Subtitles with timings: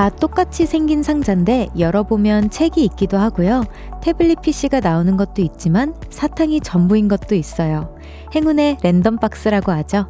[0.00, 3.64] 다 똑같이 생긴 상자인데 열어보면 책이 있기도 하고요.
[4.00, 7.94] 태블릿 PC가 나오는 것도 있지만 사탕이 전부인 것도 있어요.
[8.34, 10.06] 행운의 랜덤 박스라고 하죠.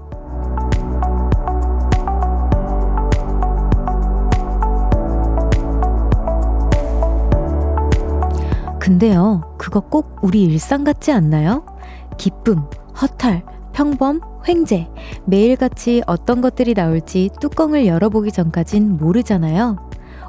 [8.78, 11.64] 근데요, 그거 꼭 우리 일상 같지 않나요?
[12.16, 12.64] 기쁨,
[13.02, 14.88] 허탈, 평범, 횡재.
[15.26, 19.76] 매일같이 어떤 것들이 나올지 뚜껑을 열어보기 전까진 모르잖아요.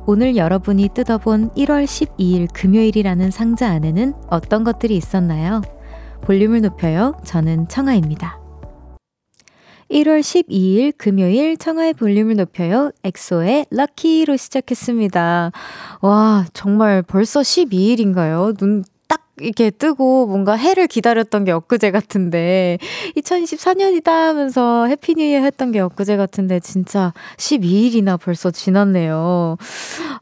[0.05, 5.61] 오늘 여러분이 뜯어본 1월 12일 금요일이라는 상자 안에는 어떤 것들이 있었나요?
[6.21, 7.19] 볼륨을 높여요.
[7.23, 8.39] 저는 청아입니다.
[9.91, 12.91] 1월 12일 금요일 청하의 볼륨을 높여요.
[13.03, 15.51] 엑소의 럭키로 시작했습니다.
[16.01, 18.57] 와, 정말 벌써 12일인가요?
[18.57, 18.83] 눈
[19.41, 22.77] 이렇게 뜨고 뭔가 해를 기다렸던 게 엊그제 같은데
[23.17, 29.57] 2024년이다 하면서 Happy New Year 했던 게 엊그제 같은데 진짜 12일이나 벌써 지났네요.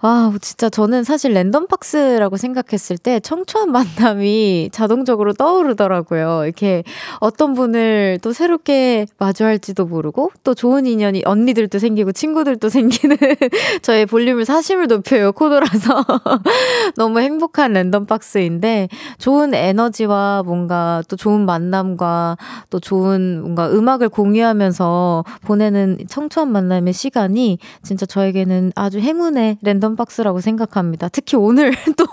[0.01, 6.41] 아, 진짜 저는 사실 랜덤 박스라고 생각했을 때 청초한 만남이 자동적으로 떠오르더라고요.
[6.45, 6.83] 이렇게
[7.19, 13.17] 어떤 분을 또 새롭게 마주할지도 모르고 또 좋은 인연이 언니들도 생기고 친구들도 생기는
[13.81, 16.05] 저의 볼륨을 사심을 높여요 코너라서
[16.95, 18.87] 너무 행복한 랜덤 박스인데
[19.17, 22.37] 좋은 에너지와 뭔가 또 좋은 만남과
[22.69, 30.41] 또 좋은 뭔가 음악을 공유하면서 보내는 청초한 만남의 시간이 진짜 저에게는 아주 행운의 랜덤 박스라고
[30.41, 31.09] 생각합니다.
[31.09, 32.05] 특히 오늘 또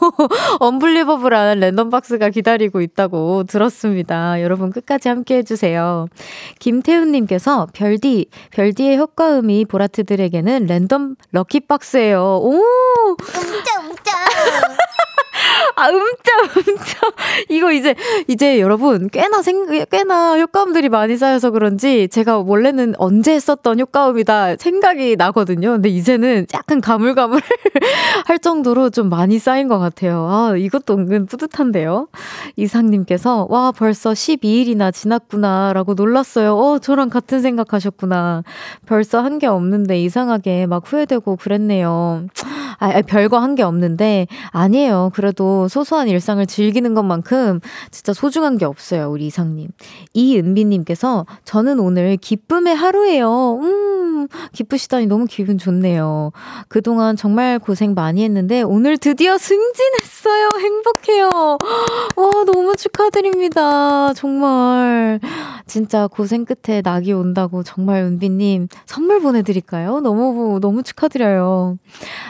[0.61, 4.43] 언블리버블한 랜덤 박스가 기다리고 있다고 들었습니다.
[4.43, 6.07] 여러분 끝까지 함께 해주세요.
[6.59, 12.21] 김태훈님께서 별디, 별디의 효과음이 보라트들에게는 랜덤 럭키박스예요.
[12.21, 12.63] 오!
[13.11, 14.13] um짜, um짜.
[15.77, 16.86] 아, 음짜, 음짜.
[17.49, 17.95] 이거 이제,
[18.29, 25.17] 이제 여러분, 꽤나 생, 꽤나 효과음들이 많이 쌓여서 그런지 제가 원래는 언제 했었던 효과음이다 생각이
[25.17, 25.73] 나거든요.
[25.73, 27.41] 근데 이제는 약간 가물가물
[28.27, 30.27] 할 정도로 좀 많이 쌓인 것 같아요.
[30.29, 32.09] 아, 이것도 은근 뿌듯한데요.
[32.57, 35.73] 이상님께서, 와, 벌써 12일이나 지났구나.
[35.73, 36.57] 라고 놀랐어요.
[36.57, 38.43] 어, 저랑 같은 생각하셨구나.
[38.87, 42.25] 벌써 한 게 없는데 이상하게 막 후회되고 그랬네요.
[42.79, 45.11] 아, 별거 한 게 없는데, 아니에요.
[45.15, 47.61] 그래도 소소한 일상을 즐기는 것만큼
[47.91, 49.69] 진짜 소중한 게 없어요, 우리 이상님.
[50.13, 53.59] 이은비님께서 저는 오늘 기쁨의 하루예요.
[53.63, 56.33] 음, 기쁘시다니 너무 기분 좋네요.
[56.69, 60.59] 그동안 정말 고생 많이 했는데 오늘 드디어 승진했어요.
[60.61, 61.59] 행복해요.
[62.17, 64.13] 와, 너무 축하드립니다.
[64.15, 65.21] 정말.
[65.67, 70.01] 진짜 고생 끝에 낙이 온다고 정말 은비님 선물 보내드릴까요?
[70.01, 71.79] 너무, 너무 축하드려요.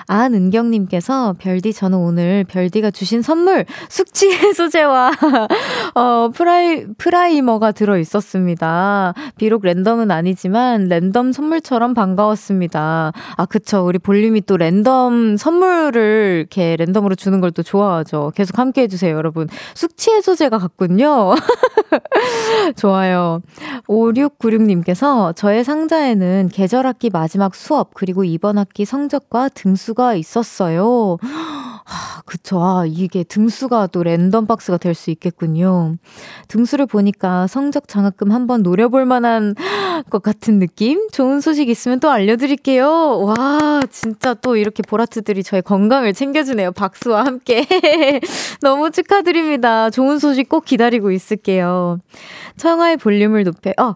[0.06, 5.10] 안은경님께서 별디 저는 오늘 별디가 주신 선물 숙취 해소제와
[5.96, 9.12] 어, 프라이, 프라이머가 들어 있었습니다.
[9.36, 13.12] 비록 랜덤은 아니지만 랜덤 선물처럼 반가웠습니다.
[13.36, 13.84] 아, 그쵸.
[13.84, 18.32] 우리 볼륨이 또 랜덤 선물을 이렇게 랜덤으로 주는 걸 또 좋아하죠.
[18.34, 19.48] 계속 함께 해주세요, 여러분.
[19.74, 21.34] 숙취 해소제가 같군요.
[22.76, 23.25] 좋아요.
[23.88, 31.18] 5696님께서 저의 상자에는 계절 학기 마지막 수업, 그리고 이번 학기 성적과 등수가 있었어요.
[31.88, 32.60] 아, 그쵸.
[32.60, 35.96] 아, 이게 등수가 또 랜덤 박스가 될 수 있겠군요.
[36.48, 39.54] 등수를 보니까 성적 장학금 한번 노려볼 만한
[40.10, 41.08] 것 같은 느낌?
[41.12, 43.20] 좋은 소식 있으면 또 알려드릴게요.
[43.20, 46.72] 와, 진짜 또 이렇게 보라트들이 저의 건강을 챙겨주네요.
[46.72, 47.66] 박수와 함께.
[48.62, 49.90] 너무 축하드립니다.
[49.90, 51.98] 좋은 소식 꼭 기다리고 있을게요.
[52.56, 53.94] 청하의 볼륨을 높여, 어,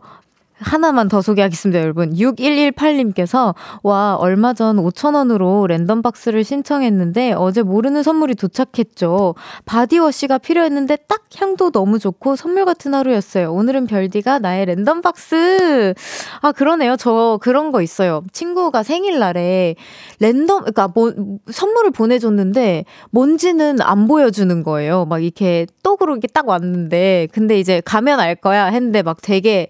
[0.61, 2.13] 하나만 더 소개하겠습니다, 여러분.
[2.13, 9.35] 6118님께서, 와, 얼마 전 5,000원으로 랜덤 박스를 신청했는데, 어제 모르는 선물이 도착했죠.
[9.65, 13.53] 바디워시가 필요했는데, 딱 향도 너무 좋고, 선물 같은 하루였어요.
[13.53, 15.95] 오늘은 별디가 나의 랜덤 박스!
[16.43, 16.97] 아, 그러네요.
[16.97, 18.23] 저 그런 거 있어요.
[18.33, 19.77] 친구가 생일날에
[20.19, 21.13] 랜덤, 그러니까 뭐,
[21.51, 25.07] 선물을 보내줬는데, 뭔지는 안 보여주는 거예요.
[25.07, 29.69] 막 이렇게 톡으로 이렇게 딱 왔는데, 근데 이제 가면 알 거야 했는데, 막 되게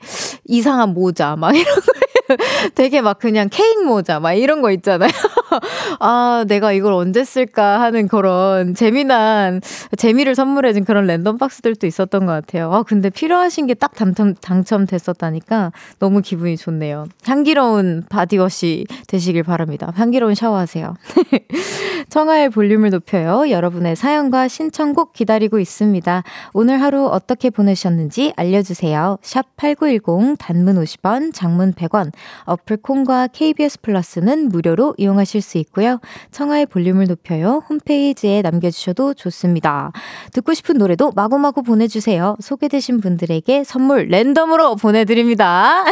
[0.50, 1.80] 이상한 모자, 막 이런 거
[2.76, 5.10] 되게 막 그냥 케이크 모자 막 이런 거 있잖아요.
[5.98, 9.60] 아, 내가 이걸 언제 쓸까 하는 그런 재미난
[9.96, 12.72] 재미를 선물해 준 그런 랜덤 박스들도 있었던 것 같아요.
[12.72, 17.06] 아, 근데 필요하신 게 딱 당첨 당첨됐었다니까 너무 기분이 좋네요.
[17.24, 19.92] 향기로운 바디워시 되시길 바랍니다.
[19.96, 20.94] 향기로운 샤워하세요.
[22.08, 23.50] 청하의 볼륨을 높여요.
[23.50, 26.22] 여러분의 사연과 신청곡 기다리고 있습니다.
[26.52, 29.18] 오늘 하루 어떻게 보내셨는지 알려주세요.
[29.22, 32.12] 샵 8910 단문 50원, 장문 100원,
[32.44, 36.00] 어플 콩과 KBS 플러스는 무료로 이용하실 수 있고요.
[36.30, 37.62] 청하의 볼륨을 높여요.
[37.68, 39.92] 홈페이지에 남겨주셔도 좋습니다.
[40.32, 42.36] 듣고 싶은 노래도 마구마구 보내주세요.
[42.40, 45.84] 소개되신 분들에게 선물 랜덤으로 보내드립니다.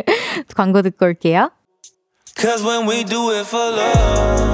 [0.54, 1.50] 광고 듣고 올게요.
[2.36, 4.53] Cause when we do it for love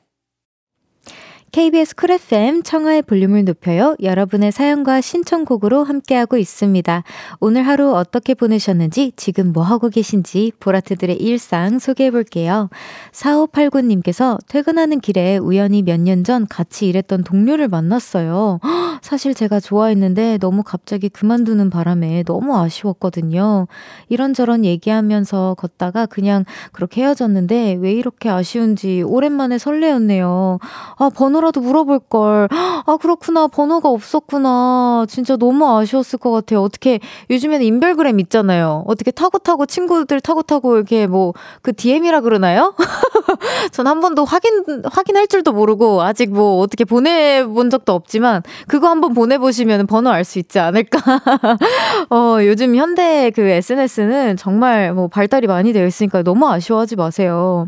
[1.51, 3.97] KBS 쿨 FM 청하의 볼륨을 높여요.
[4.01, 7.03] 여러분의 사연과 신청곡으로 함께하고 있습니다.
[7.41, 12.69] 오늘 하루 어떻게 보내셨는지, 지금 뭐 하고 계신지 보라트들의 일상 소개해 볼게요.
[13.11, 18.61] 4589님께서 퇴근하는 길에 우연히 몇 년 전 같이 일했던 동료를 만났어요.
[19.01, 23.67] 사실 제가 좋아했는데 너무 갑자기 그만두는 바람에 너무 아쉬웠거든요.
[24.07, 30.59] 이런저런 얘기하면서 걷다가 그냥 그렇게 헤어졌는데 왜 이렇게 아쉬운지 오랜만에 설레었네요.
[30.97, 32.47] 아, 번호 번호라도 물어볼 걸.
[32.85, 33.47] 아, 그렇구나.
[33.47, 35.05] 번호가 없었구나.
[35.09, 36.61] 진짜 너무 아쉬웠을 것 같아요.
[36.61, 36.99] 어떻게,
[37.29, 38.83] 요즘에는 인별그램 있잖아요.
[38.87, 42.75] 어떻게 타고 타고 친구들 타고 타고 이렇게 뭐, 그 DM이라 그러나요?
[43.71, 48.87] 전 한 번도 확인, 확인할 줄도 모르고, 아직 뭐, 어떻게 보내 본 적도 없지만, 그거
[48.87, 50.99] 한번 보내 보시면 번호 알 수 있지 않을까.
[52.11, 57.67] 어, 요즘 현대 그 SNS는 정말 뭐, 발달이 많이 되어 있으니까 너무 아쉬워하지 마세요.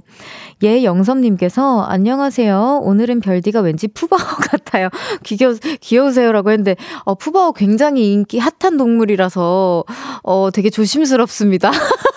[0.63, 2.81] 예 영섭 님께서 안녕하세요.
[2.83, 4.19] 오늘은 별디가 왠지 푸바오
[4.49, 4.89] 같아요.
[5.23, 6.75] 귀겨, 귀여우세요라고 했는데,
[7.05, 9.83] 어, 푸바오 굉장히 인기 핫한 동물이라서,
[10.23, 11.71] 어, 되게 조심스럽습니다.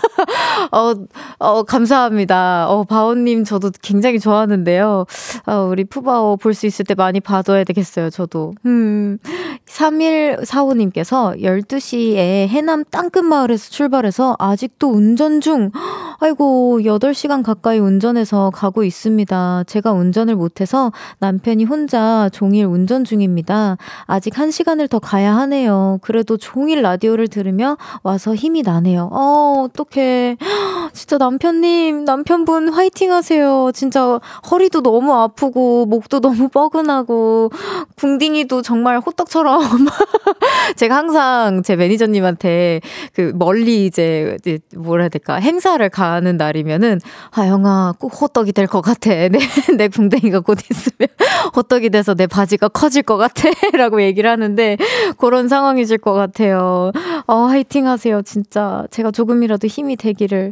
[0.72, 0.94] 어,
[1.38, 2.66] 어, 감사합니다.
[2.68, 5.06] 어, 바오님 저도 굉장히 좋아하는데요.
[5.46, 8.54] 어, 우리 푸바오 볼 수 있을 때 많이 봐둬야 되겠어요, 저도.
[8.64, 9.18] 음.
[9.66, 15.70] 3145님께서 12시에 해남 땅끝마을에서 출발해서 아직도 운전 중.
[16.18, 19.64] 아이고, 8시간 가까이 운전해서 가고 있습니다.
[19.66, 23.76] 제가 운전을 못해서 남편이 혼자 종일 운전 중입니다.
[24.06, 25.98] 아직 1시간을 더 가야 하네요.
[26.00, 29.10] 그래도 종일 라디오를 들으며 와서 힘이 나네요.
[29.12, 30.38] 어, 어떡해.
[30.93, 33.70] 진짜 남편님, 남편분 화이팅 하세요.
[33.75, 34.19] 진짜
[34.50, 37.50] 허리도 너무 아프고, 목도 너무 뻐근하고,
[37.97, 39.61] 궁딩이도 정말 호떡처럼.
[40.76, 42.81] 제가 항상 제 매니저님한테
[43.14, 44.37] 그 멀리 이제,
[44.76, 47.00] 뭐라 해야 될까, 행사를 가는 날이면은,
[47.32, 49.11] 아, 영아, 꼭 호떡이 될 것 같아.
[49.29, 49.38] 내,
[49.76, 51.09] 내 궁뎅이가 곧 있으면
[51.55, 53.49] 호떡이 돼서 내 바지가 커질 것 같아.
[53.75, 54.76] 라고 얘기를 하는데,
[55.19, 56.91] 그런 상황이실 것 같아요.
[57.26, 58.23] 어, 화이팅 하세요.
[58.23, 58.85] 진짜.
[58.91, 60.45] 제가 조금이라도 힘이 되기를.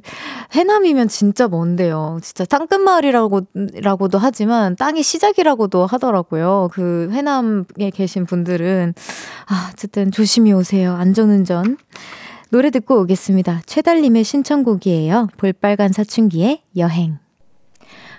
[0.53, 2.19] 해남이면 진짜 먼데요.
[2.23, 6.71] 진짜 땅끝마을이라고라고도 하지만 땅이 시작이라고도 하더라고요.
[6.73, 8.95] 그 해남에 계신 분들은
[9.47, 10.93] 아, 어쨌든 조심히 오세요.
[10.95, 11.77] 안전운전.
[12.51, 13.63] 노래 듣고 오겠습니다.
[13.67, 15.29] 최달님의 신청곡이에요.
[15.39, 17.24] 볼빨간 사춘기의 여행.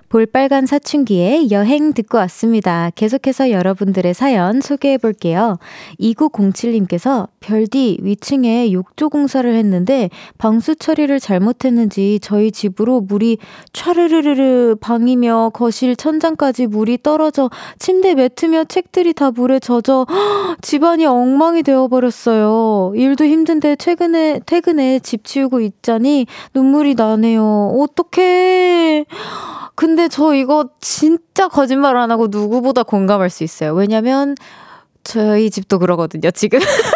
[0.09, 2.91] 볼빨간 사춘기의 여행 듣고 왔습니다.
[2.95, 5.57] 계속해서 여러분들의 사연 소개해 볼게요.
[5.99, 13.39] 2907님께서 별디 위층에 욕조 공사를 했는데 방수 처리를 잘못했는지 저희 집으로 물이
[13.73, 20.05] 촤르르르르 방이며 거실 천장까지 물이 떨어져 침대 매트며 책들이 다 물에 젖어
[20.61, 22.93] 집안이 엉망이 되어버렸어요.
[22.95, 27.75] 일도 힘든데 최근에 퇴근에 집 치우고 있자니 눈물이 나네요.
[27.79, 29.05] 어떡해.
[29.75, 33.73] 근데 저 이거 진짜 거짓말 안 하고 누구보다 공감할 수 있어요.
[33.73, 34.35] 왜냐면
[35.03, 36.59] 저희 집도 그러거든요, 지금.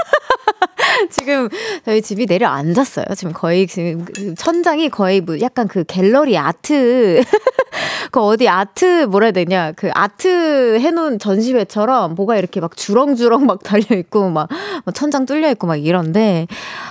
[1.09, 1.49] 지금
[1.85, 3.05] 저희 집이 내려앉았어요.
[3.15, 7.23] 지금 거의 지금 그 천장이 거의 뭐 약간 그 갤러리 아트
[8.11, 13.63] 그 어디 아트 뭐라 해야 되냐 그 아트 해놓은 전시회처럼 뭐가 이렇게 막 주렁주렁 막
[13.63, 14.49] 달려 있고 막
[14.93, 16.47] 천장 뚫려 있고 막 이런데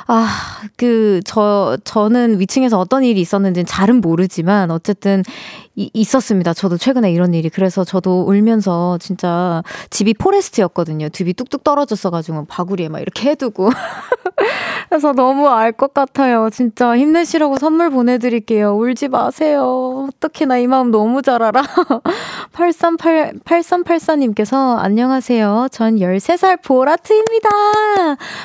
[0.06, 0.26] 아
[0.76, 5.22] 그 저 저는 위층에서 어떤 일이 있었는지는 잘은 모르지만 어쨌든
[5.76, 6.54] 이, 있었습니다.
[6.54, 7.48] 저도 최근에 이런 일이.
[7.48, 11.08] 그래서 저도 울면서 진짜 집이 포레스트였거든요.
[11.10, 13.70] 집이 뚝뚝 떨어졌어가지고 바구리에 막 이렇게 해두고.
[14.88, 16.48] 그래서 너무 알 것 같아요.
[16.50, 18.74] 진짜 힘내시라고 선물 보내드릴게요.
[18.76, 20.08] 울지 마세요.
[20.08, 21.62] 어떻게 나 이 마음 너무 잘 알아.
[22.52, 25.68] 838, 8384님께서 안녕하세요.
[25.70, 27.48] 전 13살 보라트입니다.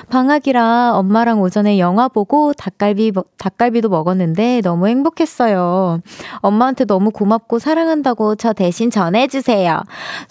[0.10, 6.02] 방학이라 엄마랑 오전에 영화 보고 닭갈비, 닭갈비도 먹었는데 너무 행복했어요.
[6.38, 9.82] 엄마한테 너무 고맙고 사랑한다고 저 대신 전해주세요.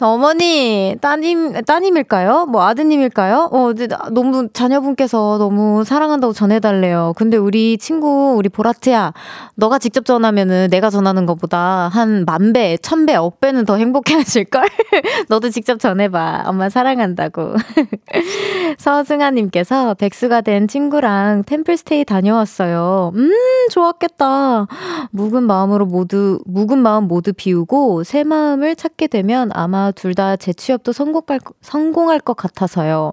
[0.01, 2.47] 어머니, 따님, 따님일까요?
[2.47, 3.49] 뭐 아드님일까요?
[3.53, 3.73] 어,
[4.13, 7.13] 너무 자녀분께서 너무 사랑한다고 전해달래요.
[7.17, 9.13] 근데 우리 친구, 우리 보라트야,
[9.55, 14.15] 너가 직접 전하면은 내가 전하는 것보다 한 만 배, 천 배, 억 배는 더 행복해
[14.15, 14.63] 하실걸?
[15.29, 16.45] 너도 직접 전해봐.
[16.47, 17.55] 엄마 사랑한다고.
[18.79, 23.13] 서승아님께서 백수가 된 친구랑 템플스테이 다녀왔어요.
[23.15, 23.31] 음,
[23.71, 24.67] 좋았겠다.
[25.11, 30.93] 묵은 마음으로 모두, 묵은 마음 모두 비우고 새 마음을 찾게 되면 아마 둘 다 재취업도
[30.93, 33.13] 성공할, 성공할 것 같아서요.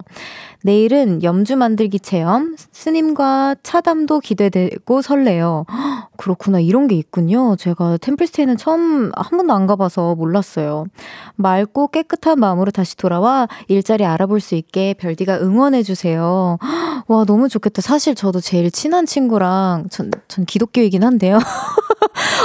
[0.62, 5.64] 내일은 염주 만들기 체험, 스님과 차담도 기대되고 설레요.
[6.16, 6.60] 그렇구나.
[6.60, 7.56] 이런 게 있군요.
[7.56, 10.84] 제가 템플스테이는 처음 한 번도 안 가봐서 몰랐어요.
[11.36, 16.58] 맑고 깨끗한 마음으로 다시 돌아와 일자리 알아볼 수 있게 별디가 응원해주세요.
[17.08, 17.80] 와, 너무 좋겠다.
[17.80, 21.38] 사실 저도 제일 친한 친구랑 전, 전 기독교이긴 한데요.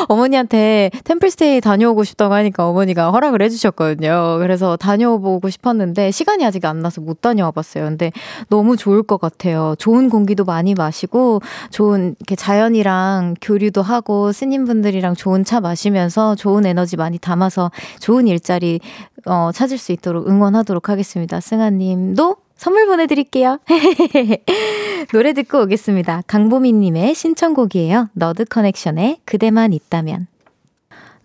[0.07, 4.37] 어머니한테 템플스테이 다녀오고 싶다고 하니까 어머니가 허락을 해주셨거든요.
[4.39, 7.85] 그래서 다녀보고 싶었는데 시간이 아직 안 나서 못 다녀와 봤어요.
[7.85, 8.04] 근데
[8.49, 9.75] 너무 좋을 것 같아요.
[9.77, 16.97] 좋은 공기도 많이 마시고 좋은 이렇게 자연이랑 교류도 하고 스님분들이랑 좋은 차 마시면서 좋은 에너지
[16.97, 18.79] 많이 담아서 좋은 일자리
[19.25, 21.39] 어, 찾을 수 있도록 응원하도록 하겠습니다.
[21.39, 23.59] 승아님도 선물 보내드릴게요.
[25.11, 26.23] 노래 듣고 오겠습니다.
[26.27, 28.09] 강보미님의 신청곡이에요.
[28.13, 30.27] 너드 커넥션의 그대만 있다면.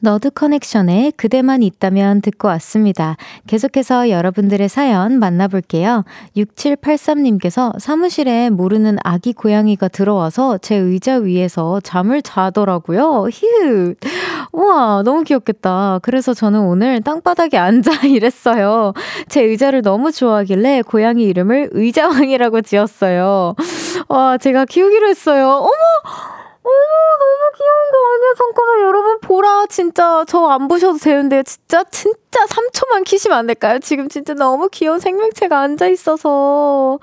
[0.00, 3.16] 너드 커넥션에 그대만 있다면 듣고 왔습니다.
[3.46, 6.04] 계속해서 여러분들의 사연 만나볼게요.
[6.36, 13.28] 6783님께서 사무실에 모르는 아기 고양이가 들어와서 제 의자 위에서 잠을 자더라고요.
[13.32, 13.94] 휴.
[14.52, 16.00] 우와, 너무 귀엽겠다.
[16.02, 18.94] 그래서 저는 오늘 땅바닥에 앉아 일했어요.
[19.28, 23.54] 제 의자를 너무 좋아하길래 고양이 이름을 의자왕이라고 지었어요.
[24.08, 25.48] 와, 제가 키우기로 했어요.
[25.48, 26.39] 어머!
[26.62, 28.34] 어머, 너무 귀여운 거 아니야?
[28.36, 29.66] 잠깐만, 여러분, 보라.
[29.68, 31.42] 진짜, 저 안 보셔도 되는데요.
[31.42, 33.78] 진짜, 진짜 3초만 키시면 안 될까요?
[33.78, 36.98] 지금 진짜 너무 귀여운 생명체가 앉아 있어서.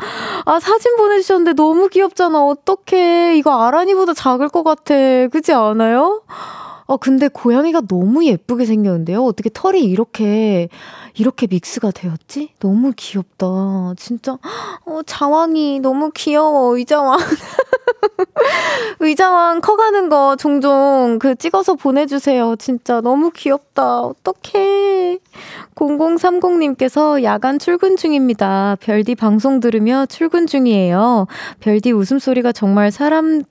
[0.46, 2.44] 아, 사진 보내주셨는데 너무 귀엽잖아.
[2.46, 3.36] 어떡해.
[3.38, 4.94] 이거 아란이보다 작을 것 같아.
[5.32, 6.22] 그지 않아요?
[6.88, 9.24] 아, 근데 고양이가 너무 예쁘게 생겼는데요?
[9.24, 10.70] 어떻게 털이 이렇게,
[11.15, 12.51] 이렇게 믹스가 되었지?
[12.60, 13.94] 너무 귀엽다.
[13.98, 14.38] 진짜,
[14.86, 17.17] 어, 자왕이 너무 귀여워, 의자왕.
[19.00, 22.56] 의자왕 커가는 거 종종 그 찍어서 보내주세요.
[22.58, 24.01] 진짜 너무 귀엽다.
[24.01, 25.20] 어떡해.
[25.75, 28.77] 0030님께서 야간 출근 중입니다.
[28.79, 31.27] 별디 방송 들으며 출근 중이에요.
[31.60, 33.44] 별디 웃음소리가 정말 사람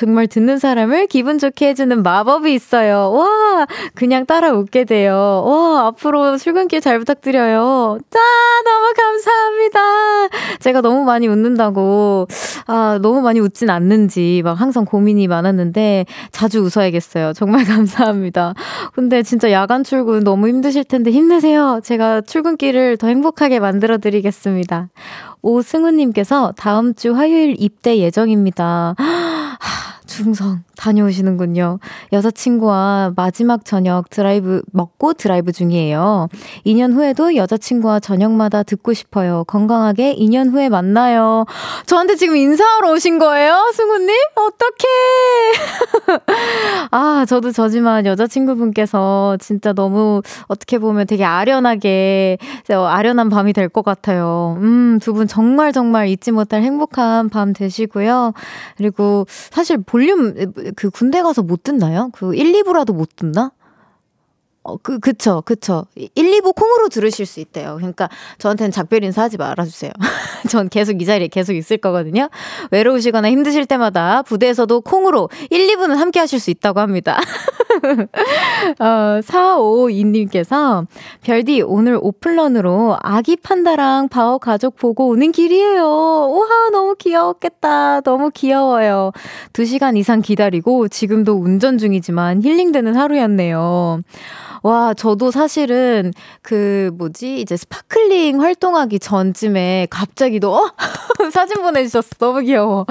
[0.00, 3.12] 정말 듣는 사람을 기분 좋게 해주는 마법이 있어요.
[3.12, 5.44] 와, 그냥 따라 웃게 돼요.
[5.44, 7.98] 와, 앞으로 출근길 잘 부탁드려요.
[8.08, 8.22] 짠!
[8.64, 9.78] 너무 감사합니다.
[10.60, 12.28] 제가 너무 많이 웃는다고,
[12.66, 17.34] 아, 너무 많이 웃진 않는지 막 항상 고민이 많았는데 자주 웃어야겠어요.
[17.34, 18.54] 정말 감사합니다.
[18.94, 21.80] 근데 진짜 야간 출근 너무 힘드실 텐데 힘내세요.
[21.84, 24.88] 제가 출근길을 더 행복하게 만들어 드리겠습니다.
[25.42, 28.94] 오승우님께서 다음 주 화요일 입대 예정입니다.
[30.10, 31.78] 충성 다녀오시는군요.
[32.12, 36.28] 여자친구와 마지막 저녁 드라이브 먹고 드라이브 중이에요.
[36.64, 39.44] 2년 후에도 여자친구와 저녁마다 듣고 싶어요.
[39.46, 41.44] 건강하게 2년 후에 만나요.
[41.84, 43.70] 저한테 지금 인사하러 오신 거예요?
[43.74, 44.16] 승우님?
[44.36, 46.16] 어떡해.
[46.90, 54.56] 아, 저도 저지만 여자친구분께서 진짜 너무 어떻게 보면 되게 아련하게, 아련한 밤이 될 것 같아요.
[54.60, 58.32] 음, 두 분 정말 정말 잊지 못할 행복한 밤 되시고요.
[58.76, 60.34] 그리고 사실 볼륨
[60.76, 62.10] 그 군대 가서 못 듣나요?
[62.12, 63.52] 그 1, 2부라도 못 듣나?
[64.70, 65.86] 어, 그, 그쵸, 그쵸.
[65.94, 67.76] 1, 2부 콩으로 들으실 수 있대요.
[67.76, 68.08] 그러니까
[68.38, 69.90] 저한테는 작별 인사 하지 말아주세요.
[70.48, 72.28] 전 계속 이 자리에 계속 있을 거거든요.
[72.70, 77.18] 외로우시거나 힘드실 때마다 부대에서도 콩으로 1, 2부는 함께 하실 수 있다고 합니다.
[78.80, 80.86] 어, 4552님께서
[81.22, 85.82] 별디 오늘 오픈런으로 아기 판다랑 바오 가족 보고 오는 길이에요.
[85.82, 88.02] 우와, 너무 귀여웠겠다.
[88.02, 89.12] 너무 귀여워요.
[89.52, 94.02] 2시간 이상 기다리고 지금도 운전 중이지만 힐링되는 하루였네요.
[94.62, 96.12] 와, 저도 사실은
[96.42, 97.40] 그 뭐지?
[97.40, 100.70] 이제 스파클링 활동하기 전쯤에 갑자기 너 어?
[101.32, 102.08] 사진 보내주셨어.
[102.18, 102.86] 너무 귀여워.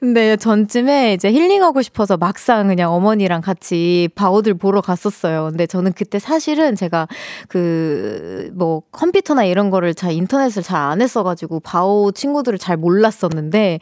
[0.00, 5.48] 근데 전쯤에 이제 힐링하고 싶어서 막상 그냥 어머니랑 같이 바오들 보러 갔었어요.
[5.50, 7.08] 근데 저는 그때 사실은 제가
[7.48, 13.80] 그 뭐 컴퓨터나 이런 거를 잘 인터넷을 잘 안 했어가지고 바오 친구들을 잘 몰랐었는데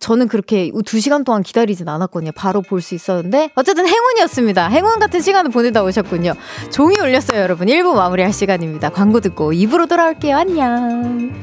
[0.00, 2.32] 저는 그렇게 두 시간 동안 기다리진 않았거든요.
[2.36, 4.68] 바로 볼 수 있었는데 어쨌든 행운이었습니다.
[4.68, 6.34] 행운 같은 시간을 보내다 오셨군요.
[6.72, 7.68] 종이 울렸어요, 여러분.
[7.68, 8.88] 1부 마무리할 시간입니다.
[8.88, 10.36] 광고 듣고 2부로 돌아올게요.
[10.36, 11.30] 안녕.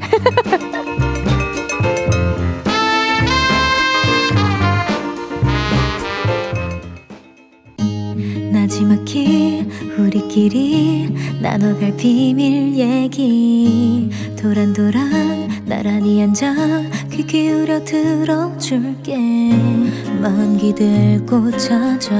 [8.52, 14.10] 나지막히 우리끼리 나눠갈 비밀 얘기
[14.40, 16.54] 도란도란 나란히 앉아
[17.10, 19.16] 귀 기울여 들어줄게
[20.20, 22.14] 마음 기대고 찾아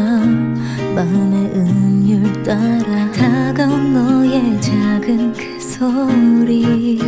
[0.95, 6.99] 마음의 음 율 따라 다가온 너의 작은 그 소리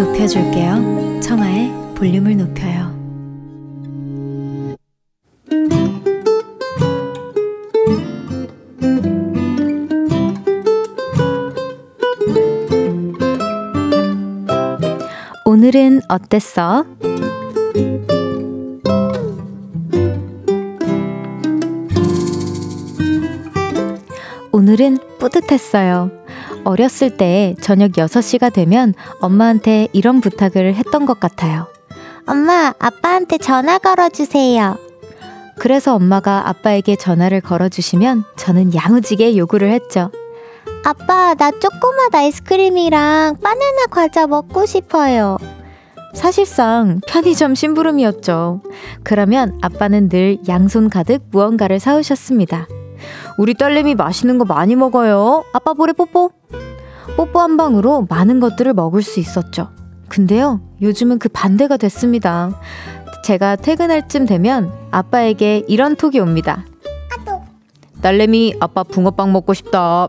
[0.00, 1.20] 높여줄게요.
[1.20, 2.96] 청하의 볼륨을 높여요.
[15.56, 16.84] 오늘은 어땠어?
[24.52, 26.10] 오늘은 뿌듯했어요.
[26.64, 31.68] 어렸을 때 저녁 6시가 되면 엄마한테 이런 부탁을 했던 것 같아요.
[32.26, 34.76] 엄마, 아빠한테 전화 걸어주세요.
[35.58, 40.10] 그래서 엄마가 아빠에게 전화를 걸어주시면 저는 야무지게 요구를 했죠.
[40.84, 45.36] 아빠, 나 조그맛 아이스크림이랑 바나나 과자 먹고 싶어요.
[46.14, 48.62] 사실상 편의점 심부름이었죠.
[49.02, 52.66] 그러면 아빠는 늘 양손 가득 무언가를 사오셨습니다.
[53.36, 55.44] 우리 딸내미 맛있는 거 많이 먹어요.
[55.52, 56.30] 아빠 볼에 뽀뽀.
[57.16, 59.68] 뽀뽀 한 방으로 많은 것들을 먹을 수 있었죠.
[60.08, 62.58] 근데요, 요즘은 그 반대가 됐습니다.
[63.24, 66.64] 제가 퇴근할 쯤 되면 아빠에게 이런 톡이 옵니다.
[68.00, 70.08] 딸내미, 아빠 붕어빵 먹고 싶다.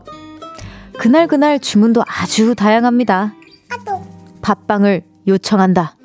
[0.98, 3.34] 그날 그날 주문도 아주 다양합니다.
[4.42, 5.96] 밥빵을 요청한다.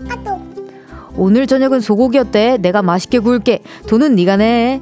[1.15, 2.57] 오늘 저녁은 소고기 어때?
[2.59, 3.63] 내가 맛있게 구울게.
[3.87, 4.81] 돈은 네가 내.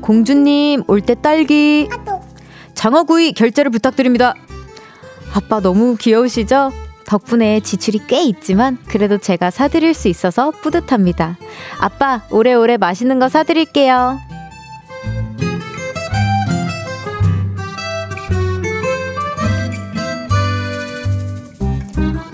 [0.00, 1.88] 공주님 올 때 딸기.
[2.74, 4.34] 장어구이 결제를 부탁드립니다.
[5.34, 6.72] 아빠 너무 귀여우시죠?
[7.06, 11.36] 덕분에 지출이 꽤 있지만 그래도 제가 사드릴 수 있어서 뿌듯합니다.
[11.80, 14.18] 아빠 오래오래 맛있는 거 사드릴게요.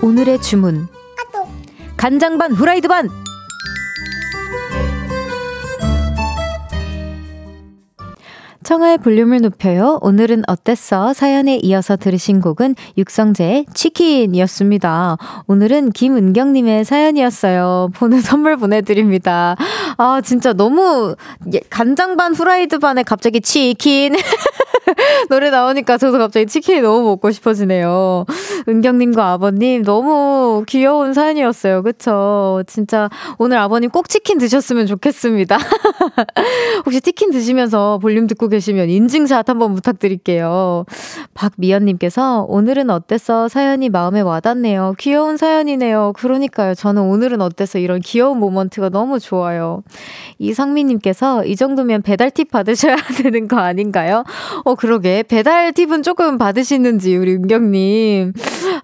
[0.03, 0.89] 오늘의 주문
[1.95, 3.07] 간장 반 후라이드 반
[8.63, 9.99] 청하의 볼륨을 높여요.
[10.01, 11.13] 오늘은 어땠어?
[11.13, 15.17] 사연에 이어서 들으신 곡은 육성재의 치킨이었습니다.
[15.47, 17.91] 오늘은 김은경님의 사연이었어요.
[17.95, 19.55] 보는 선물 보내드립니다.
[19.97, 21.15] 아, 진짜 너무
[21.69, 24.15] 간장 반 후라이드 반에 갑자기 치킨.
[25.29, 28.25] 노래 나오니까 저도 갑자기 치킨이 너무 먹고 싶어지네요.
[28.67, 31.83] 은경님과 아버님 너무 귀여운 사연이었어요.
[31.83, 32.63] 그쵸?
[32.67, 35.57] 진짜 오늘 아버님 꼭 치킨 드셨으면 좋겠습니다.
[36.85, 40.85] 혹시 치킨 드시면서 볼륨 듣고 계시면 인증샷 한번 부탁드릴게요.
[41.33, 43.47] 박미연님께서 오늘은 어땠어?
[43.47, 44.95] 사연이 마음에 와닿네요.
[44.99, 46.13] 귀여운 사연이네요.
[46.15, 46.75] 그러니까요.
[46.75, 47.79] 저는 오늘은 어땠어?
[47.79, 49.83] 이런 귀여운 모먼트가 너무 좋아요.
[50.39, 54.23] 이상민님께서 이 정도면 배달 팁 받으셔야 되는 거 아닌가요?
[54.63, 55.23] 어, 그러게.
[55.23, 58.33] 배달 팁은 조금 받으시는지, 우리 은경님.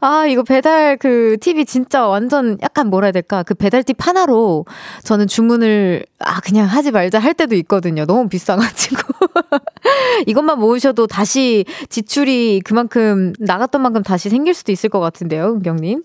[0.01, 3.43] 아, 이거 배달 그 팁이 진짜 완전 약간 뭐라 해야 될까.
[3.43, 4.65] 그 배달 팁 하나로
[5.03, 8.05] 저는 주문을, 아, 그냥 하지 말자 할 때도 있거든요.
[8.05, 9.01] 너무 비싸가지고.
[10.27, 16.03] 이것만 모으셔도 다시 지출이 그만큼 나갔던 만큼 다시 생길 수도 있을 것 같은데요, 은경님.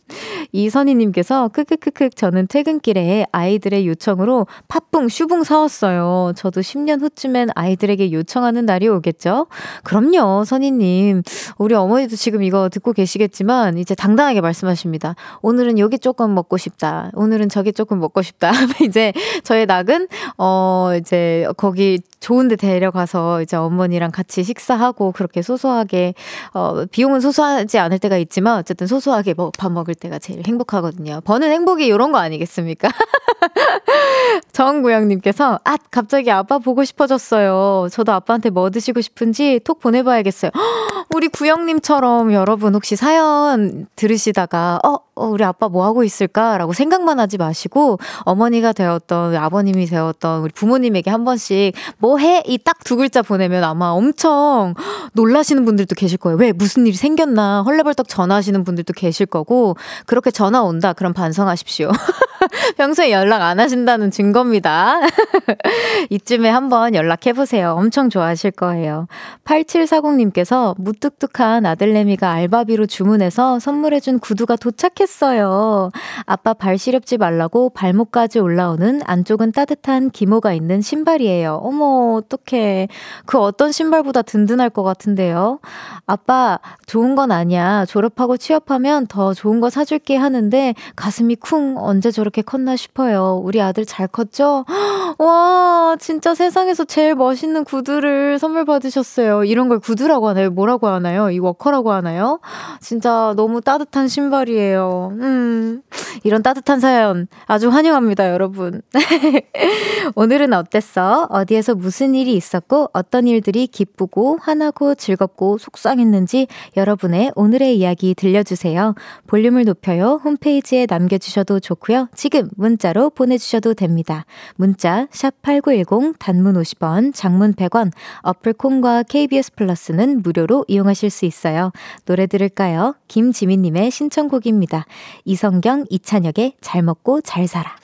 [0.52, 6.32] 이선희님께서 크크크크 저는 퇴근길에 아이들의 요청으로 팥붕, 슈붕 사왔어요.
[6.36, 9.46] 저도 10년 후쯤엔 아이들에게 요청하는 날이 오겠죠?
[9.82, 11.22] 그럼요, 선희님.
[11.58, 15.14] 우리 어머니도 지금 이거 듣고 계시겠지만 이제 당당하게 말씀하십니다.
[15.42, 17.10] 오늘은 여기 조금 먹고 싶다.
[17.14, 18.52] 오늘은 저기 조금 먹고 싶다.
[18.87, 20.08] 이제 저의 낙은
[20.38, 26.14] 어 이제 거기 좋은데 데려가서 이제 어머니랑 같이 식사하고 그렇게 소소하게
[26.54, 31.20] 어 비용은 소소하지 않을 때가 있지만 어쨌든 소소하게 뭐밥 먹을 때가 제일 행복하거든요.
[31.24, 32.88] 버는 행복이 이런 거 아니겠습니까?
[34.52, 37.88] 정구영님께서 아 갑자기 아빠 보고 싶어졌어요.
[37.90, 40.50] 저도 아빠한테 뭐 드시고 싶은지 톡 보내봐야겠어요.
[41.14, 47.38] 우리 구영님처럼 여러분 혹시 사연 들으시다가 어, 어 우리 아빠 뭐 하고 있을까라고 생각만 하지
[47.38, 52.42] 마시고 어머니가 되었던 아버님이 되었던 우리 부모님에게 한 번씩 뭐 해?
[52.46, 54.74] 이 딱 두 글자 보내면 아마 엄청
[55.14, 56.37] 놀라시는 분들도 계실 거예요.
[56.37, 61.90] 왜 무슨 일이 생겼나 헐레벌떡 전화하시는 분들도 계실 거고 그렇게 전화 온다 그럼 반성하십시오.
[62.77, 65.00] 평소에 연락 안 하신다는 증거입니다.
[66.11, 67.74] 이쯤에 한번 연락해 보세요.
[67.79, 69.07] 엄청 좋아하실 거예요.
[69.44, 75.90] 8740님께서 무뚝뚝한 아들내미가 알바비로 주문해서 선물해 준 구두가 도착 했어요.
[76.24, 81.60] 아빠 발 시렵지 말라고 발목까지 올라오는 안쪽은 따뜻한 기모가 있는 신발이에요.
[81.62, 82.88] 어머, 어떡해.
[83.26, 85.60] 그 어떤 신발보다 든든할 것 같은데요.
[86.06, 87.84] 아빠, 좋은 건 아니야.
[87.84, 93.40] 졸업하고 취업하면 더 좋은 거 사줄게 하는데 가슴이 쿵 언제 저렇게 컸나 싶어요.
[93.44, 94.64] 우리 아들 잘 컸죠?
[95.18, 99.44] 와, 진짜 세상에서 제일 멋있는 구두를 선물 받으셨어요.
[99.44, 100.50] 이런 걸 구두라고 하나요?
[100.50, 101.30] 뭐라고 하나요?
[101.30, 102.40] 이 워커라고 하나요?
[102.80, 104.93] 진짜 너무 따뜻한 신발이에요.
[105.20, 105.83] 음,
[106.22, 108.83] 이런 따뜻한 사연 아주 환영합니다, 여러분.
[110.14, 111.26] 오늘은 어땠어?
[111.30, 118.94] 어디에서 무슨 일이 있었고, 어떤 일들이 기쁘고, 화나고, 즐겁고, 속상했는지 여러분의 오늘의 이야기 들려주세요.
[119.26, 120.20] 볼륨을 높여요.
[120.24, 122.09] 홈페이지에 남겨주셔도 좋고요.
[122.14, 124.24] 지금 문자로 보내주셔도 됩니다.
[124.57, 127.90] 문자 문자 샵8910 단문 50원, 장문 100원,
[128.22, 131.72] 어플 콩과 KBS 플러스는 무료로 이용하실 수 있어요.
[132.04, 132.94] 노래 들을까요?
[133.09, 134.83] 김지민 님의 신청곡입니다.
[135.24, 137.76] 이성경 이찬혁의 잘 먹고 잘 살아.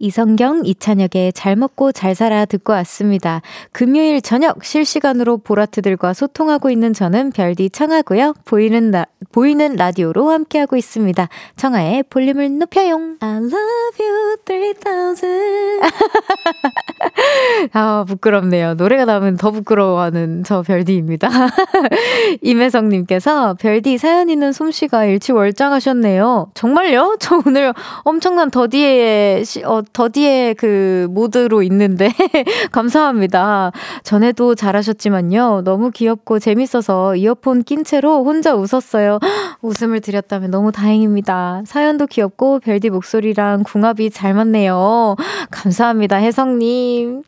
[0.00, 3.42] 이성경, 이찬혁의 잘 먹고 잘 살아 듣고 왔습니다.
[3.70, 8.34] 금요일 저녁 실시간으로 보라트들과 소통하고 있는 저는 별디 청하고요.
[8.44, 11.28] 보이는, 라, 보이는 라디오로 함께하고 있습니다.
[11.56, 13.16] 청하의 볼륨을 높여용.
[13.20, 13.54] I love
[14.00, 14.36] you
[14.82, 15.80] 3000.
[17.72, 18.74] 아, 부끄럽네요.
[18.74, 21.28] 노래가 나오면 더 부끄러워하는 저 별디입니다.
[22.42, 26.50] 임혜성님께서 별디 사연 있는 솜씨가 일치월장하셨네요.
[26.54, 27.16] 정말요?
[27.20, 32.10] 저 오늘 엄청난 더디에, 어, 더디의 그 모드로 있는데
[32.72, 33.72] 감사합니다.
[34.02, 35.62] 전에도 잘하셨지만요.
[35.64, 39.18] 너무 귀엽고 재밌어서 이어폰 낀 채로 혼자 웃었어요.
[39.62, 41.62] 웃음을 드렸다면 너무 다행입니다.
[41.66, 45.16] 사연도 귀엽고 별디 목소리랑 궁합이 잘 맞네요.
[45.50, 46.16] 감사합니다.
[46.16, 47.22] 혜성님.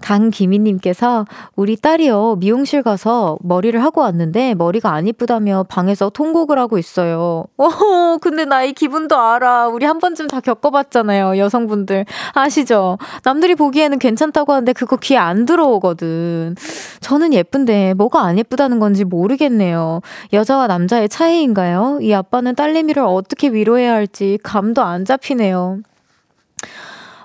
[0.00, 2.36] 강기민님께서 우리 딸이요.
[2.40, 7.44] 미용실 가서 머리를 하고 왔는데 머리가 안 이쁘다며 방에서 통곡을 하고 있어요.
[7.58, 7.68] 어,
[8.20, 9.66] 근데 나 이 기분도 알아.
[9.68, 11.36] 우리 한 번쯤 다 겪어봤잖아요.
[11.36, 12.01] 여성분들.
[12.34, 12.98] 아시죠?
[13.24, 16.56] 남들이 보기에는 괜찮다고 하는데 그거 귀에 안 들어오거든.
[17.00, 20.00] 저는 예쁜데 뭐가 안 예쁘다는 건지 모르겠네요.
[20.32, 21.98] 여자와 남자의 차이인가요?
[22.02, 25.80] 이 아빠는 딸내미를 어떻게 위로해야 할지 감도 안 잡히네요.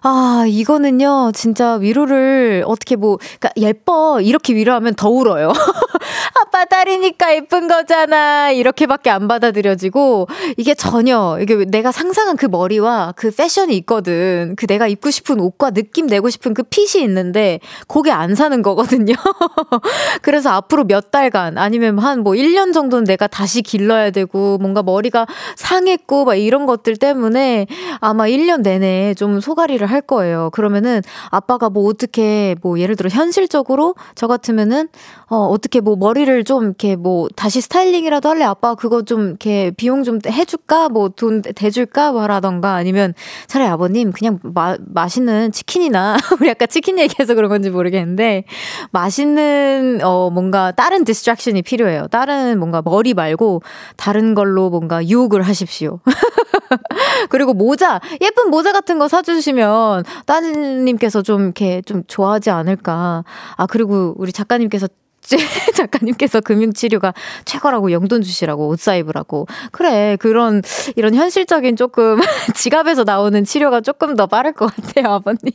[0.04, 4.22] 아, 이거는요, 진짜 위로를 어떻게 뭐, 그니까 예뻐.
[4.22, 5.52] 이렇게 위로하면 더 울어요.
[6.42, 8.52] 아빠 딸이니까 예쁜 거잖아.
[8.52, 14.56] 이렇게밖에 안 받아들여지고, 이게 전혀, 이게 내가 상상한 그 머리와 그 패션이 있거든.
[14.58, 19.14] 그 내가 입고 싶은 옷과 느낌 내고 싶은 그 핏이 있는데, 거기 안 사는 거거든요.
[20.22, 25.28] 그래서 앞으로 몇 달간, 아니면 한 뭐 1년 정도는 내가 다시 길러야 되고, 뭔가 머리가
[25.56, 27.68] 상했고, 막 이런 것들 때문에
[28.02, 30.50] 아마 1년 내내 좀 소가리를 할 거예요.
[30.52, 34.90] 그러면은 아빠가 뭐 어떻게 뭐 예를 들어 현실적으로 저 같으면은
[35.30, 40.04] 어 어떻게 뭐 머리를 좀 이렇게 뭐 다시 스타일링이라도 할래 아빠 그거 좀 이렇게 비용
[40.04, 43.14] 좀 해줄까 뭐 돈 대줄까 뭐라던가 아니면
[43.48, 48.44] 차라리 아버님 그냥 마, 맛있는 치킨이나 우리 아까 치킨 얘기해서 그런 건지 모르겠는데
[48.92, 52.08] 맛있는 어 뭔가 다른 distraction이 필요해요.
[52.08, 53.62] 다른 뭔가 머리 말고
[53.96, 56.00] 다른 걸로 뭔가 유혹을 하십시오.
[57.30, 63.24] 그리고 모자 예쁜 모자 같은 거 사주시면 따님께서 좀 이렇게 좀 좋아하지 않을까.
[63.56, 64.88] 아 그리고 우리 작가님께서
[65.76, 67.14] 작가님께서 금융치료가
[67.46, 69.48] 최고라고 용돈 주시라고 옷 사입으라고.
[69.72, 70.62] 그래 그런
[70.96, 72.20] 이런 현실적인 조금
[72.56, 75.52] 지갑에서 나오는 치료가 조금 더 빠를 것 같아요 아버님.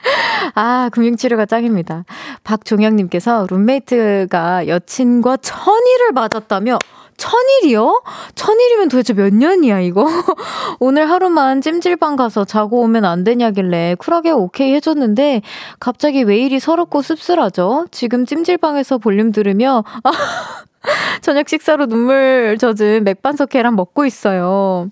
[0.54, 2.04] 아 금융치료가 짱입니다.
[2.44, 6.78] 박종영님께서 룸메이트가 여친과 천일을 맞았다며
[7.20, 8.02] 천일이요?
[8.34, 10.06] 천일이면 도대체 몇 년이야, 이거?
[10.80, 15.42] 오늘 하루만 찜질방 가서 자고 오면 안 되냐길래 쿨하게 오케이 해줬는데,
[15.78, 17.86] 갑자기 왜 이리 서럽고 씁쓸하죠?
[17.90, 19.84] 지금 찜질방에서 볼륨 들으며,
[21.20, 24.90] 저녁 식사로 눈물 젖은 맥반석 계란 먹고 있어요.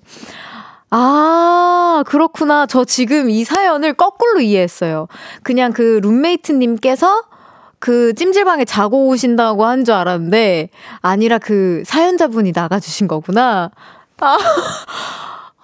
[0.91, 2.67] 아, 그렇구나.
[2.67, 5.09] 저 지금 이 사연을 거꾸로 이해했어요.
[5.43, 7.23] 그냥 그 룸메이트님께서
[7.81, 13.71] 그 찜질방에 자고 오신다고 한 줄 알았는데 아니라 그 사연자분이 나가주신 거구나.
[14.21, 14.37] 아,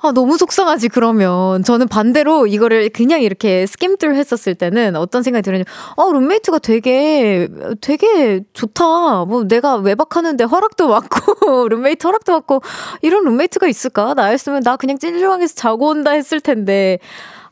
[0.02, 1.62] 아, 너무 속상하지, 그러면.
[1.64, 5.64] 저는 반대로 이거를 그냥 이렇게 스킴들 했었을 때는 어떤 생각이 들었냐면,
[5.96, 7.48] 어, 룸메이트가 되게,
[7.80, 9.24] 되게 좋다.
[9.24, 12.60] 뭐 내가 외박하는데 허락도 받고, 룸메이트 허락도 받고,
[13.00, 14.12] 이런 룸메이트가 있을까?
[14.12, 16.98] 나였으면 나 그냥 찜질방에서 자고 온다 했을 텐데.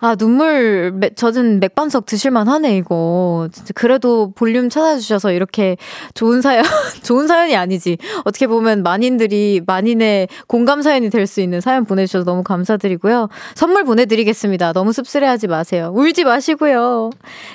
[0.04, 3.48] 아, 눈물 젖은 맥반석 드실만 하네, 이거.
[3.52, 5.76] 진짜 그래도 볼륨 찾아주셔서 이렇게
[6.14, 6.64] 좋은 사연,
[7.04, 7.98] 좋은 사연이 아니지.
[8.24, 13.28] 어떻게 보면 만인들이, 만인의 공감 사연이 될 수 있는 사연 보내주셔서 너무 감사드리고요.
[13.54, 14.72] 선물 보내드리겠습니다.
[14.72, 15.92] 너무 씁쓸해 하지 마세요.
[15.94, 17.10] 울지 마시고요.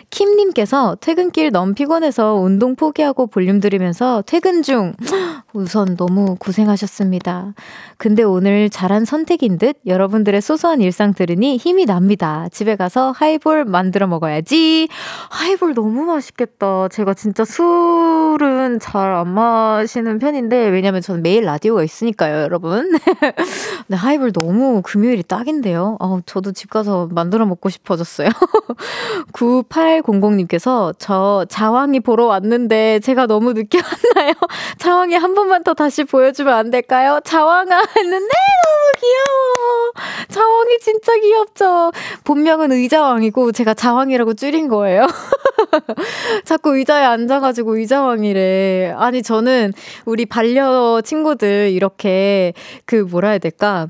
[0.10, 4.94] 킴님께서 퇴근길 너무 피곤해서 운동 포기하고 볼륨 들으면서 퇴근 중.
[5.54, 7.54] 우선 너무 고생하셨습니다.
[7.98, 12.37] 근데 오늘 잘한 선택인 듯 여러분들의 소소한 일상 들으니 힘이 납니다.
[12.52, 14.88] 집에 가서 하이볼 만들어 먹어야지.
[15.30, 16.88] 하이볼 너무 맛있겠다.
[16.90, 22.92] 제가 진짜 술은 잘 안 마시는 편인데, 왜냐면 저는 매일 라디오가 있으니까요, 여러분.
[23.88, 25.98] 근데 하이볼 너무 금요일이 딱인데요.
[26.00, 28.30] 어, 저도 집 가서 만들어 먹고 싶어졌어요.
[29.34, 33.80] 9800님께서 저 자왕이 보러 왔는데 제가 너무 늦게
[34.16, 34.34] 왔나요?
[34.78, 37.20] 자왕이 한 번만 더 다시 보여주면 안 될까요?
[37.24, 39.92] 자왕아 했는데 너무 귀여워.
[40.30, 41.92] 자왕이 진짜 귀엽죠?
[42.28, 45.08] 본명은 의자왕이고 제가 자왕이라고 줄인 거예요.
[46.44, 48.94] 자꾸 의자에 앉아가지고 의자왕이래.
[48.98, 49.72] 아니 저는
[50.04, 52.52] 우리 반려 친구들 이렇게
[52.84, 53.88] 그 뭐라 해야 될까?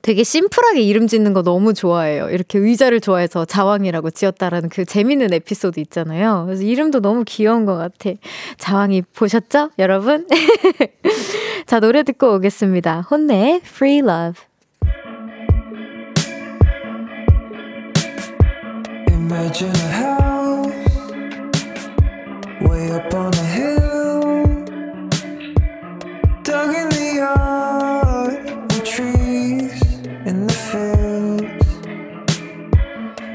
[0.00, 2.30] 되게 심플하게 이름 짓는 거 너무 좋아해요.
[2.30, 6.44] 이렇게 의자를 좋아해서 자왕이라고 지었다라는 그 재밌는 에피소드 있잖아요.
[6.46, 8.16] 그래서 이름도 너무 귀여운 것 같아.
[8.56, 9.72] 자왕이 보셨죠?
[9.78, 10.26] 여러분?
[11.66, 13.02] 자, 노래 듣고 오겠습니다.
[13.10, 14.47] 혼내 Free Love.
[19.30, 20.88] Imagine a house
[22.62, 24.22] way up on a hill,
[26.42, 29.82] dug in the yard with trees
[30.24, 31.68] in the fields.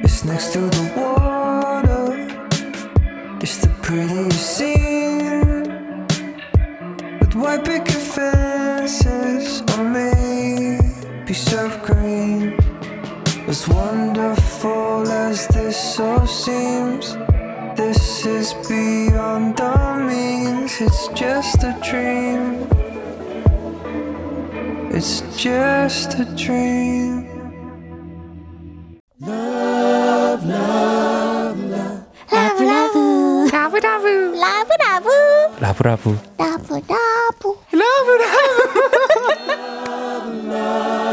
[0.04, 0.73] It's next to
[15.94, 17.16] as this all seems,
[17.78, 20.82] this is beyond our means.
[20.82, 22.68] It's just a dream.
[24.92, 27.28] It's just a dream.
[29.20, 32.04] Love, love, love.
[32.32, 33.00] 라브 라브
[33.52, 35.10] 라브 라브 라브 라브
[35.60, 36.82] 라브라브 라브
[40.52, 41.13] 라브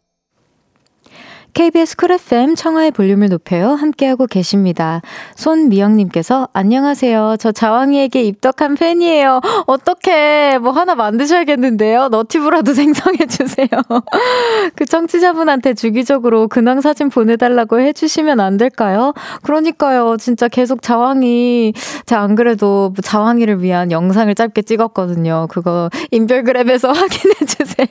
[1.53, 3.71] KBS 쿨 FM 청하의 볼륨을 높여요.
[3.71, 5.01] 함께하고 계십니다.
[5.35, 7.35] 손미영님께서 안녕하세요.
[7.39, 9.41] 저 자왕이에게 입덕한 팬이에요.
[9.67, 12.07] 어떻게 뭐 하나 만드셔야겠는데요.
[12.07, 13.67] 너티브라도 생성해주세요.
[14.75, 19.13] 그 청취자분한테 주기적으로 근황 사진 보내달라고 해주시면 안 될까요?
[19.43, 20.15] 그러니까요.
[20.17, 21.73] 진짜 계속 자왕이,
[22.05, 25.47] 제가 안 그래도 자왕이를 위한 영상을 짧게 찍었거든요.
[25.49, 27.87] 그거 인별그램에서 확인해주세요.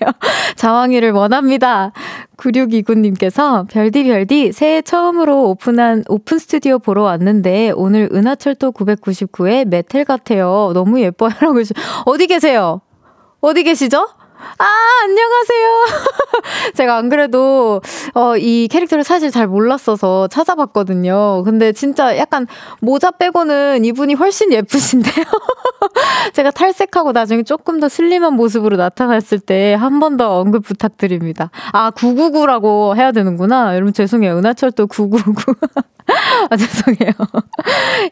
[0.56, 1.92] 자왕이를 원합니다.
[2.38, 10.72] 9629님께서 별디 별디 새해 처음으로 오픈한 오픈 스튜디오 보러 왔는데 오늘 은하철도 999의 메텔 같아요.
[10.74, 11.30] 너무 예뻐요.
[11.40, 11.60] 라고
[12.06, 12.80] 어디 계세요?
[13.40, 14.06] 어디 계시죠?
[14.58, 14.64] 아,
[15.04, 15.84] 안녕하세요.
[16.74, 17.80] 제가 안 그래도,
[18.14, 21.42] 어, 이 캐릭터를 사실 잘 몰랐어서 찾아봤거든요.
[21.44, 22.46] 근데 진짜 약간
[22.80, 25.24] 모자 빼고는 이분이 훨씬 예쁘신데요.
[26.32, 31.50] 제가 탈색하고 나중에 조금 더 슬림한 모습으로 나타났을 때 한 번 더 언급 부탁드립니다.
[31.72, 33.74] 아, 999라고 해야 되는구나.
[33.74, 34.36] 여러분 죄송해요.
[34.38, 35.54] 은하철도 999.
[36.50, 37.12] 아, 죄송해요.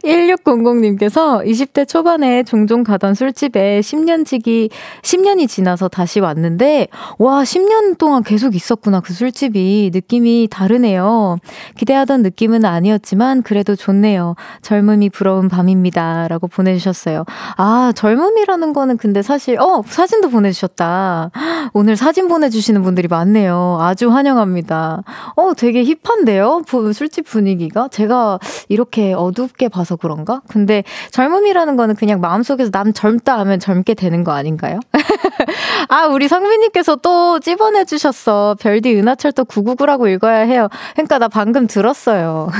[0.05, 4.71] 1600님께서 20대 초반에 종종 가던 술집에 10년 지기,
[5.03, 9.91] 10년이 지나서 다시 왔는데, 와, 10년 동안 계속 있었구나, 그 술집이.
[9.93, 11.39] 느낌이 다르네요.
[11.77, 14.35] 기대하던 느낌은 아니었지만, 그래도 좋네요.
[14.63, 16.29] 젊음이 부러운 밤입니다.
[16.29, 17.25] 라고 보내주셨어요.
[17.57, 21.31] 아, 젊음이라는 거는 근데 사실, 어, 사진도 보내주셨다.
[21.73, 23.79] 오늘 사진 보내주시는 분들이 많네요.
[23.81, 25.03] 아주 환영합니다.
[25.37, 26.63] 어, 되게 힙한데요?
[26.93, 27.88] 술집 분위기가?
[27.89, 30.41] 제가 이렇게 어둡게 봐서 그런가?
[30.49, 34.81] 근데 젊음이라는 거는 그냥 마음속에서 남 젊다 하면 젊게 되는 거 아닌가요?
[35.89, 38.57] 아, 우리 성민님께서 또 찝어내 주셨어.
[38.61, 40.69] 별디 은하철도 999라고 읽어야 해요.
[40.95, 42.51] 그러니까 나 방금 들었어요.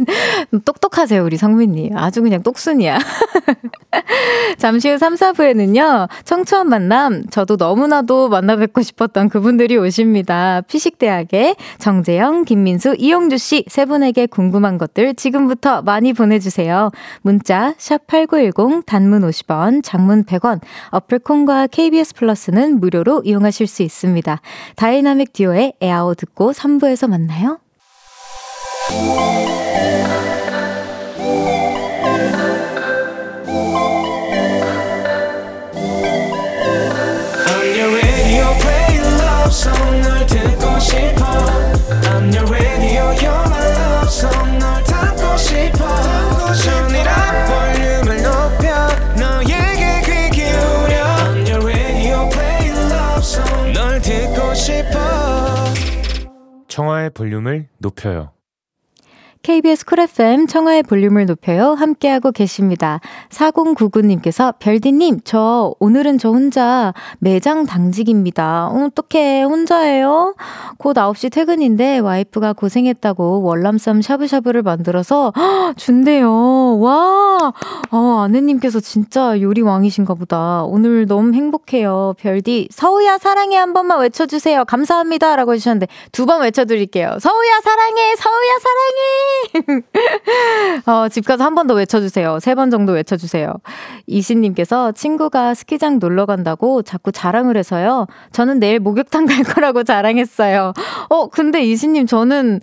[0.64, 1.96] 똑똑하세요, 우리 성민님.
[1.96, 2.98] 아주 그냥 똑순이야.
[4.58, 10.62] 잠시 후 3, 4부에는요, 청초한 만남, 저도 너무나도 만나 뵙고 싶었던 그분들이 오십니다.
[10.62, 16.90] 피식대학의 정재영, 김민수, 이용주 씨 세 분에게 궁금한 것들 지금부터 많이 보내주세요.
[17.22, 24.40] 문자, 샵8910, 단문 50원, 장문 100원, 어플콘과 KBS 플러스는 무료로 이용하실 수 있습니다.
[24.76, 27.58] 다이나믹 듀오의 에아오 듣고 3부에서 만나요.
[56.76, 58.35] 청하의 볼륨을 높여요
[59.46, 61.74] KBS 쿨 FM 청하의 볼륨을 높여요.
[61.74, 62.98] 함께하고 계십니다.
[63.30, 68.66] 4099님께서 별디님, 저 오늘은 저 혼자 매장 당직입니다.
[68.66, 70.34] 어, 어떡해, 혼자예요?
[70.78, 76.80] 곧 9시 퇴근인데 와이프가 고생했다고 월남쌈 샤브샤브를 만들어서 헉, 준대요.
[76.80, 77.52] 와,
[77.92, 80.64] 어, 아내님께서 진짜 요리 왕이신가 보다.
[80.64, 82.14] 오늘 너무 행복해요.
[82.18, 84.64] 별디, 서우야 사랑해 한 번만 외쳐주세요.
[84.64, 85.36] 감사합니다.
[85.36, 87.18] 라고 해주셨는데 두 번 외쳐드릴게요.
[87.20, 89.35] 서우야 사랑해, 서우야 사랑해!
[90.86, 92.38] 어, 집 가서 한 번 더 외쳐주세요.
[92.40, 93.52] 세 번 정도 외쳐주세요.
[94.06, 98.06] 이신님께서 친구가 스키장 놀러 간다고 자꾸 자랑을 해서요.
[98.32, 100.72] 저는 내일 목욕탕 갈 거라고 자랑했어요.
[101.10, 102.60] 어, 근데 이신님, 저는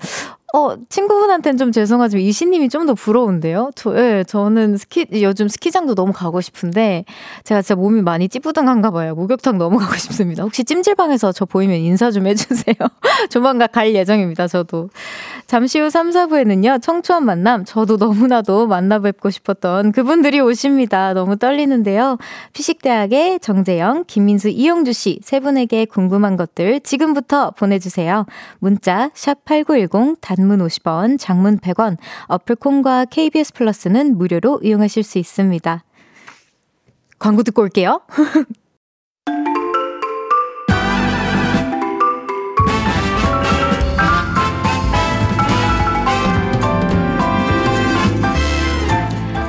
[0.55, 3.71] 어, 친구분한테는 좀 죄송하지만 이시님이 좀 더 부러운데요?
[3.75, 7.05] 저, 예, 저는 스키, 요즘 스키장도 너무 가고 싶은데,
[7.45, 9.15] 제가 진짜 몸이 많이 찌뿌둥한가 봐요.
[9.15, 10.43] 목욕탕 너무 가고 싶습니다.
[10.43, 12.75] 혹시 찜질방에서 저 보이면 인사 좀 해주세요.
[13.31, 14.89] 조만간 갈 예정입니다, 저도.
[15.47, 21.13] 잠시 후 3, 4부에는요, 청초한 만남, 저도 너무나도 만나 뵙고 싶었던 그분들이 오십니다.
[21.13, 22.17] 너무 떨리는데요.
[22.51, 28.25] 피식대학의 정재영, 김민수, 이용주 씨, 세 분에게 궁금한 것들 지금부터 보내주세요.
[28.59, 35.83] 문자, 샵8910, 단문 50원, 장문 100원, 어플콘과 KBS 플러스는 무료로 이용하실 수 있습니다.
[37.19, 38.01] 광고 듣고 올게요.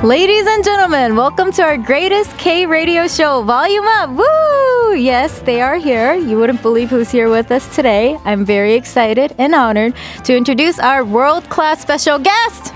[0.05, 4.11] Ladies and gentlemen, welcome to our greatest K radio show, Volume Up.
[4.11, 4.93] Woo!
[4.93, 6.13] Yes, they are here.
[6.13, 8.15] You wouldn't believe who's here with us today.
[8.23, 12.71] I'm very excited and honored to introduce our world class special guest.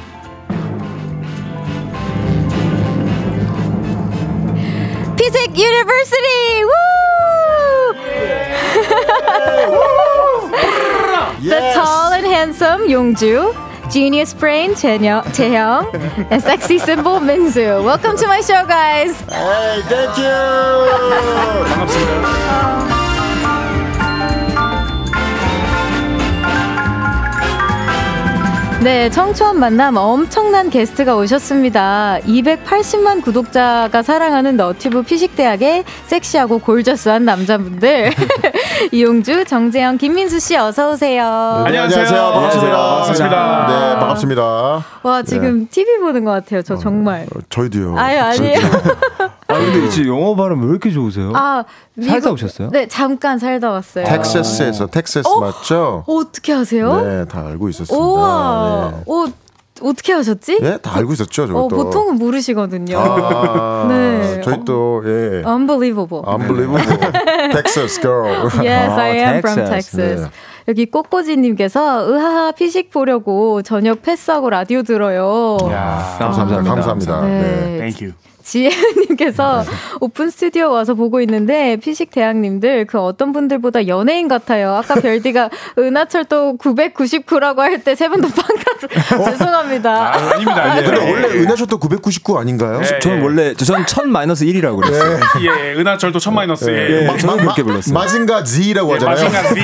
[5.16, 6.64] Pisik University!
[6.66, 7.94] Woo!
[11.48, 15.94] the tall and handsome Yongju Genius Brain Taehyung,
[16.30, 17.84] and Sexy Symbol Minzu.
[17.84, 19.20] Welcome to my show, guys.
[19.22, 20.30] Hey, thank you.
[28.82, 32.20] 네, 청초한 만남 엄청난 게스트가 오셨습니다.
[32.26, 38.12] 280만 구독자가 사랑하는 너튜브 피식대학의 섹시하고 골저스한 남자분들.
[38.94, 41.64] 이용주, 정재영, 김민수 씨 어서 오세요.
[41.66, 42.32] 네, 안녕하세요.
[42.32, 42.78] 반갑습니다.
[42.78, 43.68] 반갑습니다.
[43.68, 44.86] 네, 반갑습니다.
[45.04, 45.68] 와, 지금 네.
[45.70, 46.62] TV 보는 것 같아요.
[46.62, 47.24] 저 정말.
[47.36, 47.98] 어, 저희도요.
[47.98, 48.60] 아유, 아니에요.
[49.50, 51.32] 아, 근데 지금 영어 발음 왜 이렇게 좋으세요?
[51.34, 51.64] 아,
[51.96, 52.70] 미국, 살다 오셨어요?
[52.70, 54.06] 네, 잠깐 살다 왔어요.
[54.06, 55.40] 텍사스에서 텍사스 어?
[55.40, 56.04] 맞죠?
[56.08, 57.02] 어, 어떻게 하세요?
[57.02, 57.96] 네, 다 알고 있었습니다.
[58.06, 59.04] 우와, 네.
[59.08, 59.28] 오,
[59.82, 60.60] 어떻게 하셨지?
[60.62, 61.66] 네, 다 알고 있었죠, 저도.
[61.66, 63.00] 어, 보통은 모르시거든요.
[63.00, 64.42] 아, 네.
[64.44, 65.44] 저희 또 예.
[65.44, 66.24] Unbelievable.
[66.28, 67.12] Unbelievable.
[67.52, 68.50] Texas girl.
[68.64, 70.22] Yes, I am 아, from Texas.
[70.22, 70.30] 네.
[70.70, 75.58] 여기 꼬꼬지님께서 으하하 피식 보려고 저녁 패스하고 라디오 들어요.
[75.72, 76.62] 야, 감사합니다.
[76.64, 77.22] 감사합니다.
[77.26, 77.42] 네.
[77.42, 77.78] 네.
[77.80, 78.14] Thank you.
[78.44, 79.70] 지혜님께서 네.
[80.02, 84.72] 오픈 스튜디오 와서 보고 있는데 피식 대학님들 그 어떤 분들보다 연예인 같아요.
[84.74, 88.32] 아까 별디가 은하철도 999라고 할 때 세 분도 어?
[88.88, 90.14] 죄송합니다.
[90.14, 92.80] 아, 닙니다 아, 근데 원래 은하철도 999 아닌가요?
[92.82, 93.22] 네, 저는 예.
[93.22, 95.18] 원래 저는 1000 마이너스 1이라고 그랬어요.
[95.18, 95.24] 네.
[95.44, 97.06] 예, 은하철도 1000 마이너스 예.
[97.14, 97.18] 예.
[97.18, 97.94] 저는 그렇게 불렀어요.
[97.94, 99.16] 마징가 Z라고 하잖아요.
[99.16, 99.56] 마징가 Z.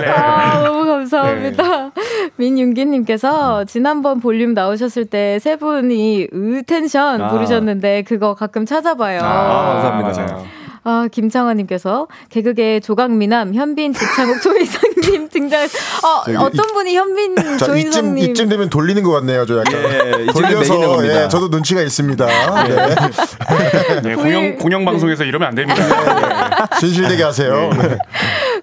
[0.00, 0.08] 네.
[0.10, 1.62] 아, 너무 감사합니다.
[1.62, 1.90] 네.
[2.36, 7.28] 민윤기님께서 지난번 볼륨 나오셨을 때 세 분이 으텐션 아.
[7.30, 9.20] 부르셨는데 그거 가끔 찾아봐요.
[9.22, 10.22] 아, 감사합니다.
[10.22, 10.46] 맞아요.
[10.84, 15.62] 아, 김창환님께서 개그계 조강미남, 현빈, 지창욱, 조인성님 등장.
[15.64, 18.18] 어, 어떤 분이 현빈, 자, 조인성님.
[18.18, 19.74] 이쯤, 이쯤 되면 돌리는 것 같네요, 저 약간.
[19.74, 22.26] 예, 돌려서, 예, 저도 눈치가 있습니다.
[22.26, 22.94] 네.
[24.02, 26.68] 네, 공영, 공영방송에서 이러면 안 됩니다.
[26.70, 26.80] 네.
[26.80, 27.70] 진실되게 하세요.
[27.70, 27.98] 네.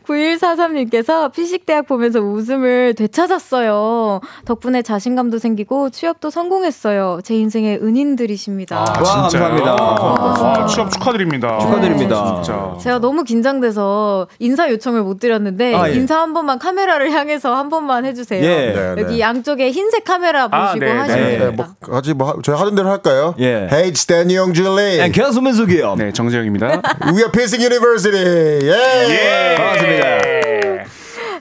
[0.09, 4.21] 9143님께서 피식대학 보면서 웃음을 되찾았어요.
[4.45, 7.19] 덕분에 자신감도 생기고 취업도 성공했어요.
[7.23, 8.77] 제 인생의 은인들이십니다.
[8.77, 9.75] 아, 와, 감사합니다.
[9.79, 11.59] 아, 취업 축하드립니다.
[11.59, 12.41] 축하드립니다.
[12.41, 12.75] 진짜.
[12.81, 15.93] 제가 너무 긴장돼서 인사 요청을 못 드렸는데 아, 예.
[15.93, 18.43] 인사 한 번만 카메라를 향해서 한 번만 해주세요.
[18.43, 18.73] 예.
[18.73, 19.19] 네, 여기 네.
[19.19, 21.37] 양쪽에 흰색 카메라 아, 보시고 아, 네, 하시면 네.
[21.37, 21.75] 됩니다.
[21.85, 23.35] 뭐, 아직 뭐 저희 하던 대로 할까요?
[23.39, 23.67] 예.
[23.71, 24.99] Hey, it's Danny Young Julie.
[24.99, 25.95] And 캐스민숙이요.
[25.97, 26.81] 네, 정재영입니다.
[27.13, 28.25] We are Pacing University.
[28.67, 28.73] 예.
[29.09, 29.55] 예.
[29.55, 29.98] 반갑습니다.
[29.99, 30.38] Yeah.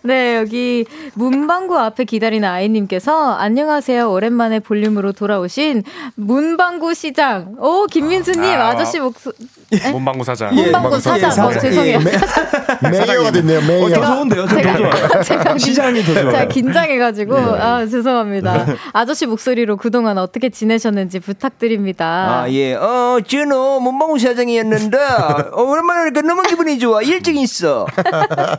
[0.08, 4.10] 네, 여기 문방구 앞에 기다리는 아이님께서 안녕하세요.
[4.10, 5.82] 오랜만에 볼륨으로 돌아오신
[6.14, 7.56] 문방구 시장.
[7.58, 9.32] 오, 김민수님 아, 저씨 목소
[9.72, 9.90] 예.
[9.90, 10.56] 문방구 사장.
[10.56, 11.30] 예, 문방구 사장.
[11.30, 11.46] 사장.
[11.48, 11.98] 어, 죄송해요.
[11.98, 13.60] 예, 메 이어가 됐네요.
[13.60, 13.84] 메이어.
[13.84, 14.46] 어, 더 좋은데요?
[14.46, 15.22] 더 좋아.
[15.22, 16.30] 제가 시장이 더 좋아요.
[16.30, 17.58] 제가 긴장해가지고 네.
[17.60, 18.64] 아 죄송합니다.
[18.94, 22.44] 아저씨 목소리로 그동안 어떻게 지내셨는지 부탁드립니다.
[22.44, 22.72] 아 예.
[22.76, 24.96] 어 준호 문방구 사장이었는데
[25.52, 27.02] 어, 오랜만에 오니까 너무 기분이 좋아.
[27.02, 27.86] 일찍 있어.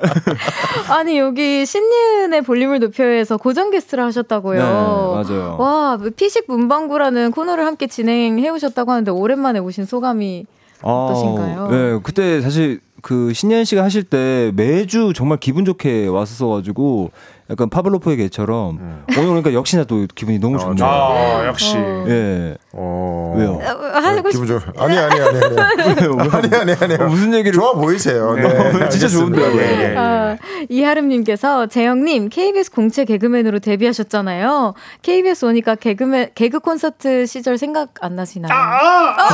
[0.90, 4.60] 아니 여기 신예은의 볼륨을 높여서 고정 게스트를 하셨다고요.
[4.60, 5.58] 네, 맞아요.
[5.60, 10.46] 와 피식 문방구라는 코너를 함께 진행해 오셨다고 하는데 오랜만에 오신 소감이
[10.82, 11.66] 어떠신가요?
[11.66, 17.12] 아, 네, 그때 사실 그 신현 씨가 하실 때 매주 정말 기분 좋게 왔었어가지고
[17.50, 19.04] 약간 파블로프의 개처럼 음.
[19.10, 20.86] 오늘 그러니까 역시나 또 기분이 너무 어, 좋네요.
[20.86, 21.76] 아, 역시.
[21.78, 22.06] 어.
[22.08, 22.56] 예.
[22.74, 23.34] 어.
[23.36, 23.54] 왜요?
[23.54, 24.62] 어, 하고 기분 좋.
[24.78, 26.30] 아니 아니 아니 아니.
[26.32, 26.94] 아니 아니 아니.
[26.96, 28.34] 어, 무슨 얘기를 좋아 보이세요.
[28.36, 28.42] 네.
[28.44, 28.90] 네.
[28.90, 29.56] 진짜 좋은데요.
[29.56, 29.78] 네.
[29.78, 29.98] 네.
[29.98, 30.38] 아,
[30.70, 34.76] 이하름님께서 재영님 KBS 공채 개그맨으로 데뷔하셨잖아요.
[35.02, 38.54] KBS 오니까 개그맨 개그 콘서트 시절 생각 안 나시나요?
[38.54, 39.26] 아, 아,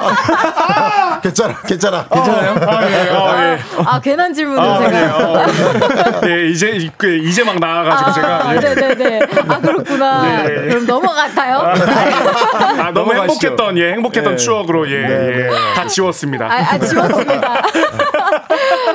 [0.00, 1.20] 아, 아.
[1.22, 2.50] 괜찮아, 괜찮아, 괜찮아요?
[2.66, 3.58] 아, 예, 아, 예.
[3.84, 5.00] 아, 괜한 질문을 아, 제가.
[5.00, 6.20] 예, 어.
[6.26, 8.48] 예, 이제 그, 이제 막 나와가지고 제가.
[8.48, 9.20] 아, 네네네.
[9.48, 10.42] 아 그렇구나.
[10.42, 10.68] 네.
[10.68, 11.58] 그럼 넘어갈까요?
[11.58, 14.36] 아, 너무 행복했던 예 행복했던 네.
[14.36, 15.48] 추억으로 예다 네,
[15.82, 16.46] 예, 지웠습니다.
[16.46, 17.62] 아, 아 지웠습니다.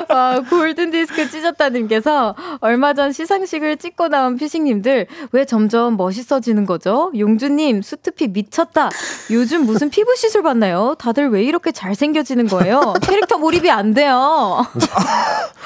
[0.10, 7.12] 와, 골든 디스크 찢었다님께서 얼마 전 시상식을 찍고 나온 피식님들 왜 점점 멋있어지는 거죠?
[7.18, 8.89] 용주님 수트피 미쳤다.
[9.32, 10.95] 요즘 무슨 피부 시술 받나요?
[10.99, 12.93] 다들 왜 이렇게 잘생겨지는 거예요?
[13.01, 14.66] 캐릭터 몰입이 안 돼요.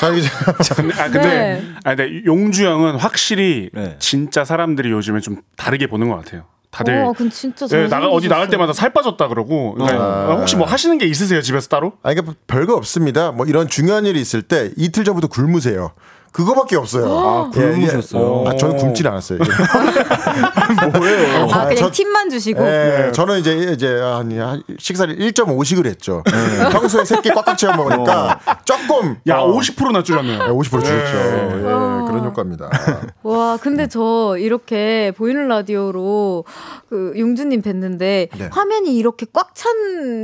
[0.02, 0.10] 아
[1.12, 1.64] 근데 네.
[1.84, 3.96] 아 근데 용주 형은 확실히 네.
[4.00, 6.46] 진짜 사람들이 요즘에 좀 다르게 보는 것 같아요.
[6.72, 10.36] 다들 어, 그럼 진짜 네, 나가 어디 나갈 때마다 살 빠졌다 그러고 그러니까 아.
[10.36, 11.94] 혹시 뭐 하시는 게 있으세요 집에서 따로?
[12.04, 13.32] 아니 그러니까 별거 없습니다.
[13.32, 15.94] 뭐 이런 중요한 일이 있을 때 이틀 전부터 굶으세요.
[16.32, 17.06] 그거밖에 없어요.
[17.08, 18.44] 아, 굶으셨어요?
[18.46, 18.50] 예, 예.
[18.50, 19.40] 아, 저는 굶질 않았어요.
[20.98, 21.44] 뭐예요?
[21.52, 22.62] 아, 그냥 저, 팁만 주시고.
[22.64, 26.24] 예, 저는 이제 이제 한 식사를 1.5식을 했죠.
[26.28, 26.70] 예.
[26.70, 28.52] 평소에 세끼 꽉꽉 채워 먹으니까 어.
[28.66, 30.40] 조금 야, 어, 50%나 줄였네요.
[30.58, 31.18] 50% 줄였죠.
[31.18, 31.62] 예,
[32.08, 32.70] 그런 효과입니다.
[33.24, 36.46] 와, 근데 저 이렇게 보이는 라디오로
[36.90, 38.50] 그 용주님 뵀는데 네.
[38.52, 39.74] 화면이 이렇게 꽉 찬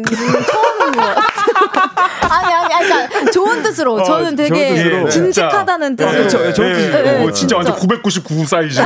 [0.06, 1.16] 처음인 것 같아요.
[2.30, 3.96] 아니, 아니, 아니, 그러니까 좋은 뜻으로.
[3.96, 5.10] 어, 저는 되게 뜻으로.
[5.10, 6.12] 듬직하다는 뜻으로.
[6.12, 6.38] 그렇죠.
[6.40, 6.68] 네, 뜻으로.
[6.68, 8.82] 네, 네, 진짜 완전 999 사이즈.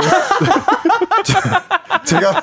[2.04, 2.42] 제가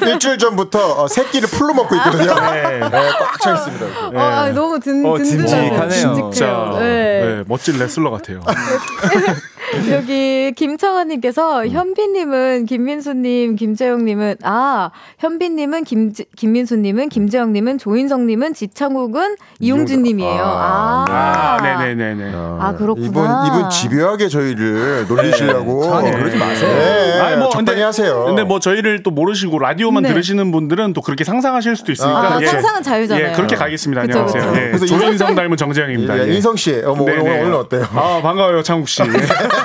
[0.00, 0.10] 네.
[0.10, 2.34] 일주일 전부터 어, 새끼를 풀로 먹고 있거든요.
[2.52, 2.78] 네.
[2.78, 4.10] 네, 꽉 차 있습니다.
[4.12, 4.18] 네.
[4.18, 5.90] 아, 너무 든, 어, 든든하네요.
[5.90, 7.42] 진짜 네.
[7.46, 8.40] 멋진 레슬러 같아요.
[9.92, 11.68] 여기 김창환님께서 음.
[11.68, 20.42] 현빈님은 김민수님, 김재영님은 아 현빈님은 김 김민수님은 김재영님은 조인성님은 지창욱은 이용준님이에요.
[20.42, 22.32] 아, 아, 네네네네.
[22.34, 23.06] 아 그렇구나.
[23.06, 26.00] 이분 이분 집요하게 저희를 놀리시려고.
[26.02, 26.10] 네.
[26.12, 26.68] 그러지 마세요.
[26.68, 27.20] 네.
[27.20, 28.24] 아니 뭐 적당히 하세요.
[28.24, 30.10] 근데 뭐 저희를 또 모르시고 라디오만 네.
[30.10, 32.36] 들으시는 분들은 또 그렇게 상상하실 수도 있으니까.
[32.36, 32.46] 아, 예.
[32.46, 33.28] 상상은 자유잖아요.
[33.28, 34.02] 예, 그렇게 가겠습니다.
[34.02, 34.52] 그쵸, 안녕하세요.
[34.52, 34.60] 그쵸.
[34.60, 34.66] 예.
[34.68, 36.18] 그래서 조인성 닮은 정재영입니다.
[36.18, 36.34] 예, 예.
[36.34, 37.86] 인성 씨, 어, 뭐 오늘, 오늘 어때요?
[37.94, 39.02] 아 반가워요, 창욱 씨.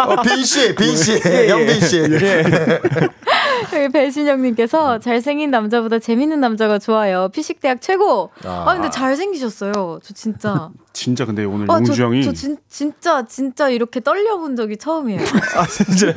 [0.00, 1.80] 어, 빈 씨, 빈 씨, 예, 영빈 예.
[1.80, 1.98] 씨.
[1.98, 2.44] 예.
[3.74, 7.28] 여기 배신영님께서 잘생긴 남자보다 재밌는 남자가 좋아요.
[7.32, 8.30] 피식대학 최고.
[8.44, 10.00] 아, 아 근데 잘생기셨어요.
[10.02, 10.70] 저 진짜.
[10.92, 15.20] 진짜 근데 오늘 아, 용주 형이 저, 저 진, 진짜 진짜 이렇게 떨려본 적이 처음이에요.
[15.56, 16.14] 아 진짜요?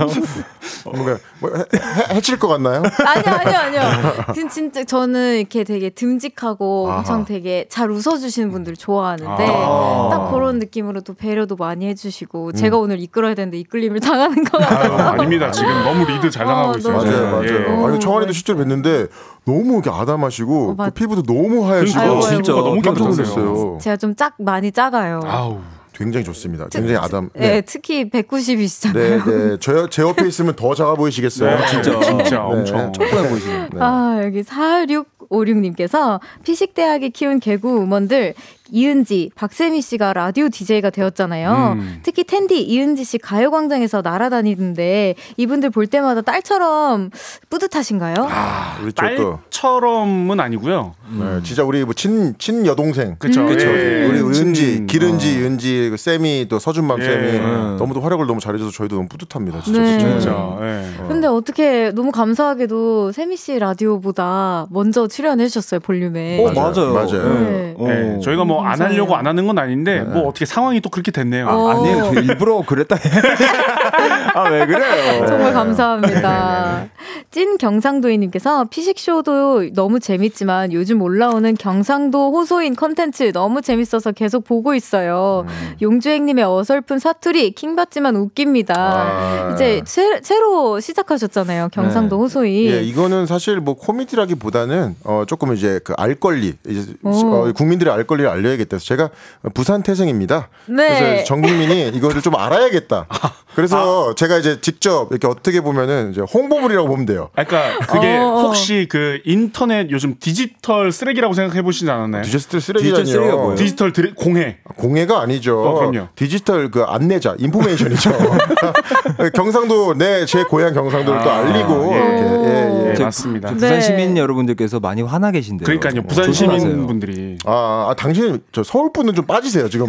[0.85, 2.81] 뭔가 뭐, 해, 해칠 것 같나요?
[3.05, 4.49] 아니요 아니요 아니요.
[4.49, 6.99] 진짜 저는 이렇게 되게 듬직하고 아하.
[6.99, 10.09] 엄청 되게 잘 웃어주시는 분들 좋아하는데 아.
[10.11, 12.53] 딱 그런 느낌으로 또 배려도 많이 해주시고 음.
[12.53, 14.93] 제가 오늘 이끌어야 되는데 이끌림을 당하는 것 같아요.
[14.93, 16.97] 아닙니다 지금 너무 리드 잘 당하고 아, 있어요.
[16.97, 17.45] 맞아요 맞아요.
[17.45, 17.85] 예.
[17.87, 19.09] 아니 청아이도 실제로 뵀는데
[19.45, 23.77] 너무 이렇게 아담하시고 어, 그 피부도 너무 하얗시고 아이고, 진짜 너무 깜짝 놀랐어요.
[23.81, 25.21] 제가 좀 짝 많이 작아요.
[25.25, 25.59] 아우.
[25.93, 26.67] 굉장히 좋습니다.
[26.71, 27.29] 굉장히 아담.
[27.33, 28.93] 네, 네 특히 190이시잖아요.
[28.93, 29.57] 네, 네.
[29.59, 31.57] 저, 제 옆에 있으면 더 작아 보이시겠어요.
[31.57, 32.35] 네, 진짜, 진짜 네.
[32.37, 33.69] 엄청 촉촉해 보이시네요.
[33.73, 33.79] 네.
[33.79, 38.33] 아, 여기 4656님께서 피식대학이 키운 개구 음원들
[38.71, 41.75] 이은지, 박세미 씨가 라디오 DJ가 되었잖아요.
[41.77, 41.99] 음.
[42.03, 47.11] 특히 텐디, 이은지 씨 가요광장에서 날아다니는데 이분들 볼 때마다 딸처럼
[47.49, 48.15] 뿌듯하신가요?
[48.29, 50.95] 아, 우리 딸처럼은 아니고요.
[51.19, 53.17] 네, 진짜 우리 뭐 친, 친 여동생.
[53.19, 53.41] 그쵸.
[53.41, 53.59] 음.
[53.59, 54.05] 예.
[54.05, 55.45] 우리 은지, 기른지, 어.
[55.47, 57.03] 은지, 그 쌤이 또 서준맘 예.
[57.03, 57.39] 쌤이
[57.77, 59.61] 너무도 활약을 너무 잘해줘서 저희도 너무 뿌듯합니다.
[59.61, 59.81] 진짜.
[59.81, 59.99] 네.
[59.99, 60.57] 진짜.
[60.61, 61.07] 예.
[61.07, 66.39] 근데 어떻게 너무 감사하게도 세미 씨 라디오보다 먼저 출연해 주셨어요, 볼륨에.
[66.45, 66.93] 어, 맞아요.
[66.93, 67.39] 맞아요.
[67.49, 67.75] 네.
[67.77, 68.19] 네.
[68.23, 70.03] 저희가 뭐안 하려고 안 하는 건 아닌데 네.
[70.03, 71.47] 뭐 어떻게 상황이 또 그렇게 됐네요.
[71.47, 72.11] 아, 아니에요.
[72.15, 72.97] 일부러 그랬다.
[74.35, 75.25] 아, 왜 그래요?
[75.27, 76.87] 정말 감사합니다.
[77.31, 85.45] 찐 경상도인님께서 피식쇼도 너무 재밌지만 요즘 올라오는 경상도 호소인 컨텐츠 너무 재밌어서 계속 보고 있어요.
[85.47, 85.75] 음.
[85.81, 88.73] 용주행님의 어설픈 사투리 킹받지만 웃깁니다.
[88.77, 89.51] 아.
[89.53, 91.69] 이제 새, 로 시작하셨잖아요.
[91.71, 92.21] 경상도 네.
[92.21, 92.71] 호소인.
[92.71, 98.05] 예, 이거는 사실 뭐 코미디라기보다는 어, 조금 이제 그 알 권리, 이제 어, 국민들의 알
[98.05, 98.77] 권리를 알려 야겠다.
[98.77, 99.09] 제가
[99.53, 100.49] 부산 태생입니다.
[100.67, 100.87] 네.
[100.87, 103.07] 그래서 전 국민이 이거를 좀 알아야겠다.
[103.55, 104.13] 그래서 아.
[104.15, 107.29] 제가 이제 직접 이렇게 어떻게 보면은 이제 홍보물이라고 보면 돼요.
[107.33, 108.41] 그러니까 그게 어.
[108.43, 112.23] 혹시 그 인터넷 요즘 디지털 쓰레기라고 생각해 보시지 않았나요?
[112.23, 113.55] 디지털 쓰레기라니요.
[113.57, 114.57] 디지털 드레, 공해.
[114.77, 115.61] 공해가 아니죠.
[115.61, 116.07] 어, 그럼요.
[116.15, 118.11] 디지털 그 안내자, 인포메이션이죠.
[119.33, 121.23] 경상도 내 제 고향 경상도를 아.
[121.23, 121.97] 또 알리고 예.
[121.97, 122.93] 이렇게 예, 예.
[122.93, 123.49] 네, 맞습니다.
[123.51, 123.81] 부산 네.
[123.81, 125.65] 시민 여러분들께서 많이 화나 계신데요.
[125.65, 126.03] 그러니까요.
[126.07, 129.87] 부산 시민 분들이 아, 아 당신 저 서울 분은 좀 빠지세요 지금.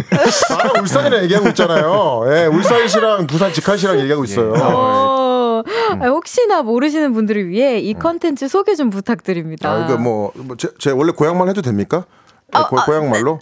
[0.51, 2.25] 나랑 울산이랑 얘기하고 있잖아요.
[2.29, 4.53] 예, 울산시랑 부산 직할시랑 얘기하고 있어요.
[4.57, 5.63] 어,
[6.01, 9.71] 아, 혹시나 모르시는 분들을 위해 이 컨텐츠 소개 좀 부탁드립니다.
[9.71, 12.05] 아, 그러니까 뭐, 뭐 제, 제 원래 고향말 해도 됩니까?
[12.53, 13.39] 아, 고, 고향 말로?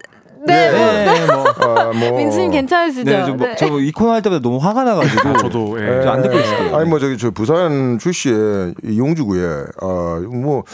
[0.46, 2.16] 네, 네, 네, 뭐, 아, 뭐.
[2.16, 3.11] 민수님 괜찮으시죠?
[3.11, 3.56] 네, 저, 뭐, 네.
[3.56, 6.08] 저 이코너 할 때마다 너무 화가 나가지고 아, 저도 예.
[6.08, 6.76] 안 듣고 있어요.
[6.76, 10.64] 아니 뭐 저기 저 부산 출시의 이용주구에 아 뭐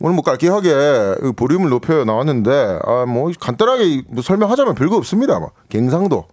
[0.00, 5.40] 오늘 뭐 깔끔하게 볼륨을 높여 나왔는데 아 뭐 간단하게 뭐 설명하자면 별거 없습니다.
[5.40, 6.24] 뭐 갱상도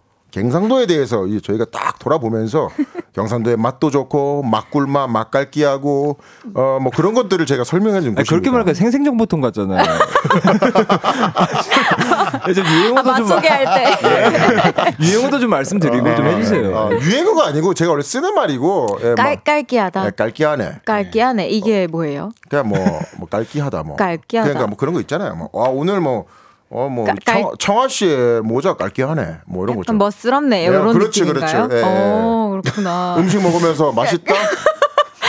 [0.42, 2.70] 경상도에 대해서 저희가 딱 돌아보면서
[3.16, 6.18] 경상도의 맛도 좋고 맛꿀맛, 맛깔기하고
[6.54, 8.30] 어 뭐 그런 것들을 제가 설명해 준 거죠.
[8.30, 9.82] 그렇게 말하니까 생생정보통 같잖아요.
[12.54, 14.96] 좀 유행어도 아, 좀 소개할 때 네.
[15.00, 16.78] 유행어도 좀 말씀드리고 아, 좀 해주세요.
[16.78, 20.06] 아, 유행어가 아니고 제가 원래 쓰는 말이고 예, 깔 깔기하다.
[20.06, 20.72] 예, 깔기하네.
[20.86, 21.48] 깔기하네.
[21.48, 22.32] 이게 뭐예요?
[22.50, 22.78] 그냥 뭐,
[23.18, 23.96] 뭐 깔기하다 뭐.
[23.96, 24.50] 깔기하다.
[24.50, 25.36] 그러니까 뭐 그런 거 있잖아요.
[25.36, 26.26] 뭐, 와 오늘 뭐
[26.70, 29.40] 어, 뭐, 청, 청아 씨의 모자 깔게하네.
[29.46, 29.94] 뭐 이런 거죠.
[29.94, 30.64] 멋스럽네.
[30.64, 31.68] 이런 그렇지, 느낌인가요?
[31.68, 31.76] 그렇지.
[31.78, 33.16] 예, 어, 그렇구나.
[33.20, 34.34] 음식 먹으면서 맛있다?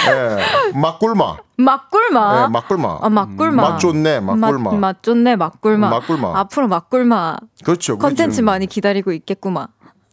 [0.09, 1.39] 예, 맛꿀맛.
[1.57, 2.45] 맛꿀맛.
[2.45, 3.05] 예, 맛꿀맛.
[3.05, 3.71] 아, 맛꿀맛.
[3.73, 4.75] 맛 좋네, 맛꿀맛.
[4.75, 5.91] 맛, 맛 좋네, 맛꿀맛.
[5.91, 6.37] 맛꿀맛.
[6.37, 7.41] 앞으로 맛꿀맛.
[7.65, 7.99] 그렇죠.
[7.99, 9.67] 컨텐츠 많이 기다리고 있겠구만.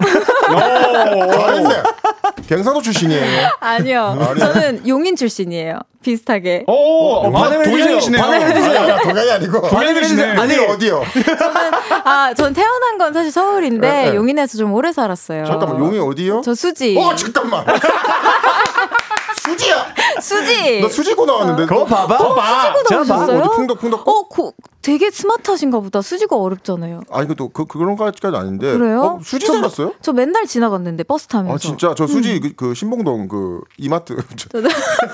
[0.04, 1.84] 잘했네.
[2.48, 3.50] 경상도 출신이에요?
[3.60, 4.18] 아니요.
[4.20, 4.36] 아니요.
[4.38, 5.80] 저는 용인 출신이에요.
[6.02, 6.66] 비슷하게.
[6.68, 6.74] 오,
[7.16, 8.22] 어, 반응을 해주시네요.
[8.22, 8.98] 반응을 해주세요.
[9.04, 9.62] 동양이 아니고.
[9.62, 10.42] 반응을 해주세요.
[10.42, 11.04] 아니, 어디요?
[11.14, 11.72] 저는,
[12.04, 14.16] 아, 전 태어난 건 사실 서울인데, 네, 네.
[14.16, 15.46] 용인에서 좀 오래 살았어요.
[15.46, 16.42] 잠깐만, 용인 어디요?
[16.44, 16.98] 저 수지.
[16.98, 17.66] 어, 잠깐만.
[19.42, 19.88] 수지야.
[20.22, 20.82] 수지.
[20.82, 21.66] 너 수지고 나왔는데.
[21.66, 22.16] 그거 봐봐.
[22.16, 22.36] 어,
[22.84, 23.40] 수지고 나오셨어요?
[23.40, 24.08] 어디 풍덕 풍덕.
[24.08, 26.02] 어, 고, 되게 스마트하신가 보다.
[26.02, 27.02] 수지가 어렵잖아요.
[27.10, 28.74] 아니 그또 그 그런 까지까지 아닌데.
[28.74, 29.02] 그래요?
[29.02, 29.94] 어, 수지 저, 살았어요?
[30.02, 31.56] 저 맨날 지나갔는데 버스 타면서.
[31.56, 32.42] 아 진짜 저 수지 음.
[32.42, 34.14] 그, 그, 신봉동 그 이마트.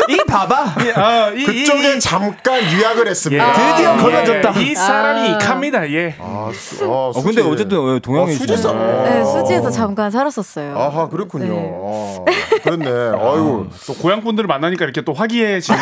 [0.09, 0.75] 이 봐봐.
[0.95, 3.47] 아, 이, 그쪽에 이, 잠깐 유학을 했습니다.
[3.47, 3.75] 예.
[3.75, 4.59] 드디어 걸어졌다.
[4.59, 4.63] 예.
[4.63, 5.37] 이 사람이 아.
[5.37, 5.87] 갑니다.
[5.91, 6.15] 예.
[6.19, 8.73] 아, 수, 아 어, 근데 어쨌든 동양이 아, 수지 사.
[8.73, 10.75] 네, 수지에서 잠깐 살았었어요.
[10.75, 11.53] 아하 그렇군요.
[11.53, 12.25] 네.
[12.25, 12.89] 아, 그렇네.
[12.89, 15.79] 아이고 또 고향 분들을 만나니까 이렇게 또 화기애애지는.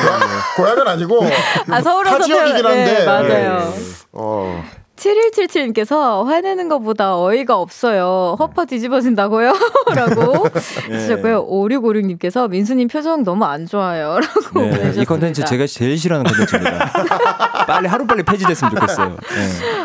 [0.57, 1.25] 고향은 아니고.
[1.69, 2.83] 아 서울에서 지역이긴 한데.
[2.85, 3.76] 네, 맞아요.
[4.17, 4.21] 예.
[4.21, 4.63] 어.
[4.97, 8.35] 7177님께서 화내는 것보다 어이가 없어요.
[8.39, 9.53] 허파 뒤집어진다고요?
[9.95, 10.49] 라고
[10.87, 11.37] 주셨고요.
[11.37, 11.47] 네.
[11.47, 14.17] 5656님께서 민수님 표정 너무 안 좋아요.
[14.53, 17.65] 라고 네, 이 컨텐츠 제가 제일 싫어하는 컨텐츠입니다.
[17.67, 19.09] 빨리 하루빨리 폐지됐으면 좋겠어요.
[19.09, 19.17] 네.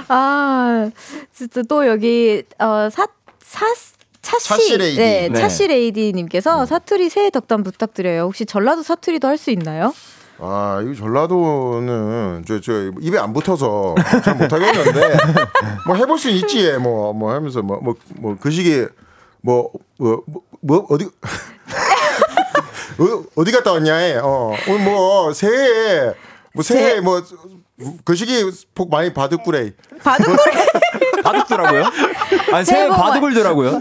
[0.08, 0.90] 아,
[1.34, 3.06] 진짜 또 여기, 어, 사,
[3.44, 3.66] 사,
[4.22, 4.96] 차씨, 레이디.
[4.98, 8.22] 네, 차씨 레이디님께서 사투리 새해 덕담 부탁드려요.
[8.22, 9.92] 혹시 전라도 사투리도 할 수 있나요?
[10.38, 15.16] 아, 이 전라도는 저, 저 입에 안 붙어서 잘 못하겠는데
[15.86, 18.86] 뭐 해볼 수 있지 뭐뭐 뭐 하면서 뭐 뭐 뭐그 시기
[19.42, 20.22] 뭐뭐 뭐,
[20.60, 21.10] 뭐, 어디 어,
[23.36, 26.12] 어디 갔다 왔냐 어 오늘 뭐 새해
[26.54, 29.72] 뭐 새해 뭐그 시기 복 많이 받을꾸래.
[30.02, 30.66] 받을꾸래.
[31.22, 31.84] 바둑더라고요?
[32.52, 33.80] 아니, 새해 바둑을더라고요.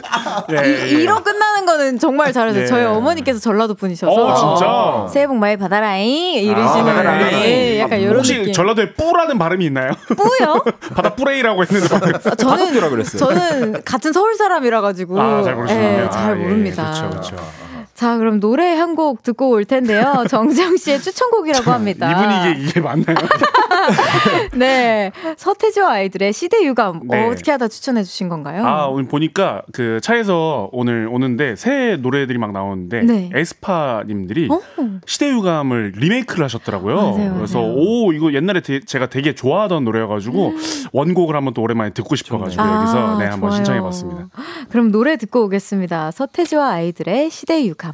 [0.52, 2.64] 예, 이, 로 끝나는 거는 정말 잘하세요.
[2.64, 2.68] 예.
[2.68, 4.12] 저희 어머니께서 전라도 분이셔서.
[4.12, 5.14] 어, 진짜?
[5.14, 6.44] 새해 복 많이 받아라잉.
[6.44, 7.08] 이러시는.
[7.08, 8.54] 아, 네, 약간 아, 이런 혹시 느낌.
[8.54, 9.92] 전라도에 뿌라는 발음이 있나요?
[10.08, 10.64] 뿌요?
[10.96, 11.96] 바다 뿌레이라고 했는데.
[12.30, 13.20] 아, 저는, 그랬어요.
[13.20, 15.20] 저는 같은 서울 사람이라 가지고.
[15.22, 15.56] 아, 잘.
[15.66, 16.94] 네, 잘 모릅니다.
[16.96, 17.71] 예, 그렇죠, 그렇죠.
[18.02, 20.26] 자, 그럼 노래 한 곡 듣고 올 텐데요.
[20.28, 22.12] 정재영 씨의 추천곡이라고 합니다.
[22.12, 23.16] 이분이 이게, 이게 맞나요?
[24.58, 25.12] 네.
[25.38, 27.28] 서태지와 아이들의 시대 유감 네.
[27.30, 28.66] 어떻게 하다 추천해 주신 건가요?
[28.66, 33.30] 아, 오늘 보니까 그 차에서 오늘 오는데 새 노래들이 막 나오는데 네.
[33.34, 34.60] 에스파 님들이 어?
[35.06, 36.96] 시대 유감을 리메이크를 하셨더라고요.
[36.96, 37.74] 맞아요, 그래서 맞아요.
[37.78, 40.58] 오, 이거 옛날에 되, 제가 되게 좋아하던 노래여 가지고 음.
[40.92, 44.28] 원곡을 한번 또 오랜만에 듣고 싶어 가지고 아, 여기서 네, 한번 신청해 봤습니다.
[44.70, 46.12] 그럼 노래 듣고 오겠습니다.
[46.12, 47.91] 서태지와 아이들의 시대 유감.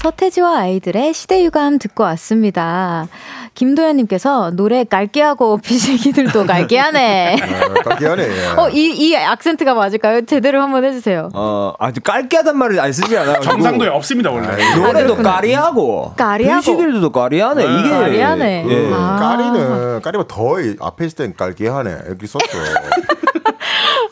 [0.00, 3.06] 서태지와 아이들의 시대유감 듣고 왔습니다.
[3.54, 7.36] 김도현님께서 노래 깔게하고 비실기들도 깔게하네.
[7.38, 8.22] 아, 깔게하네.
[8.22, 8.46] 예.
[8.56, 10.22] 어, 이, 이 악센트가 맞을까요?
[10.24, 11.28] 제대로 한번 해주세요.
[11.34, 13.40] 어, 아주 깔게하단 말을 안 쓰지 않아요.
[13.44, 14.48] 경상도에 없습니다, 원래.
[14.48, 16.14] 아, 노래도 아, 까리하고.
[16.16, 16.60] 까리하고.
[16.60, 17.66] 비실기들도 까리하네.
[17.66, 17.78] 네.
[17.80, 17.90] 이게.
[17.90, 18.64] 까리하네.
[18.68, 18.90] 예.
[18.94, 19.16] 아.
[19.16, 21.98] 까리는, 까리면 더 앞에 있을 땐 깔게하네.
[22.06, 22.40] 이렇게 썼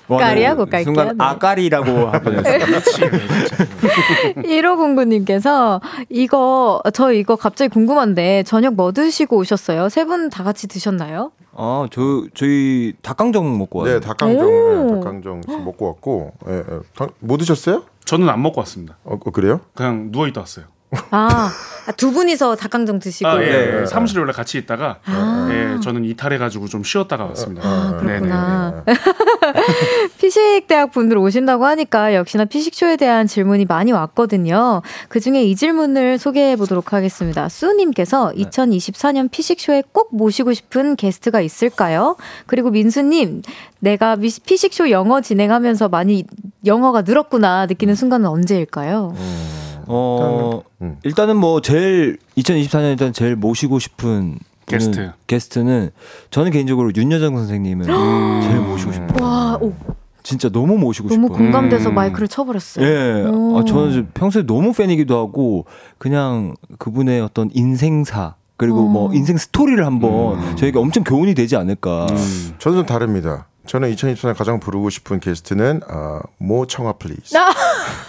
[0.08, 0.16] 어.
[0.16, 2.42] 까리하고 깔게 순간 아까리라고 하거든요.
[4.42, 9.88] 1509님께서 이거 저 이거 갑자기 궁금한데 저녁 뭐 드시고 오셨어요?
[9.88, 11.32] 세 분 다 같이 드셨나요?
[11.54, 14.00] 아, 저 저희 닭강정 먹고 왔어요.
[14.00, 17.06] 네, 닭강정, 네, 닭강정 먹고 왔고, 예, 예.
[17.18, 17.82] 뭐 드셨어요?
[18.04, 18.96] 저는 안 먹고 왔습니다.
[19.04, 19.60] 어, 어 그래요?
[19.74, 20.66] 그냥 누워 있다 왔어요.
[21.10, 21.52] 아,
[21.96, 23.28] 두 분이서 닭강정 드시고.
[23.28, 23.86] 아, 예, 예.
[23.86, 25.48] 사무실에 원래 같이 있다가, 아.
[25.50, 27.68] 예, 저는 이탈해가지고 좀 쉬었다가 왔습니다.
[27.68, 28.84] 아, 그렇구나.
[30.18, 34.82] 피식대학 분들 오신다고 하니까 역시나 피식쇼에 대한 질문이 많이 왔거든요.
[35.08, 37.48] 그 중에 이 질문을 소개해 보도록 하겠습니다.
[37.48, 38.44] 수님께서 네.
[38.44, 42.16] 2024년 피식쇼에 꼭 모시고 싶은 게스트가 있을까요?
[42.46, 43.42] 그리고 민수님,
[43.80, 46.24] 내가 피식쇼 영어 진행하면서 많이
[46.64, 49.14] 영어가 늘었구나 느끼는 순간은 언제일까요?
[49.16, 49.67] 음.
[49.88, 50.96] 어, 음.
[51.02, 55.90] 일단은 뭐 제일 2024년 일단 제일 모시고 싶은 게스트 게스트는
[56.30, 59.24] 저는 개인적으로 윤여정 선생님을 제일 모시고 싶어요.
[59.24, 59.72] 와, 오.
[60.22, 61.28] 진짜 너무 모시고 너무 싶어요.
[61.28, 61.94] 너무 공감돼서 음.
[61.94, 62.86] 마이크를 쳐버렸어요.
[62.86, 63.24] 예.
[63.26, 65.64] 아, 저는 평소에 너무 팬이기도 하고
[65.96, 69.08] 그냥 그분의 어떤 인생사 그리고 뭐 어.
[69.08, 70.56] 뭐 인생 스토리를 한번 음.
[70.56, 72.06] 저에게 엄청 교훈이 되지 않을까.
[72.10, 72.54] 음.
[72.58, 73.46] 저는 좀 다릅니다.
[73.66, 77.34] 저는 2024년 가장 부르고 싶은 게스트는 어, more 청하 please.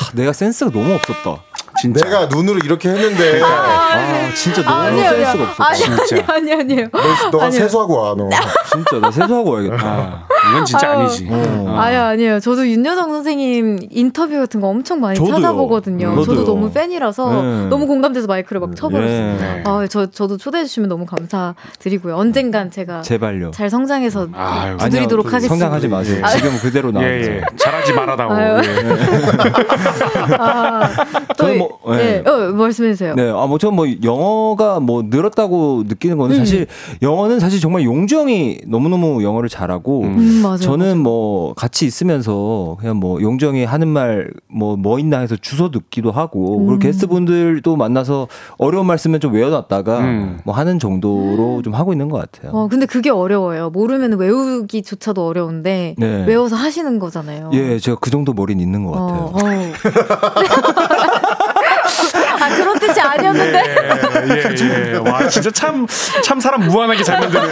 [0.00, 0.10] 아.
[0.14, 1.42] 내가 센스가 너무 없었다.
[1.80, 2.04] 진짜.
[2.04, 5.68] 내가 눈으로 이렇게 했는데 아, 아 진짜 너무 아니, 센스가 없었다.
[5.68, 6.16] 아니, 진짜.
[6.32, 6.88] 아니 아니 아니에요.
[6.92, 7.60] 너, 너가 아니요.
[7.60, 8.28] 세수하고 와 너.
[8.70, 9.86] 진짜 나 세수하고 와야겠다.
[9.86, 11.28] 아, 이건 진짜 아유, 아니지.
[11.30, 11.76] 어.
[11.78, 12.40] 아니 아니에요.
[12.40, 15.34] 저도 윤여정 선생님 인터뷰 같은 거 엄청 많이 저도요.
[15.36, 16.08] 찾아보거든요.
[16.10, 17.66] 음, 저도 너무 팬이라서 네.
[17.68, 19.36] 너무 공감돼서 마이크를 막 쳐버렸어요.
[19.38, 19.62] 네.
[19.66, 22.16] 아, 저 저도 초대해 주시면 너무 감사드리고요.
[22.16, 23.50] 언젠간 제가 제발요.
[23.52, 25.48] 잘 성장해서 아유, 두드리도록 아니요, 하겠습니다.
[25.48, 26.20] 성장하지 마세요.
[26.24, 27.08] 아, 지금 그대로 나오세요.
[27.32, 27.42] 예, 예.
[27.56, 28.38] 잘하지 말아다오.
[28.38, 28.58] 예.
[30.38, 30.90] 아,
[31.36, 32.22] 또 뭐, 네.
[32.22, 32.30] 네.
[32.30, 33.14] 어, 말씀해 주세요.
[33.14, 36.38] 네, 아, 뭐, 저뭐 영어가 뭐 늘었다고 느끼는 거는 음.
[36.38, 36.66] 사실
[37.02, 40.18] 영어는 사실 정말 용정이 너무너무 영어를 잘하고 음.
[40.18, 41.02] 음, 맞아요, 저는 맞아요.
[41.02, 46.58] 뭐 같이 있으면서 그냥 뭐 용정이 하는 말 뭐뭐 뭐 있나 해서 주워 듣기도 하고
[46.58, 46.66] 음.
[46.66, 50.40] 그리고 게스트분들도 만나서 어려운 말 쓰면 좀 외워놨다가 음.
[50.44, 52.52] 뭐 하는 정도로 좀 하고 있는 것 같아요.
[52.54, 53.70] 어, 근데 그게 어려워요.
[53.70, 56.24] 모르면 외우기조차도 어려운데 네.
[56.26, 57.50] 외워서 하시는 거잖아요.
[57.52, 59.20] 예, 제가 그 정도 머리는 있는 것 같아요.
[59.20, 59.38] 어, 어.
[62.78, 63.64] 아 그런 뜻이 아니었는데.
[64.28, 64.96] 예, 예, 예.
[64.96, 65.86] 와 진짜 참
[66.22, 67.50] 참 사람 무한하게 잘 만드네요.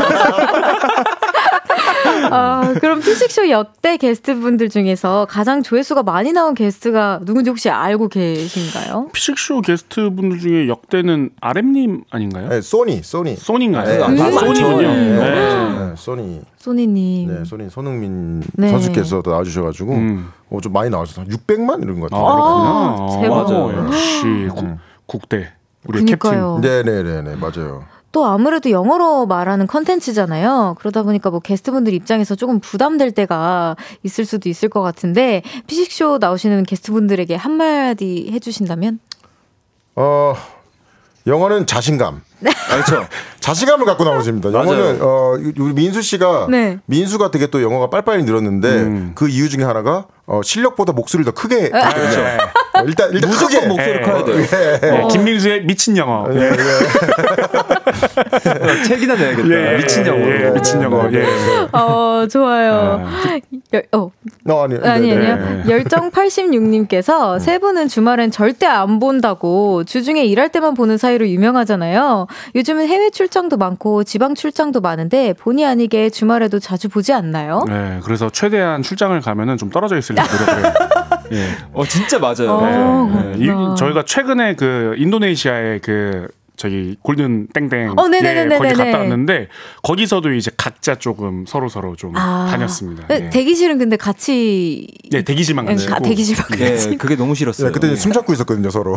[2.30, 9.08] 아, 그럼 피식쇼 역대 게스트분들 중에서 가장 조회수가 많이 나온 게스트가 누군지 혹시 알고 계신가요?
[9.12, 12.48] 피식쇼 게스트분들 중에 역대는 아렘님 아닌가요?
[12.48, 13.36] 네, 소니, 소니.
[13.36, 13.84] 소니인가요?
[13.86, 14.82] 네, 음, 아, 소니군요.
[14.82, 14.94] 네.
[14.96, 15.18] 네.
[15.20, 15.92] 네.
[15.96, 16.40] 소니.
[16.58, 17.28] 소니님.
[17.32, 18.68] 네, 소니 손흥민 네.
[18.70, 20.28] 선수께서 나와주셔가지고 음.
[20.50, 21.26] 어, 좀 많이 나왔어요.
[21.26, 22.26] 600만 이런 것 같아요.
[22.26, 23.86] 아, 아 맞아요.
[23.86, 24.78] 역시 음.
[25.06, 25.52] 국대
[25.86, 26.60] 우리 그러니까요.
[26.60, 26.84] 캡틴.
[26.84, 27.84] 네네네네 맞아요.
[28.12, 30.76] 또 아무래도 영어로 말하는 컨텐츠잖아요.
[30.78, 36.62] 그러다 보니까 뭐 게스트분들 입장에서 조금 부담될 때가 있을 수도 있을 것 같은데 피식쇼 나오시는
[36.64, 39.00] 게스트분들에게 한마디 해주신다면?
[39.96, 40.34] 어
[41.26, 42.22] 영어는 자신감.
[42.40, 42.50] 네.
[42.70, 43.06] 그렇죠.
[43.40, 44.52] 자신감을 갖고 나오십니다.
[44.52, 46.78] 영어는 어 우리 민수 씨가 네.
[46.86, 49.12] 민수가 되게 또 영어가 빨빨리 늘었는데 음.
[49.14, 51.70] 그 이유 중에 하나가 어, 실력보다 목소리를 더 크게.
[51.72, 52.20] 아, 그렇죠.
[52.76, 52.76] 네.
[52.76, 54.32] 어, 일단 일단 크게 목소리 커야 돼.
[54.32, 54.80] 예.
[54.80, 55.08] 네.
[55.10, 56.26] 김민수의 미친 영어.
[56.32, 56.40] 예.
[56.40, 56.52] 예.
[58.84, 59.48] 책이나 내야겠다.
[59.48, 59.76] 예.
[59.76, 60.26] 미친 영어.
[60.26, 60.50] 예.
[60.50, 61.10] 미친 영어.
[61.12, 61.24] 예.
[61.72, 63.02] 어 좋아요.
[63.04, 63.38] 아.
[63.72, 64.10] 열, 어.
[64.48, 65.36] 어 아니 아니 아니요.
[65.36, 65.62] 네.
[65.68, 67.38] 열정 86님께서 음.
[67.38, 72.26] 세 분은 주말엔 절대 안 본다고 주중에 일할 때만 보는 사이로 유명하잖아요.
[72.54, 77.64] 요즘은 해외 출장도 많고 지방 출장도 많은데 본의 아니게 주말에도 자주 보지 않나요?
[77.66, 78.00] 네.
[78.04, 80.72] 그래서 최대한 출장을 가면은 좀 떨어져 있을 노력을
[81.32, 81.48] 예.
[81.72, 82.50] 어 진짜 맞아요.
[82.52, 83.36] 어, 네.
[83.36, 83.44] 네.
[83.44, 89.48] 이, 저희가 최근에 그 인도네시아의 그 저기 골든 땡땡 어, 예, 거기 갔다 왔는데
[89.82, 93.06] 거기서도 이제 각자 조금 서로 서로 좀 아, 다녔습니다.
[93.08, 93.30] 네, 예.
[93.30, 97.68] 대기실은 근데 같이 네 대기실만 같이 가, 대기실만 네, 같이 그게 너무 싫었어요.
[97.68, 98.96] 네, 그때 숨 참고 있었거든요 서로.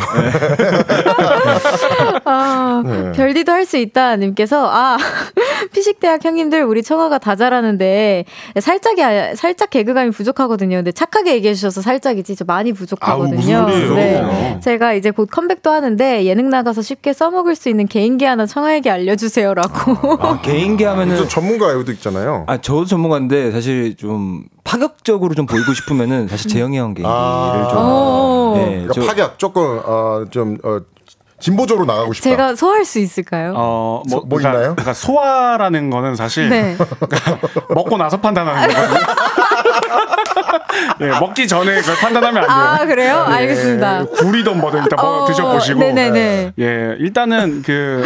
[2.25, 3.11] 아, 네.
[3.13, 4.97] 별디도 할 수 있다 님께서 아
[5.73, 8.25] 피식 대학 형님들 우리 청아가 다 잘하는데
[8.59, 10.77] 살짝이 살짝 개그감이 부족하거든요.
[10.77, 13.57] 근데 착하게 얘기해 주셔서 살짝이지 저 많이 부족하거든요.
[13.57, 14.48] 아우, 네.
[14.61, 18.89] 제가 이제 곧 컴백도 하는데 예능 나가서 쉽게 써먹을 먹을 수 있는 개인기 하나 청아에게
[18.89, 20.17] 알려주세요라고.
[20.21, 22.45] 아, 개인기 하면은 전문가 도 있잖아요.
[22.47, 27.77] 아 저도 전문가인데 사실 좀 파격적으로 좀 보이고 싶으면은 사실 재영이 형 개인기를 아~ 좀.
[27.79, 28.53] 어.
[28.57, 30.79] 네, 그러니까 파격 조금 어 좀 어,
[31.39, 32.29] 진보적으로 나가고 싶다.
[32.29, 33.53] 제가 소화할 수 있을까요?
[33.55, 34.75] 어, 뭐, 소, 뭐 그러니까, 있나요?
[34.75, 36.75] 그러니까 소화라는 거는 사실 네.
[36.99, 37.39] 그러니까
[37.73, 38.99] 먹고 나서 판단하는 거거든요.
[41.01, 42.57] 예, 먹기 전에 그걸 판단하면 안 돼요.
[42.57, 43.25] 아, 그래요?
[43.29, 44.05] 예, 알겠습니다.
[44.05, 45.79] 굴이든 뭐든 일단 어, 드셔보시고.
[45.79, 46.53] 네네네.
[46.59, 48.03] 예, 일단은 그.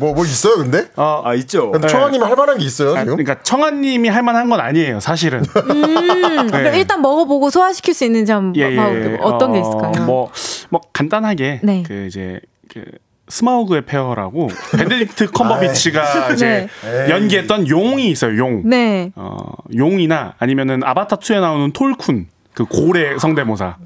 [0.00, 0.88] 뭐, 뭐 있어요, 근데?
[0.96, 1.70] 어, 아, 있죠.
[1.78, 1.86] 네.
[1.86, 3.16] 청아님이 할 만한 게 있어요, 아, 지금?
[3.16, 5.44] 그러니까 청아님이 할 만한 건 아니에요, 사실은.
[5.70, 6.72] 음, 네.
[6.78, 9.18] 일단 먹어보고 소화시킬 수 있는지 한번 예, 예.
[9.20, 10.06] 어떤 어, 게 있을까요?
[10.06, 10.32] 뭐,
[10.70, 11.84] 뭐 간단하게 네.
[11.86, 12.40] 그 이제
[12.72, 12.82] 그
[13.28, 17.10] 스마우그의 폐허라고 베네딕트 컴버배치가 이제 네.
[17.10, 18.38] 연기했던 용이 있어요.
[18.38, 18.62] 용.
[18.64, 19.12] 네.
[19.14, 23.76] 어, 용이나 아니면은 아바타 2에 나오는 툴쿤 그 고래 성대모사.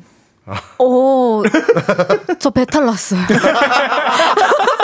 [0.78, 1.42] 오,
[2.38, 3.20] 저 배탈 났어요.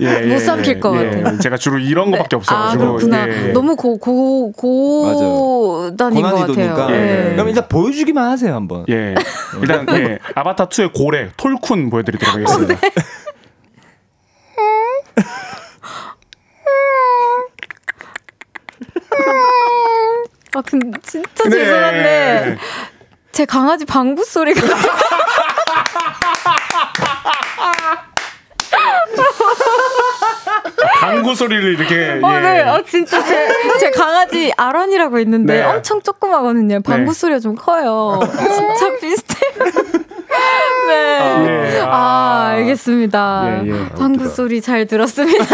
[0.00, 1.38] 예, 못 삼킬 예, 것 예, 같아요.
[1.38, 2.36] 제가 주로 이런 거밖에 네.
[2.36, 2.82] 없어가지고.
[2.82, 3.28] 아, 그렇구나.
[3.28, 3.52] 예.
[3.52, 6.88] 너무 고, 고, 고 단인 것 같아요.
[6.90, 7.32] 예.
[7.34, 8.84] 그럼 일단 보여주기만 하세요, 한번.
[8.88, 9.14] 예.
[9.60, 10.18] 일단, 예.
[10.34, 12.74] 아바타 2의 고래, 톨쿤 보여드리도록 하겠습니다.
[12.74, 12.90] 어, 네.
[20.52, 21.50] 아, 근데 진짜 네.
[21.50, 22.58] 죄송한데
[23.32, 24.60] 제 강아지 방구 소리가
[31.00, 32.20] 방구 소리를 이렇게.
[32.22, 32.40] 어, 예.
[32.40, 32.60] 네.
[32.62, 33.48] 어, 진짜 제,
[33.80, 35.62] 제 강아지 아런이라고 있는데 네.
[35.62, 36.80] 엄청 조그마거든요.
[36.80, 37.18] 방구 네.
[37.18, 38.20] 소리가 좀 커요.
[38.22, 40.00] 진짜 비슷해요.
[40.88, 41.18] 네.
[41.18, 41.80] 아, 예.
[41.80, 43.62] 아 알겠습니다.
[43.64, 43.88] 예, 예.
[43.96, 45.44] 방구 소리 잘 들었습니다.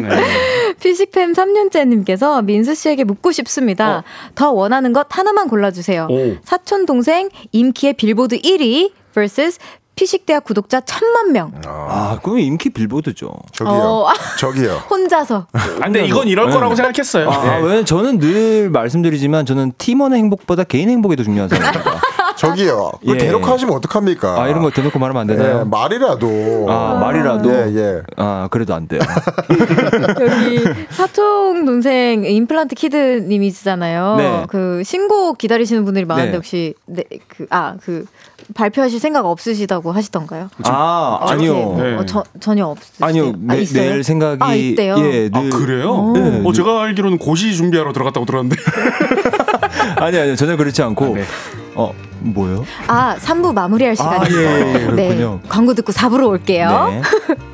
[0.00, 0.74] 네.
[0.80, 3.98] 피식팸 3년째님께서 민수 씨에게 묻고 싶습니다.
[3.98, 4.02] 어.
[4.34, 6.08] 더 원하는 것 하나만 골라주세요.
[6.10, 6.36] 오.
[6.44, 9.58] 사촌 동생 임키의 빌보드 1위 vs
[9.94, 11.52] 피식대학 구독자 천만 명.
[11.66, 13.30] 아, 그럼 인기 빌보드죠.
[13.52, 13.74] 저기요.
[13.74, 14.08] 어.
[14.38, 14.82] 저기요.
[14.90, 15.46] 혼자서.
[15.52, 16.52] 아, 근데 이건 이럴 네.
[16.52, 17.30] 거라고 생각했어요.
[17.30, 17.62] 아, 네.
[17.62, 22.00] 왜 저는 늘 말씀드리지만 저는 팀원의 행복보다 개인 행복이 더 사람입니다.
[22.36, 22.92] 저기요.
[23.04, 23.18] 그 예.
[23.18, 24.42] 대놓고 하시면 어떡합니까?
[24.42, 25.60] 아, 이런 거 대놓고 말하면 안 되나요?
[25.60, 26.66] 예, 말이라도.
[26.68, 27.50] 아, 말이라도?
[27.50, 28.02] 예, 예.
[28.16, 29.00] 아, 그래도 안 돼요.
[30.20, 34.14] 여기 사촌 동생 임플란트 키드님이시잖아요.
[34.16, 34.44] 네.
[34.48, 36.36] 그 신곡 기다리시는 분들이 많은데 네.
[36.36, 38.06] 혹시, 네, 그, 아, 그,
[38.54, 40.50] 발표하실 생각 없으시다고 하시던가요?
[40.64, 41.76] 아, 아니요.
[41.78, 41.94] 네.
[41.94, 43.06] 어, 저, 전혀 없으세요?
[43.06, 43.32] 아니요.
[43.48, 44.38] 아, 내, 낼 생각이.
[44.42, 44.96] 아, 있대요?
[44.98, 45.32] 예, 늘...
[45.32, 46.12] 아, 그래요?
[46.14, 46.42] 네.
[46.44, 48.56] 어, 제가 알기로는 고시 준비하러 들어갔다고 들었는데.
[49.96, 50.36] 아니, 아니요.
[50.36, 51.04] 전혀 그렇지 않고.
[51.04, 51.24] 아, 네.
[51.74, 51.94] 어,
[52.24, 52.64] 뭐요?
[52.86, 54.48] 아, 3부 마무리할 시간이에요.
[54.48, 54.92] 아, 예, 예.
[54.92, 55.38] 네.
[55.48, 56.88] 광고 듣고 4부로 올게요.
[56.90, 57.02] 네.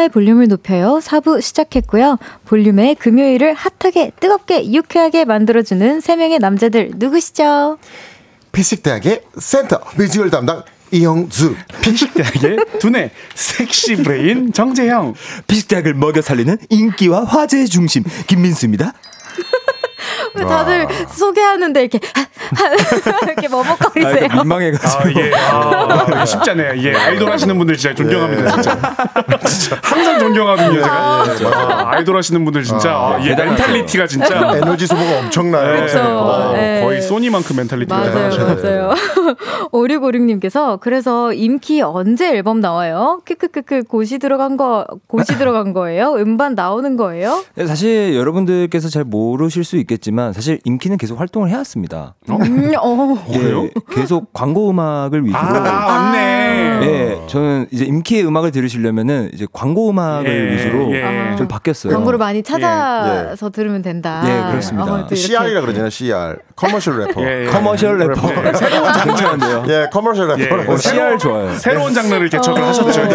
[0.00, 1.00] 청하의 볼륨을 높여요.
[1.02, 2.18] 4부 시작했고요.
[2.46, 7.78] 볼륨의 금요일을 핫하게, 뜨겁게, 유쾌하게 만들어주는 3명의 남자들 누구시죠?
[8.52, 15.14] 피식대학의 센터 뮤지컬 담당 이용주 피식대학의 두뇌 섹시 브레인 정재형
[15.46, 18.92] 피식대학을 먹여 살리는 인기와 화제의 중심 김민수입니다.
[20.34, 22.00] 다들 소개하는데 이렇게
[23.22, 24.28] 이렇게 머뭇거리세요.
[24.30, 25.02] 아, 민망해가지고.
[25.02, 26.74] 아, 이게 아, 쉽지 않네요.
[26.74, 28.56] 이게 아이돌 하시는 분들 진짜 존경합니다.
[28.56, 28.62] 네.
[29.48, 29.78] 진짜.
[29.82, 30.82] 항상 존경하거든요.
[30.82, 30.90] 제가.
[30.90, 35.76] 아, 예, 아이돌 하시는 분들 진짜 아, 이 mentality가 진짜 에너지 소모가 엄청나요.
[35.76, 35.98] 그렇죠.
[36.00, 36.82] 어, 네.
[36.82, 38.94] 거의 소니만큼 mentality가 맞아요, 맞아요.
[39.72, 43.20] 5656님께서 그래서 임키 언제 앨범 나와요?
[43.24, 46.14] 크크크크 고시 들어간 거 고시 들어간 거예요?
[46.16, 47.42] 음반 나오는 거예요?
[47.54, 52.14] 네, 사실 여러분들께서 잘 모르실 수 있겠지만 사실 임키는 계속 활동을 해왔습니다.
[52.28, 52.36] 어?
[52.36, 53.16] 음, 어.
[53.32, 55.38] 예, 계속 광고 음악을 위주로.
[55.38, 56.80] 아, 맞네.
[56.82, 61.29] 예, 저는 이제 임키의 음악을 들으시려면은 이제 광고 음악을 예, 위주로 예.
[61.40, 61.92] 좀 바뀌었어요.
[61.92, 63.50] 광고를 많이 찾아서 예.
[63.50, 64.22] 들으면 된다.
[64.26, 64.92] 예, 그렇습니다.
[64.92, 66.36] 어, CR이라 그러잖아요, CR.
[66.54, 67.22] commercial 래퍼.
[67.22, 67.50] 예, 예.
[67.50, 68.28] commercial 래퍼.
[68.42, 68.52] 네.
[68.54, 69.64] 새로운 장르인데요.
[69.68, 70.72] 예, commercial 래퍼.
[70.72, 71.54] 어, CR 좋아요.
[71.56, 72.66] 새로운 장르를 개척을 어.
[72.66, 73.14] 하셨죠, 이제.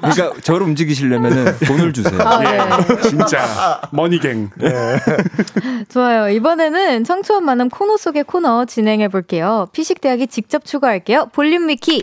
[0.00, 2.20] 그러니까 저를 움직이시려면은 돈을 주세요.
[2.22, 2.58] 아, 네.
[3.02, 4.50] 진짜 money gang.
[5.88, 6.28] 좋아요.
[6.30, 9.66] 이번에는 청초한 만남 코너 속의 코너 진행해 볼게요.
[9.72, 11.26] 피식대학이 직접 추가할게요.
[11.32, 12.02] 볼륨 위키.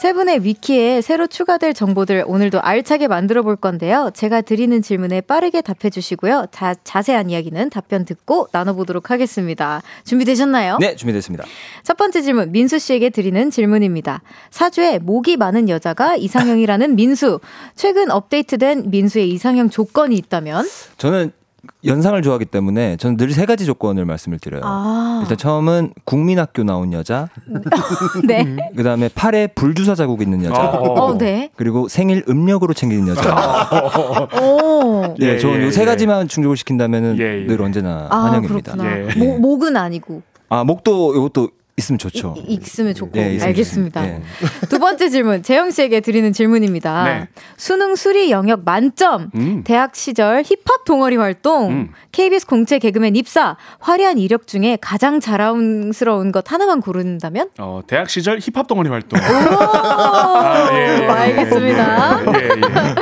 [0.00, 4.10] 세 분의 위키에 새로 추가될 정보들 오늘도 알차게 만들어 볼 건데요.
[4.14, 6.46] 제가 드리는 질문에 빠르게 답해 주시고요.
[6.50, 9.82] 자, 자세한 이야기는 답변 듣고 나눠보도록 하겠습니다.
[10.04, 10.78] 준비되셨나요?
[10.80, 11.44] 네, 준비됐습니다.
[11.82, 14.22] 첫 번째 질문, 민수 씨에게 드리는 질문입니다.
[14.50, 17.38] 사주에 목이 많은 여자가 이상형이라는 민수.
[17.74, 20.66] 최근 업데이트된 민수의 이상형 조건이 있다면?
[20.96, 21.30] 저는
[21.84, 24.62] 연상을 좋아하기 때문에 저는 늘 세 가지 조건을 말씀을 드려요.
[24.64, 25.20] 아.
[25.22, 27.28] 일단 처음은 국민학교 나온 여자.
[28.26, 28.56] 네.
[28.76, 30.60] 그 다음에 팔에 불주사 자국 있는 여자.
[30.70, 31.50] 어, 네.
[31.56, 34.28] 그리고 생일 음력으로 챙기는 여자.
[34.42, 35.14] 오.
[35.18, 37.46] 네, 예, 저는 예, 이세 가지만 충족을 시킨다면은 예, 예.
[37.46, 38.74] 늘 언제나 아, 환영입니다.
[38.84, 39.18] 예.
[39.18, 40.22] 목, 목은 아니고.
[40.48, 42.34] 아, 목도 이것도 있으면 좋죠.
[42.36, 44.02] 이, 있으면 좋고 네, 알겠습니다.
[44.02, 44.22] 네.
[44.68, 47.04] 두 번째 질문 재영 씨에게 드리는 질문입니다.
[47.04, 47.28] 네.
[47.56, 49.30] 수능 수리 영역 만점.
[49.34, 49.62] 음.
[49.64, 51.70] 대학 시절 힙합 동아리 활동.
[51.70, 51.92] 음.
[52.12, 53.56] KBS 공채 개그맨 입사.
[53.78, 57.50] 화려한 이력 중에 가장 자랑스러운 것 하나만 고른다면?
[57.58, 59.18] 어, 대학 시절 힙합 동아리 활동.
[59.22, 62.20] 아, 예, 예, 알겠습니다.
[62.26, 62.94] 예, 예.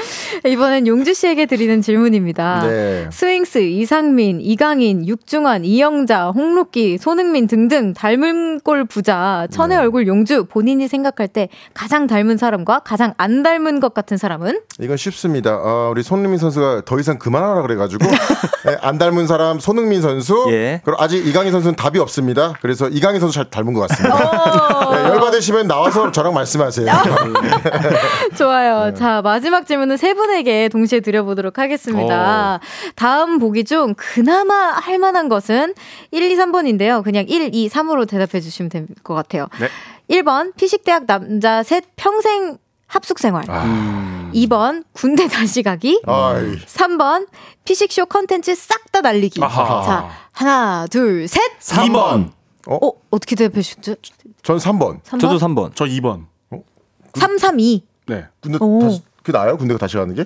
[0.47, 2.63] 이번엔 용주 씨에게 드리는 질문입니다.
[2.67, 3.09] 네.
[3.11, 9.83] 스윙스, 이상민, 이강인, 육중환, 이영자, 홍록기, 손흥민 등등 닮은 꼴 부자, 천의 네.
[9.83, 14.61] 얼굴 용주 본인이 생각할 때 가장 닮은 사람과 가장 안 닮은 것 같은 사람은?
[14.81, 15.57] 이건 쉽습니다.
[15.57, 18.05] 어, 우리 손흥민 선수가 더 이상 그만하라 그래가지고
[18.67, 20.47] 네, 안 닮은 사람 손흥민 선수.
[20.51, 20.81] 예.
[20.85, 22.55] 그리고 아직 이강인 선수는 답이 없습니다.
[22.61, 24.89] 그래서 이강인 선수 잘 닮은 것 같습니다.
[24.89, 24.95] 어.
[24.95, 26.87] 네, 열받으시면 나와서 저랑 말씀하세요.
[28.37, 28.87] 좋아요.
[28.87, 28.95] 네.
[28.95, 32.57] 자 마지막 질문은 세 분 에게 동시에 드려보도록 하겠습니다.
[32.63, 32.93] 오.
[32.97, 35.75] 다음 보기 중 그나마 할 만한 것은
[36.11, 37.03] 1, 2, 3번인데요.
[37.05, 39.49] 그냥 1, 2, 3으로 대답해 주시면 주시면 될 것 같아요.
[39.61, 39.69] 네.
[40.21, 43.45] 1번 피식대학 남자 셋 평생 합숙 생활.
[43.49, 44.31] 아.
[44.35, 46.03] 2번 군대 다시 가기.
[46.07, 46.57] 아이.
[46.65, 47.27] 3번
[47.65, 49.43] 피식쇼 컨텐츠 싹 다 날리기.
[49.45, 49.83] 아하.
[49.83, 51.41] 자, 하나, 둘, 셋.
[51.61, 52.31] 3번.
[52.67, 52.75] 어?
[52.87, 53.97] 어 어떻게 대답하셨죠?
[54.43, 55.03] 전 3번.
[55.03, 55.21] 3번.
[55.21, 55.73] 저도 3번.
[55.75, 56.27] 저 2번.
[56.51, 56.61] 어?
[57.15, 57.85] 3, 3, 2.
[58.07, 58.25] 네.
[58.41, 59.59] 군대 다시, 그게 나아요?
[59.59, 60.25] 군대가 다시 가는 게?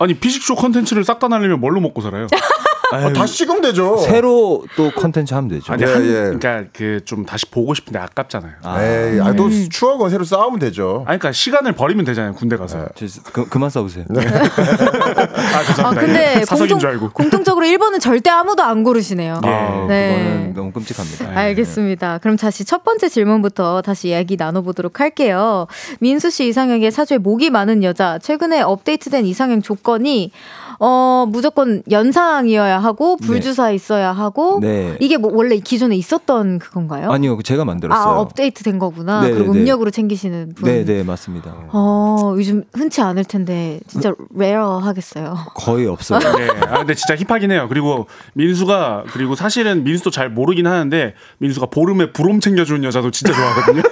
[0.00, 2.26] 아니, 피식쇼 컨텐츠를 싹 다 날리면 뭘로 먹고 살아요?
[2.92, 3.96] 아, 다시 찍으면 되죠.
[3.98, 5.72] 새로 또 컨텐츠 하면 되죠.
[5.72, 6.12] 아니, 예, 한, 예.
[6.38, 8.52] 그러니까 그 좀 다시 보고 싶은데 아깝잖아요.
[8.62, 9.68] 아, 에이, 아, 또 음.
[9.70, 11.04] 추억은 새로 쌓으면 되죠.
[11.06, 12.34] 아니, 그러니까 시간을 버리면 되잖아요.
[12.34, 12.88] 군대 가서.
[12.94, 13.06] 네.
[13.32, 14.04] 그, 그만 싸우세요.
[14.10, 14.20] 네.
[14.26, 15.88] 아, 죄송합니다.
[15.88, 17.10] 아, 근데 사석인 공통, 줄 알고.
[17.10, 19.40] 공통적으로 1번은 절대 아무도 안 고르시네요.
[19.44, 19.48] 예.
[19.48, 20.08] 아, 네.
[20.18, 21.28] 그거는 너무 끔찍합니다.
[21.30, 21.34] 네.
[21.34, 22.18] 알겠습니다.
[22.18, 25.66] 그럼 다시 첫 번째 질문부터 다시 이야기 나눠보도록 할게요.
[26.00, 28.18] 민수 씨 이상형의 사주에 목이 많은 여자.
[28.18, 30.32] 최근에 업데이트된 이상형 조건이
[30.80, 33.74] 어, 무조건 연상이어야 하고 불주사 네.
[33.74, 34.96] 있어야 하고 네.
[35.00, 37.10] 이게 뭐 원래 기존에 있었던 그건가요?
[37.10, 38.14] 아니요, 제가 만들었어요.
[38.14, 39.22] 아, 업데이트 된 거구나.
[39.22, 39.60] 네, 그리고 네, 네.
[39.60, 40.68] 음력으로 챙기시는 분.
[40.68, 41.52] 네, 네, 맞습니다.
[41.72, 45.36] 어, 요즘 흔치 않을 텐데 진짜 rare 하겠어요.
[45.54, 46.20] 거의 없어요.
[46.20, 46.48] 네.
[46.68, 47.66] 아, 근데 진짜 힙하긴 해요.
[47.68, 53.82] 그리고 민수가 그리고 사실은 민수도 잘 모르긴 하는데 민수가 보름에 부럼 챙겨주는 여자도 진짜 좋아하거든요.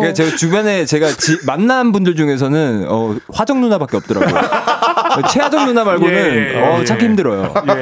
[0.00, 4.40] 그러니까 제가 주변에 제가 지, 만난 분들 중에서는 어, 화정 누나밖에 없더라고요.
[5.30, 7.52] 최하정 누나 말고는 예, 예, 어, 찾기 힘들어요.
[7.66, 7.72] 예.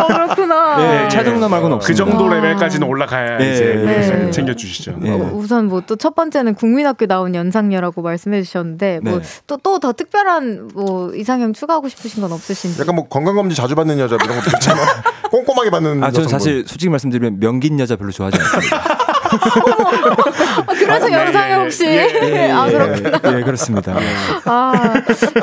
[0.00, 1.04] 어, 그렇구나.
[1.04, 1.86] 예, 최하정 누나 말고는 없어요.
[1.88, 4.30] 그 정도 레벨까지는 올라가야 예, 이제 예.
[4.30, 4.96] 챙겨주시죠.
[5.04, 5.10] 예.
[5.10, 9.92] 어, 우선 뭐 또 첫 번째는 국민학교 나온 연상녀라고 말씀해 주셨는데 뭐 또 또 더
[9.92, 12.80] 특별한 뭐 이상형 추가하고 싶으신 건 없으신지?
[12.80, 14.80] 약간 뭐 건강검진 자주 받는 여자 이런 것도 있잖아.
[15.30, 16.04] 꼼꼼하게 받는.
[16.04, 18.82] 아, 저는 사실 솔직히 말씀드리면 명긴 여자 별로 좋아하지 않습니다.
[19.34, 23.38] 어, 그래서 아, 영상에 네, 혹시 예, 예, 아 그렇구나.
[23.38, 23.96] 예, 그렇습니다.
[24.44, 24.72] 아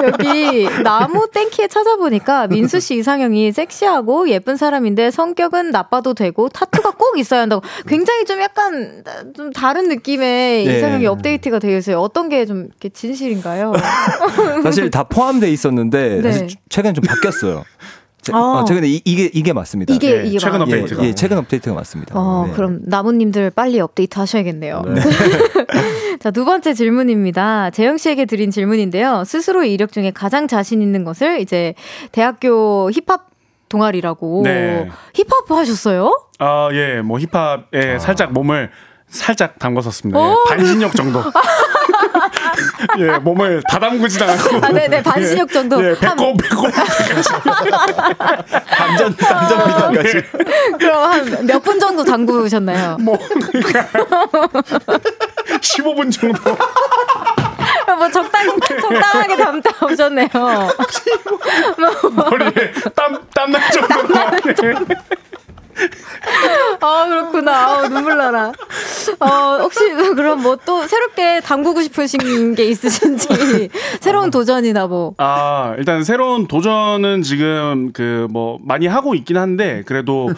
[0.03, 7.17] 여기 나무 땡키에 찾아보니까 민수 씨 이상형이 섹시하고 예쁜 사람인데 성격은 나빠도 되고 타투가 꼭
[7.17, 7.61] 있어야 한다고.
[7.87, 9.03] 굉장히 좀 약간
[9.35, 10.77] 좀 다른 느낌의 예.
[10.77, 11.99] 이상형이 업데이트가 되어 있어요.
[11.99, 13.73] 어떤 게 좀 진실인가요?
[14.63, 16.31] 사실 다 포함돼 있었는데 네.
[16.31, 17.63] 사실 최근 좀 바뀌었어요.
[18.29, 18.61] 제, 아.
[18.61, 19.93] 어, 최근에 이, 게 이게 맞습니다.
[19.93, 21.03] 이게, 네, 이게 최근 업데이트가.
[21.03, 22.13] 예, 예, 최근 업데이트가 맞습니다.
[22.17, 22.53] 어, 네.
[22.53, 24.83] 그럼 나무님들 빨리 업데이트 하셔야겠네요.
[24.87, 25.01] 네.
[26.19, 27.71] 자, 두 번째 질문입니다.
[27.71, 29.23] 재영 씨에게 드린 질문인데요.
[29.25, 31.73] 스스로 이력 중에 가장 자신 있는 것을 이제
[32.11, 33.29] 대학교 힙합
[33.69, 34.89] 동아리라고 네.
[35.13, 36.27] 힙합 하셨어요?
[36.39, 37.01] 아, 예.
[37.01, 37.99] 뭐 힙합에 아.
[37.99, 38.69] 살짝 몸을
[39.07, 40.19] 살짝 담궜었습니다.
[40.19, 41.21] 예, 반신욕 정도.
[42.99, 44.65] 예, 몸을 다담그지 않고.
[44.65, 45.83] 아, 네네, 반신욕 정도.
[45.83, 46.67] 예, 배꼽, 배꼽.
[48.69, 50.17] 단전, 단전 미담까지.
[50.17, 50.21] 예.
[50.77, 52.97] 그럼 한 몇 분 정도 담그셨나요?
[53.01, 53.17] 뭐,
[53.51, 53.87] 그러니까.
[55.61, 56.57] 15분 정도.
[57.97, 60.27] 뭐 적당, 적당하게 담다 오셨네요.
[62.29, 63.97] 머리에 땀, 땀날 정도.
[66.81, 67.79] 아, 그렇구나.
[67.79, 68.51] 어, 눈물 나라.
[69.19, 69.79] 어, 혹시
[70.15, 73.69] 그럼 뭐 또 새롭게 담그고 싶으신 게 있으신지
[74.01, 75.13] 새로운 도전이나 뭐.
[75.17, 80.29] 아, 일단 새로운 도전은 지금 그 뭐 많이 하고 있긴 한데 그래도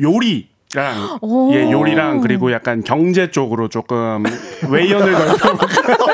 [0.00, 1.18] 요리 랑
[1.52, 4.22] 예, 요리랑 그리고 약간 경제 쪽으로 조금
[4.68, 6.09] 외연을 넓혀볼까.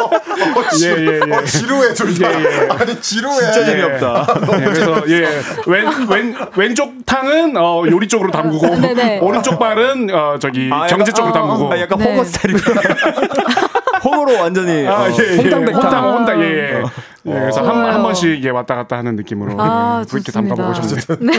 [0.83, 1.35] 예, 예, 예.
[1.35, 2.31] 어, 지루해, 둘 다.
[2.33, 2.69] 예, 예.
[2.71, 3.41] 아니, 지루해.
[3.41, 4.27] 진짜 재미없다.
[4.61, 5.29] 예, 그래서, 예,
[5.67, 11.13] 왼, 왼, 왼쪽 탕은, 어, 요리 쪽으로 담그고, 아, 오른쪽 발은, 어, 저기, 아, 경제
[11.13, 11.73] 쪽으로 담그고.
[11.73, 12.13] 아, 약간 네.
[12.13, 12.59] 호거 스타일이
[14.05, 14.87] 훠궈로 완전히.
[14.87, 15.37] 아, 어, 예, 예.
[15.37, 16.83] 홍탕, 홍탕, 예,
[17.27, 17.31] 예.
[17.31, 17.35] 어.
[17.35, 21.17] 네, 그래서 한, 한 번씩 예, 왔다 갔다 하는 느낌으로 아, 예, 그렇게 담가보고 싶습니다.
[21.21, 21.33] 네.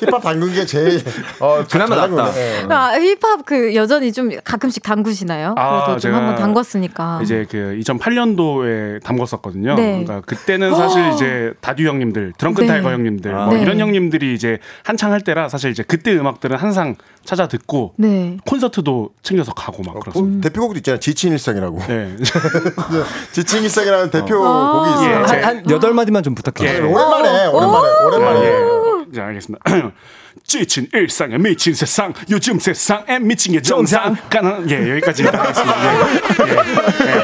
[0.00, 1.00] 힙합 담근 게 제일
[1.40, 2.32] 어, 그나마 낫다.
[2.32, 2.66] 네.
[2.68, 5.54] 아, 힙합 그 여전히 좀 가끔씩 담그시나요?
[5.56, 7.22] 아, 그래도 좀 한번 담궜으니까.
[7.22, 9.74] 이제 그 2008년도에 담궜었거든요.
[9.76, 10.04] 네.
[10.04, 12.66] 그러니까 그때는 사실 이제 다듀 형님들, 드렁큰 네.
[12.66, 13.46] 타이거 형님들 아.
[13.46, 13.62] 뭐 네.
[13.62, 18.38] 이런 형님들이 이제 한창 할 때라 사실 이제 그때 음악들은 항상 찾아 듣고 네.
[18.46, 20.48] 콘서트도 챙겨서 가고 막 어, 그렇습니다.
[20.48, 21.00] 대표곡도 있잖아요.
[21.00, 21.78] 지친 일상이라고.
[21.86, 22.16] 네.
[23.32, 25.24] 지친 일상이라는 대표 아~ 곡이 있어요.
[25.24, 26.72] 한, 한 여덟 마디만 좀 부탁해요.
[26.72, 26.80] 예.
[26.80, 28.46] 오랜만에, 오랜만에, 오랜만에.
[28.46, 29.14] 예.
[29.14, 29.62] 자, 알겠습니다.
[30.50, 34.16] 지친 일상에 미친 세상 요즘 세상에 미친 게 정상.
[34.28, 36.04] 가능 예 여기까지 하겠습니다.
[36.44, 37.14] 예, 예,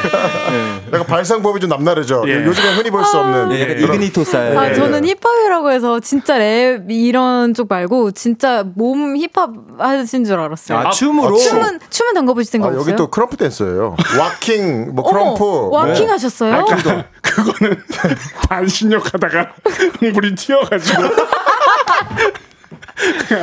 [0.52, 2.22] 예, 약간 발상법이 좀 남다르죠.
[2.28, 2.44] 예.
[2.44, 7.52] 요즘에 흔히 볼 수 없는 예, 이그니토 스타일 아, 저는 힙합이라고 해서 진짜 랩 이런
[7.52, 10.78] 쪽 말고 진짜 몸 힙합 하신 줄 알았어요.
[10.78, 11.34] 아, 춤으로?
[11.34, 12.80] 아, 춤은 춤은 담가보실 생각 아, 없어요?
[12.82, 13.96] 여기 또 krump 댄서예요.
[14.20, 15.70] waacking 뭐 krump.
[15.74, 16.12] waacking 네.
[16.12, 16.54] 하셨어요?
[16.54, 16.64] 아,
[17.22, 17.82] 그거는
[18.48, 19.52] 반신욕 하다가
[20.14, 21.02] 물이 튀어가지고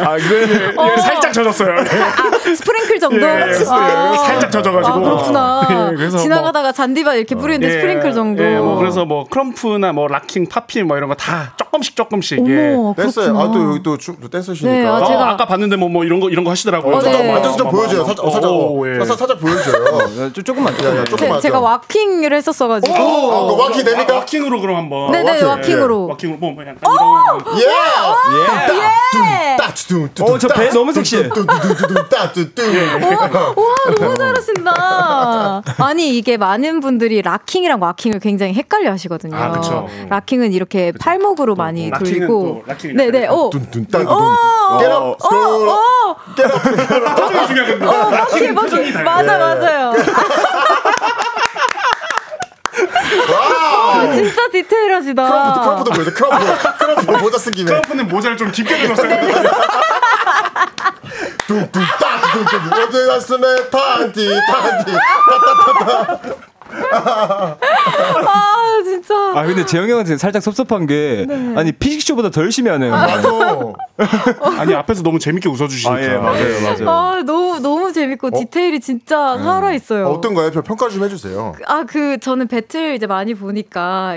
[0.04, 0.98] 아, 그 어.
[0.98, 1.76] 살짝 젖었어요.
[1.80, 3.22] 아, sprinkle 정도?
[3.22, 4.14] 예, 예, 아.
[4.18, 4.96] 살짝 젖어가지고.
[4.96, 5.68] 아, 그렇구나.
[5.70, 8.44] 예, 그래서 지나가다가 뭐, 잔디밭 이렇게 뿌리는데 예, sprinkle 정도.
[8.44, 12.50] 예, 뭐 그래서 뭐 크럼프나 뭐 락킹, 파피 뭐 이런 거다 조금 조금씩 조금씩 어머,
[12.98, 13.02] 예.
[13.02, 13.38] 댄서요.
[13.38, 14.74] 아또 여기 또, 또 댄서시니까.
[14.74, 16.96] 네, 아, 제가 아까 봤는데 뭐, 뭐 이런 거 이런 거 하시더라고요.
[16.96, 17.32] 어, 네.
[17.32, 18.06] 만져서 좀 보여줘요.
[18.06, 19.00] 살짝 살짝 오, 예.
[19.00, 20.34] 살짝, 살짝 보여줘요.
[20.44, 21.06] 조금만 조금만.
[21.06, 21.42] 조금만.
[21.42, 22.94] 제가 와킹을 했었어가지고.
[22.94, 24.16] 오, 아, 와킹 됩니까?
[24.16, 25.12] 와킹으로 그럼 한번.
[25.12, 26.08] 네네 와킹으로.
[26.08, 27.60] 와킹으로 뭐 그냥 이런.
[27.60, 27.64] 예.
[27.64, 29.43] 예.
[30.22, 31.28] 어저 배 너무 섹시해.
[31.30, 31.34] 와
[34.00, 35.62] 너무 잘하신다.
[35.80, 39.36] 아니 이게 많은 분들이 locking이랑 waacking을 굉장히 헷갈려 하시거든요.
[39.36, 39.88] 아, 그쵸.
[40.10, 41.04] locking은 이렇게 그쵸.
[41.04, 42.64] 팔목으로 많이 돌리고.
[42.96, 43.28] 네네.
[47.16, 48.12] 표정이 중요하거든요.
[48.12, 49.94] locking 표정이 맞아 맞아요.
[53.94, 55.24] 와, 진짜 디테일하시다.
[55.24, 56.14] krump도 krump도 보여줘.
[56.14, 56.78] krump.
[56.78, 57.66] krump 모자 쓴 김에.
[57.70, 59.10] krump는 모자를 좀 깊게 들었어요.
[61.48, 61.82] 뚱뚱
[62.74, 66.53] 어디 갔으면 탄티 탄티 타타타타.
[66.92, 67.56] 아
[68.84, 69.14] 진짜.
[69.36, 71.54] 아 근데 재영 형한테 살짝 섭섭한 게 네.
[71.56, 72.92] 아니 피식쇼보다 더 열심히 하네요.
[72.92, 73.30] 맞아.
[74.60, 76.00] 아니 앞에서 너무 재밌게 웃어주시니까.
[76.00, 76.90] 아, 예, 맞아요, 맞아요.
[76.90, 78.32] 아 너무 너무 재밌고 어?
[78.40, 79.44] 디테일이 진짜 음.
[79.44, 80.08] 살아 있어요.
[80.08, 80.50] 어떤가요?
[80.52, 81.54] 평가 좀 해주세요.
[81.68, 84.16] 아 그 저는 배틀 이제 많이 보니까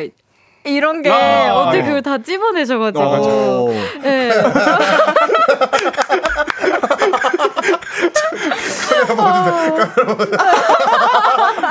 [0.65, 1.85] 이런 게 아, 어떻게 네.
[1.85, 3.05] 그걸 다 찝어내셔가지고.
[3.05, 3.69] 어,
[4.03, 4.31] 네.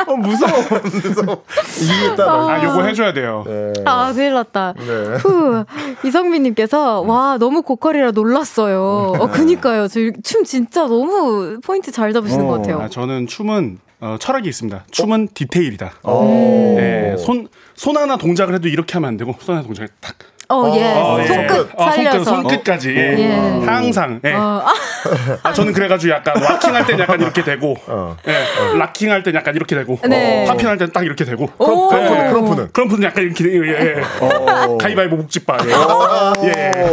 [0.07, 0.51] 어, 무서워.
[0.83, 1.43] 무서워.
[1.81, 2.23] 이기겠다.
[2.31, 3.43] 아, 요거 해줘야 돼요.
[3.47, 3.73] 네.
[3.85, 4.73] 아, 큰일 났다.
[4.77, 4.83] 네.
[5.17, 5.65] 후,
[6.03, 9.13] 이성민님께서, 와, 너무 고퀄이라 놀랐어요.
[9.19, 9.87] 어, 그니까요.
[9.87, 12.47] 저 춤 진짜 너무 포인트 잘 잡으시는 어.
[12.47, 12.81] 것 같아요.
[12.81, 14.85] 아, 저는 춤은 어, 철학이 있습니다.
[14.91, 15.31] 춤은 어?
[15.33, 15.91] 디테일이다.
[16.75, 20.15] 네, 손, 손 하나 동작을 해도 이렇게 하면 안 되고, 손 하나 동작을 딱.
[20.49, 20.93] 어, 예.
[20.93, 21.25] 어, 예.
[21.27, 22.23] 손끝 어, 살려서.
[22.23, 22.89] 손끝, 손끝까지.
[22.95, 23.15] 예.
[23.17, 23.65] 예.
[23.65, 24.19] 항상.
[24.23, 24.33] 예.
[24.33, 24.63] 어.
[25.43, 28.15] 아, 저는 그래가지고 약간 와킹할 땐 약간 이렇게 되고, 어.
[28.27, 28.77] 예.
[28.77, 30.45] 락킹할 땐 약간 이렇게 되고, 네.
[30.45, 31.47] 파핑할 땐 딱 이렇게 되고.
[31.57, 32.69] 크럼프는, 크럼프는.
[32.71, 34.01] 크럼프는 약간 이렇게, 예.
[34.77, 35.57] 가위바위보 묵직바.
[36.43, 36.47] 예.
[36.47, 36.91] 예.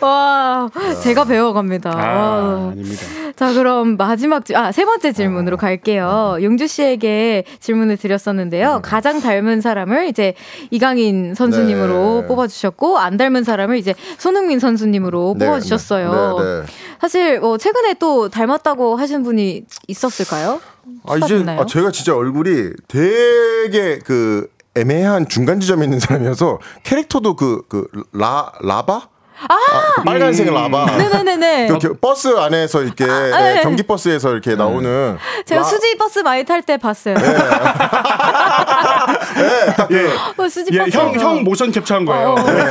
[0.04, 0.70] 와,
[1.02, 1.90] 제가 배워갑니다.
[1.94, 3.02] 아, 아닙니다.
[3.36, 6.38] 자, 그럼 마지막, 아, 세 번째 질문으로 갈게요.
[6.40, 8.76] 용주 씨에게 질문을 드렸었는데요.
[8.76, 8.82] 음.
[8.82, 10.34] 가장 닮은 사람을 이제
[10.70, 12.26] 이강인 선수님으로 네.
[12.28, 15.46] 뽑아주셨고, 안 닮은 사람을 이제 손흥민 선수님으로 네.
[15.46, 16.38] 뽑아주셨어요.
[16.38, 16.44] 네.
[16.44, 16.66] 네.
[17.00, 20.60] 사실, 뭐, 최근에 또 닮았다고 하신 분이 있었을까요?
[21.06, 27.62] 아, 이제, 아, 제가 진짜 얼굴이 되게 그, 애매한 중간 지점에 있는 사람이어서 캐릭터도 그,
[27.68, 29.08] 그, 라, 라바?
[29.48, 30.54] 아, 아 빨간색 음.
[30.54, 30.96] 라바.
[30.96, 31.68] 네네네네.
[31.80, 33.62] 그 버스 안에서 이렇게 아, 네, 네.
[33.62, 35.16] 경기 버스에서 이렇게 나오는.
[35.46, 35.66] 제가 라...
[35.66, 37.14] 수지 버스 많이 탈 때 봤어요.
[37.14, 37.22] 네.
[39.36, 40.10] 네, 그 예.
[40.42, 40.90] 어, 수지 버스.
[40.90, 42.30] 형, 형 모션 캡처한 거예요.
[42.30, 42.34] 어.
[42.44, 42.64] 네.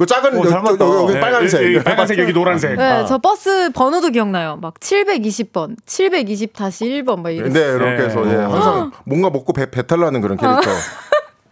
[0.00, 0.82] 그 작은 오, 닮았다.
[0.82, 2.74] 여기, 여기 네, 빨간색, 여기, 빨간색 여기 노란색.
[2.74, 3.04] 네, 아.
[3.04, 4.56] 저 버스 번호도 기억나요.
[4.60, 7.52] 막 720번, 720 다시 1번 막 이렇게.
[7.52, 10.70] 네, 이렇게 해서 예, 항상 뭔가 먹고 배, 배탈 나는 그런 캐릭터.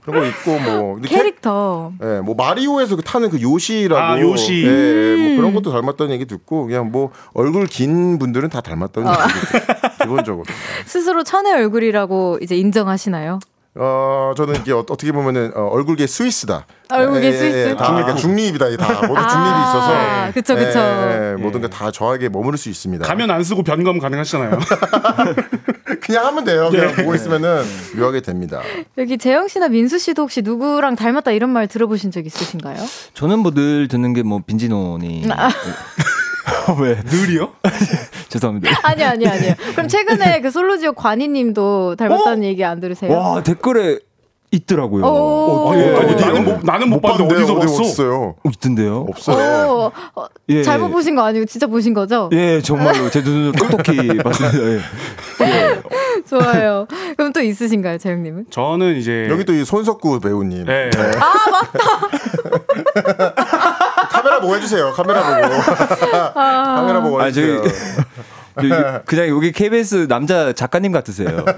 [0.03, 1.92] 그런 거 있고 뭐 캐릭터.
[2.03, 4.01] 예, 네, 뭐 마리오에서 그 타는 그 요시라고.
[4.01, 4.64] 아, 요시.
[4.64, 5.26] 예, 음.
[5.28, 9.12] 뭐 그런 것도 닮았다는 얘기 듣고 그냥 뭐 얼굴 긴 분들은 다 닮았다는 어.
[9.12, 9.66] 얘기
[10.03, 10.44] 기본적으로.
[10.86, 13.40] 스스로 천의 얼굴이라고 이제 인정하시나요?
[13.80, 16.66] 어 저는 이게 어, 떻게 보면은 어, 얼굴계 스위스다.
[16.90, 17.57] 얼굴계 예, 예 스위스.
[17.70, 18.76] 예, 다 그러니까 중립이다.
[18.76, 20.32] 다 모두 아, 중립이 있어서.
[20.32, 20.78] 그쵸 그쵸.
[20.80, 23.07] 예, 모든 게다 정하게 머무를 수 있습니다.
[23.07, 24.59] 가면 안 쓰고 변검 가능하시잖아요.
[26.09, 26.68] 그냥 하면 돼요.
[26.70, 27.62] 그냥 보고 있으면은
[27.96, 28.61] 묘하게 됩니다.
[28.96, 32.76] 여기 재영 씨나 민수 씨도 혹시 누구랑 닮았다 이런 말 들어보신 적 있으신가요?
[33.14, 35.26] 저는 뭐 늘 듣는 게 뭐 빈지노니.
[35.30, 35.50] 아.
[36.80, 36.98] 왜?
[37.04, 37.52] 늘이요?
[38.28, 38.70] 죄송합니다.
[38.82, 39.52] 아니, 아니, 아니요.
[39.72, 42.46] 그럼 최근에 그 솔로지오 관이님도 닮았다는 어?
[42.46, 43.12] 얘기 안 들으세요?
[43.12, 43.98] 와, 댓글에
[44.51, 45.05] 있더라고요.
[45.05, 47.82] 어, 아니, 아니, 나는 못, 나는 못, 못 봤는데 어디서 봤어?
[47.82, 48.34] 없어요.
[48.42, 49.05] 어, 있던데요?
[49.09, 49.92] 없어요.
[50.14, 52.30] 어, 예, 잘못 보신 거 아니고 진짜 보신 거죠?
[52.32, 54.59] 예, 정말로 제 눈을 똑똑히 봤습니다.
[54.59, 54.80] 예.
[55.42, 55.82] 예.
[56.28, 56.86] 좋아요.
[57.16, 58.46] 그럼 또 있으신가요, 재영님은?
[58.51, 60.64] 저는 이제 여기 또 이 손석구 배우님.
[60.66, 60.88] 네.
[60.90, 61.11] 네.
[61.18, 62.09] 아 맞다.
[64.11, 64.92] 카메라 보고 해주세요.
[64.92, 65.55] 카메라 보고.
[66.34, 66.74] 아.
[66.76, 67.59] 카메라 보고 해주세요.
[67.59, 67.74] 아, 저기,
[69.06, 71.44] 그냥 여기 KBS 남자 작가님 같으세요.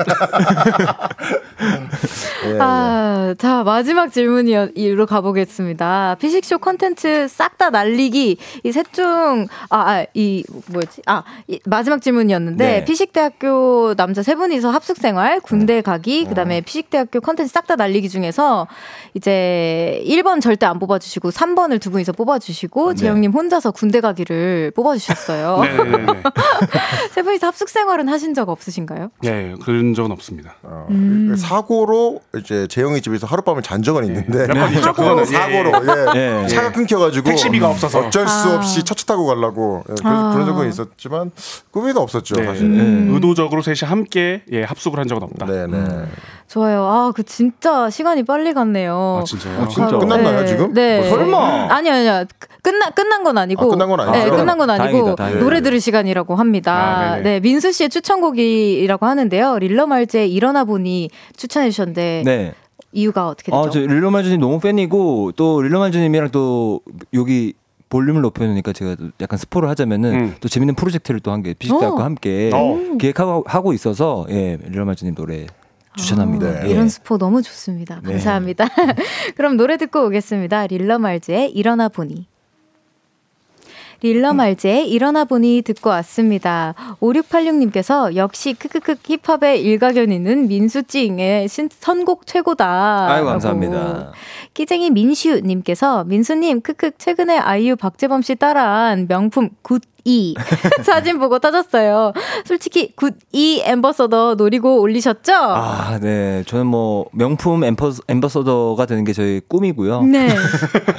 [2.46, 3.34] 예, 아, 예.
[3.34, 6.16] 자, 마지막 질문으로 가보겠습니다.
[6.18, 8.38] 피식쇼 콘텐츠 싹 다 날리기.
[8.64, 11.02] 이 셋 중, 아, 아, 이, 뭐였지?
[11.06, 12.84] 아, 이, 마지막 질문이었는데, 네.
[12.86, 15.82] 피식대학교 남자 세 분이서 합숙생활, 군대 네.
[15.82, 16.62] 가기, 그 다음에 어.
[16.64, 18.66] 피식대학교 콘텐츠 싹 다 날리기 중에서,
[19.12, 22.96] 이제 1번 절대 안 뽑아주시고, 3번을 두 분이서 뽑아주시고, 네.
[22.96, 25.60] 재영님 혼자서 군대 가기를 뽑아주셨어요.
[25.60, 26.06] 네, 네, 네.
[27.12, 29.10] 세 분이서 합숙 생활은 하신 적 없으신가요?
[29.22, 30.56] 네, 그런 적은 없습니다.
[30.62, 31.34] 어, 음.
[31.36, 34.74] 사고로 이제 재영이 집에서 하룻밤을 잔 적은 있는데 네.
[34.76, 34.92] 있죠.
[34.92, 35.72] 그거는 사고로
[36.16, 36.42] 예, 예.
[36.44, 36.48] 예.
[36.48, 38.56] 차가 끊겨가지고 택시비가 없어서 어쩔 수 아.
[38.56, 40.32] 없이 첫차 타고 가려고 예, 아.
[40.32, 41.30] 그런 적은 있었지만
[41.70, 42.36] 꿈에도 없었죠.
[42.36, 42.46] 네.
[42.46, 43.10] 사실 음.
[43.12, 45.46] 의도적으로 셋이 함께 예, 합숙을 한 적은 없다.
[45.46, 45.76] 네 네.
[45.76, 46.08] 음.
[46.50, 46.82] 좋아요.
[46.82, 49.20] 아, 그 진짜 시간이 빨리 갔네요.
[49.20, 49.62] 아, 진짜요?
[49.62, 50.74] 아, 진짜 끝났나요, 네, 지금?
[50.74, 50.98] 네.
[50.98, 51.68] 뭐 설마.
[51.70, 52.24] 아니, 아니요.
[52.60, 53.66] 끝나, 끝난 건 아니고.
[53.66, 54.24] 아, 끝난 건 아니죠.
[54.24, 54.88] 네, 끝난 건 아니고.
[54.88, 55.44] 다행이다, 다행이다.
[55.44, 57.12] 노래 들을 시간이라고 합니다.
[57.12, 59.60] 아, 네, 민수 씨의 추천곡이라고 하는데요.
[59.60, 62.22] 릴러 말제 일어나 보니 추천해 주셨는데.
[62.24, 62.54] 네.
[62.92, 63.56] 이유가 어떻게 되죠?
[63.56, 66.80] 아, 저 릴러 말주님 너무 팬이고 또 릴러 말주님이랑 또
[67.14, 67.54] 여기
[67.88, 70.34] 볼륨을 높여놓으니까 제가 약간 스포를 하자면은 음.
[70.40, 72.04] 또 재밌는 프로젝트를 또 한게 피식대학과 어.
[72.04, 72.96] 함께 어.
[72.98, 75.46] 기획하고 하고 있어서 예 릴러 말주님 노래
[75.96, 76.46] 추천합니다.
[76.46, 76.70] 아, 예.
[76.70, 78.00] 이런 스포 너무 좋습니다.
[78.02, 78.12] 네.
[78.12, 78.66] 감사합니다.
[79.36, 80.66] 그럼 노래 듣고 오겠습니다.
[80.68, 82.26] 릴러 말즈의 일어나 보니.
[84.02, 86.74] 릴러 말즈의 일어나 보니 듣고 왔습니다.
[87.00, 93.06] 5686님께서 역시 크크크 힙합의 일가견 있는 민수찡의 신, 선곡 최고다.
[93.08, 93.26] 라고.
[93.26, 94.12] 감사합니다.
[94.54, 100.34] 끼쟁이 민슈님께서 민수님 크크 최근에 아이유 박재범 씨 따라한 명품 굿 이
[100.82, 102.12] 사진 보고 따졌어요.
[102.44, 105.32] 솔직히 구찌 ambassador 노리고 올리셨죠?
[105.34, 106.42] 아, 네.
[106.46, 110.02] 저는 뭐 명품 amba, ambassador가 되는 게 저희 꿈이고요.
[110.02, 110.28] 네.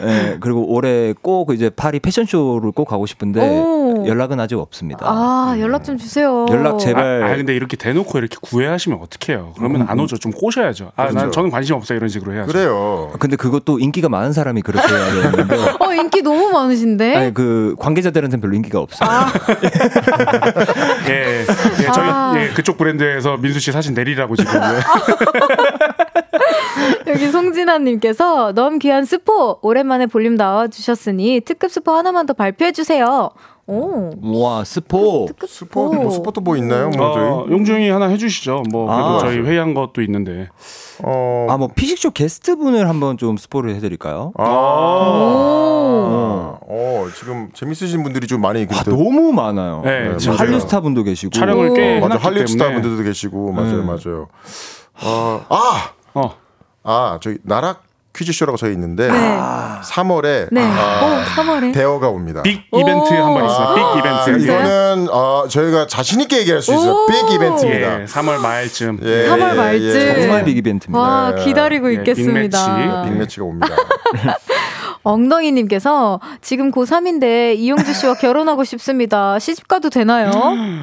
[0.04, 4.06] 예, 그리고 올해 꼭 이제 파리 패션쇼를 꼭 가고 싶은데 오.
[4.08, 5.06] 연락은 아직 없습니다.
[5.08, 6.46] 아 연락 좀 주세요.
[6.50, 7.24] 연락 제발.
[7.24, 9.54] 아, 아, 근데 이렇게 대놓고 이렇게 구애하시면 어떡해요?
[9.58, 10.18] 그러면 안 오죠.
[10.18, 10.92] 좀 꼬셔야죠.
[10.96, 11.32] 아, 난 그렇죠.
[11.32, 11.98] 저는 관심 없어요.
[11.98, 12.52] 이런 식으로 해야죠.
[12.52, 13.12] 그래요.
[13.20, 17.16] 근데 그것도 인기가 많은 사람이 그렇게 해야 되는데 어 인기 너무 많으신데.
[17.16, 18.91] 아니 그 관계자들한테는 별로 인기가 없어요.
[21.10, 21.46] 예,
[21.80, 22.34] 예, 저희 아.
[22.36, 24.54] 예, 그쪽 브랜드에서 민수 씨 사진 내리라고 지금.
[27.08, 33.30] 여기 송진아님께서 너무 귀한 스포 오랜만에 볼륨 나와 주셨으니 특급 스포 하나만 더 발표해 주세요.
[33.68, 34.10] 오.
[34.44, 35.26] 와 스포.
[35.28, 36.90] 특급 스포 뭐 스포 또 뭐 있나요?
[36.90, 37.14] 뭐 어,
[37.46, 38.64] 저희 용주 형이 하나 해주시죠.
[38.72, 39.20] 뭐 아.
[39.20, 40.50] 저희 회의한 것도 있는데.
[41.04, 44.34] 어 아 뭐 피식쇼 게스트 분을 한번 좀 스포를 해드릴까요?
[44.38, 46.60] 아, 오.
[46.74, 49.82] 어, 지금 재밌으신 분들이 좀 많이 아, 그때 너무 많아요.
[49.84, 50.38] 네, 뭐 진짜요.
[50.38, 51.74] 한류 스타 분도 계시고 촬영을 오.
[51.74, 52.72] 꽤 맞아 할리우드 스타.
[52.72, 53.84] 분들도 계시고 맞아요 네.
[53.86, 54.28] 맞아요.
[55.04, 56.32] 어, 아, 어.
[56.84, 57.84] 아 저희 나락
[58.16, 59.40] 퀴즈쇼라고 저희 있는데 네.
[59.84, 60.62] 3월에 네.
[60.62, 61.74] 아, 어 3월에.
[61.74, 62.42] 대어가 옵니다.
[62.42, 63.76] big event 한 번 있어요.
[63.76, 64.44] big event.
[64.44, 66.92] 이거는 어, 저희가 자신 있게 얘기할 수 있어요.
[66.92, 67.06] 오.
[67.08, 68.02] big event입니다.
[68.02, 69.00] 예, 3월 말쯤.
[69.04, 69.86] 예, 3월 예, 말쯤.
[69.90, 71.00] 예, 정말 빅 이벤트입니다.
[71.02, 71.44] 와 네.
[71.46, 72.76] 기다리고 네, 있겠습니다.
[72.76, 73.10] 빅매치.
[73.10, 73.76] 빅매치가 옵니다.
[75.04, 79.40] 엉덩이님께서 지금 고3인데 이용주 씨와 결혼하고 싶습니다.
[79.40, 80.32] 시집가도 되나요?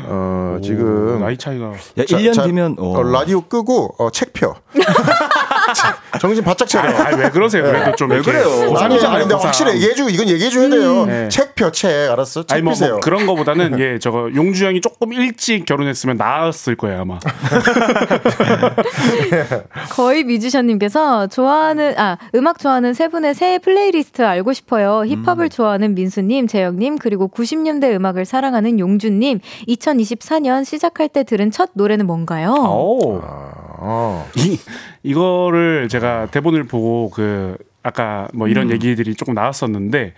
[0.07, 1.67] 어, 지금 나이 차이가.
[1.67, 1.73] 야,
[2.05, 2.99] 자, 1년 자, 뒤면 어.
[2.99, 4.55] 어, 라디오 끄고 어, 책 펴.
[6.21, 6.97] 정신 바짝 차려.
[6.99, 7.63] 아, 왜 그러세요?
[7.63, 8.75] 그래도 좀 왜 그래요?
[8.79, 11.05] 아니, 아니, 근데 확실히 얘기해주고, 이건 얘기해줘야 돼요.
[11.07, 11.29] 네.
[11.29, 12.11] 책 펴, 책.
[12.11, 12.45] 알았어?
[12.45, 12.73] 책 아니 뭐.
[12.79, 17.19] 뭐 그런 거보다는 예 저거 용주 형이 조금 일찍 결혼했으면 나았을 거예요 아마.
[19.91, 25.05] 거의 뮤지션님께서 좋아하는 아 음악 좋아하는 세 분의 새 플레이리스트 알고 싶어요.
[25.07, 25.49] 힙합을 음.
[25.49, 29.41] 좋아하는 민수님, 재형님 그리고 90년대 음악을 사랑하는 용주님.
[29.69, 32.53] 2024년 시작할 때 들은 첫 노래는 뭔가요?
[32.53, 33.21] 오.
[33.81, 34.29] 어.
[34.37, 34.59] 이
[35.03, 40.15] 이거를 제가 대본을 보고 그 아까 뭐 이런 얘기들이 조금 나왔었는데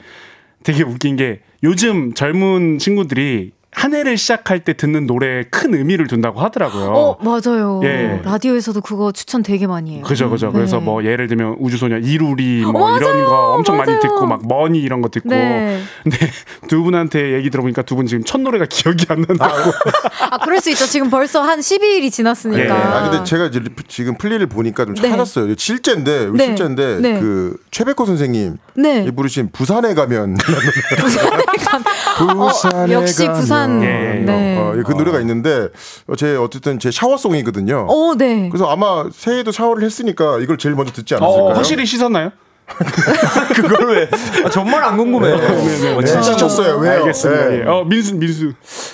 [0.63, 6.41] 되게 웃긴 게 요즘 젊은 친구들이 한 해를 시작할 때 듣는 노래에 큰 의미를 둔다고
[6.41, 6.91] 하더라고요.
[6.93, 7.81] 어 맞아요.
[7.85, 8.21] 예.
[8.25, 10.03] 라디오에서도 그거 추천 되게 많이 해요.
[10.05, 10.53] 그죠, 그죠.
[10.53, 10.85] 그래서 네.
[10.85, 14.01] 뭐 예를 들면 우주소녀 이루리 뭐 맞아요, 이런 거 엄청 많이 맞아요.
[14.01, 15.29] 듣고 막 Money 이런 거 듣고.
[15.31, 15.81] 네.
[16.03, 16.19] 근데
[16.69, 19.71] 두 분한테 얘기 들어보니까 두 분 지금 첫 노래가 기억이 안 난다고.
[20.31, 20.85] 아 그럴 수 있죠.
[20.87, 22.65] 지금 벌써 한 12일이 지났으니까.
[22.65, 22.69] 예.
[22.71, 25.09] 아, 근데 제가 이제 리- 지금 플리를 보니까 좀 네.
[25.11, 25.55] 찾았어요.
[25.57, 26.47] 실제인데, 네.
[26.47, 27.21] 실제인데, 네.
[27.21, 28.57] 그, 최백호 선생님.
[28.75, 29.05] 네.
[29.07, 30.37] 이 부르신 부산에 가면.
[32.21, 33.41] 어, 부산에 역시 가면.
[33.41, 33.60] 부산.
[33.83, 34.23] 예.
[34.25, 34.57] 네.
[34.59, 35.69] 어, 그 노래가 있는데,
[36.07, 37.87] 어, 제 어쨌든 제 샤워송이거든요.
[37.89, 38.49] 어, 네.
[38.49, 41.45] 그래서 아마 새해에도 샤워를 했으니까 이걸 제일 먼저 듣지 않았을까요?
[41.45, 42.31] 어, 확실히 씻었나요?
[43.55, 44.09] 그걸 왜?
[44.45, 45.31] 아, 정말 안 궁금해.
[45.37, 46.77] 네, 지쳤어요.
[46.79, 46.93] 왜요?
[47.01, 47.49] 알겠습니다.
[47.49, 47.61] 네.
[47.61, 47.65] 예.
[47.65, 48.53] 어, 민수, 민수.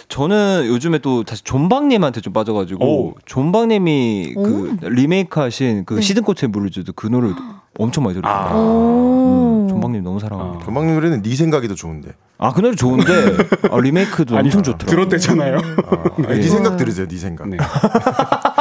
[0.08, 3.14] 저는 요즘에 또 다시 존박님한테 좀 빠져가지고 오.
[3.26, 7.30] 존박님이 그 리메이크 하신 그 시든꽃의 무르즈도 그 노래
[7.78, 8.34] 엄청 많이 들었어요.
[8.34, 8.54] 아.
[8.54, 9.66] 오.
[9.68, 10.64] 존박님 너무 사랑합니다.
[10.64, 12.12] 전방 노래는 네 생각이 더 좋은데.
[12.38, 13.12] 아 그 노래 좋은데
[13.70, 15.08] 아, 리메이크도 엄청 좋더라고요.
[15.08, 15.58] 들었대잖아요.
[16.28, 17.06] 아니, 네 생각 들으세요.
[17.08, 17.46] 네 생각.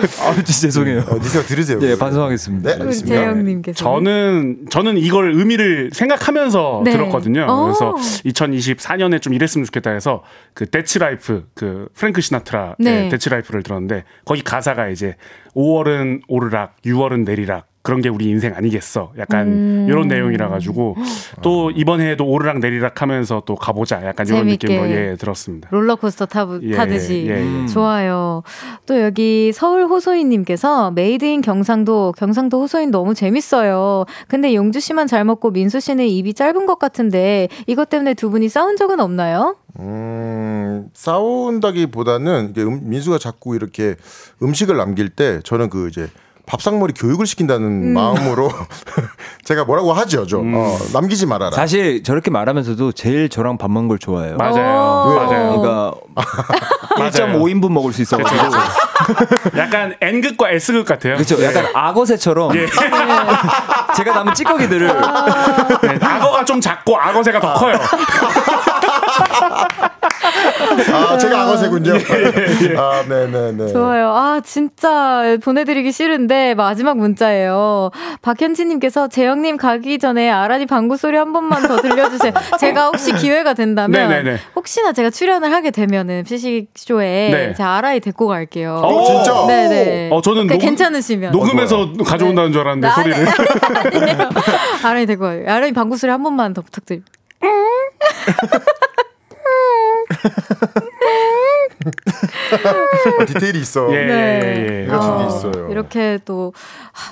[0.00, 0.22] 네.
[0.22, 1.00] 아 진짜 죄송해요.
[1.00, 1.78] 어, 네 생각 들으세요.
[1.78, 2.78] 네 반성하겠습니다.
[2.78, 2.90] 네.
[2.90, 3.76] 재형님께서.
[3.76, 6.92] 저는 저는 이걸 의미를 생각하면서 네.
[6.92, 7.46] 들었거든요.
[7.48, 7.64] 어.
[7.64, 7.94] 그래서
[8.24, 10.22] 2024년에 좀 이랬으면 좋겠다 해서
[10.54, 13.08] 그 That's Life 그 프랭크 시나트라의 네.
[13.08, 15.16] That's Life를 들었는데 거기 가사가 이제
[15.54, 19.12] 5월은 오르락, 6월은 내리락 그런 게 우리 인생 아니겠어.
[19.18, 19.86] 약간 음.
[19.88, 20.96] 이런 내용이라 가지고
[21.42, 24.06] 또 이번 해에도 오르락 내리락 하면서 또 가보자.
[24.06, 24.46] 약간 이런.
[24.46, 25.68] 느낌으로 예 들었습니다.
[25.72, 27.42] 롤러코스터 타, 예, 타듯이 예, 예.
[27.42, 27.66] 음.
[27.66, 28.42] 좋아요.
[28.86, 34.04] 또 여기 서울 호소인님께서 Made in 경상도 경상도 호소인 너무 재밌어요.
[34.28, 38.48] 근데 용주 씨만 잘 먹고 민수 씨는 입이 짧은 것 같은데 이것 때문에 두 분이
[38.48, 39.56] 싸운 적은 없나요?
[39.78, 43.96] 음, 싸운다기보다는 음, 민수가 자꾸 이렇게
[44.42, 46.08] 음식을 남길 때 저는 그 이제
[46.46, 47.94] 밥상머리 교육을 시킨다는 음.
[47.94, 48.50] 마음으로
[49.44, 50.54] 제가 뭐라고 하죠, 좀 음.
[50.56, 51.52] 어, 남기지 말아라.
[51.52, 54.36] 사실 저렇게 말하면서도 제일 저랑 밥 먹는 걸 좋아해요.
[54.36, 54.54] 맞아요.
[54.56, 55.60] 맞아요.
[55.60, 55.94] 그러니까
[57.10, 58.38] 1.5인분 먹을 수 있어가지고
[59.56, 61.14] 약간 N극과 S극 같아요.
[61.14, 61.42] 그렇죠.
[61.42, 62.66] 약간 악어새처럼 예.
[63.96, 64.86] 제가 남은 찌꺼기들을
[65.82, 67.74] 네, 악어가 좀 작고 악어새가 더 커요.
[70.92, 71.92] 아, 제가 악어새군요.
[72.78, 73.72] 아, 네네네.
[73.72, 74.08] 좋아요.
[74.10, 77.90] 아, 진짜 보내드리기 싫은데 마지막 문자예요.
[78.22, 82.32] 박현지님께서 재영님 가기 전에 아란이 방구 소리 한 번만 더 들려주세요.
[82.60, 84.38] 제가 혹시 기회가 된다면 네네네.
[84.56, 87.54] 혹시나 제가 출연을 하게 되면은 피식쇼에 네.
[87.54, 88.80] 제가 아라이 데리고 갈게요.
[88.82, 89.46] 어, 진짜?
[89.46, 90.10] 네네.
[90.12, 91.32] 어, 저는 녹음, 괜찮으시면.
[91.32, 92.52] 녹음해서 어, 가져온다는 네.
[92.52, 92.94] 줄 알았는데 네.
[92.94, 93.26] 소리를.
[94.02, 94.28] 아니에요.
[94.84, 95.44] 아라이 데리고 가요.
[95.46, 97.10] 아라이 방구 소리 한 번만 더 부탁드립니다.
[103.20, 103.88] 어, 디테일이 있어.
[103.92, 104.12] 예, 네.
[104.12, 104.90] 예, 예.
[104.92, 105.68] 어, 있어요.
[105.70, 106.52] 이렇게 또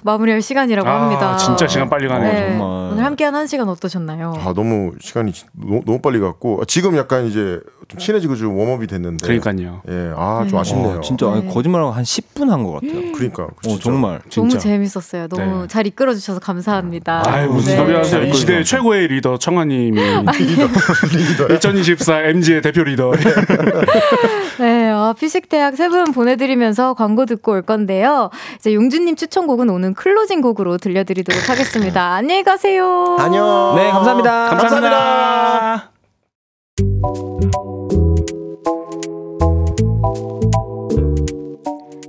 [0.02, 1.36] 마무리할 시간이라고 아, 합니다.
[1.36, 2.32] 진짜 시간 빨리 가네요.
[2.32, 2.48] 네.
[2.48, 2.92] 정말.
[2.92, 4.34] 오늘 함께한 한 시간 어떠셨나요?
[4.44, 8.86] 아 너무 시간이 너무, 너무 빨리 갔고 지금 약간 이제 좀 친해지고 좀 warm up이
[8.86, 9.26] 됐는데.
[9.26, 9.82] 그러니까요.
[9.88, 10.58] 예, 아좀 네.
[10.58, 10.98] 아쉽네요.
[10.98, 11.46] 어, 진짜 네.
[11.52, 13.12] 거짓말하고 한 10분 한 것 같아요.
[13.12, 14.40] 그러니까 어, 정말 진짜.
[14.40, 15.28] 너무 재밌었어요.
[15.28, 15.66] 너무 네.
[15.68, 17.22] 잘 이끌어 주셔서 감사합니다.
[17.26, 17.76] 아유 무슨 네.
[17.84, 18.22] 소리 하세요?
[18.24, 19.98] 이 시대 최고의 리더 청하님이
[20.30, 21.54] 리더, 리더.
[21.54, 23.10] 2024 MZ의 대표 리더.
[24.58, 28.30] 네, 어, 피식대학 세 분 보내드리면서 광고 듣고 올 건데요.
[28.58, 32.12] 이제 용주님 추천곡은 오늘 클로징 곡으로 들려드리도록 하겠습니다.
[32.14, 33.16] 안녕히 가세요.
[33.18, 33.72] 안녕.
[33.76, 34.50] 네, 감사합니다.
[34.50, 35.90] 감사합니다.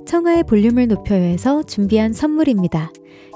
[0.06, 2.90] 청하의 볼륨을 높여요에서 준비한 선물입니다.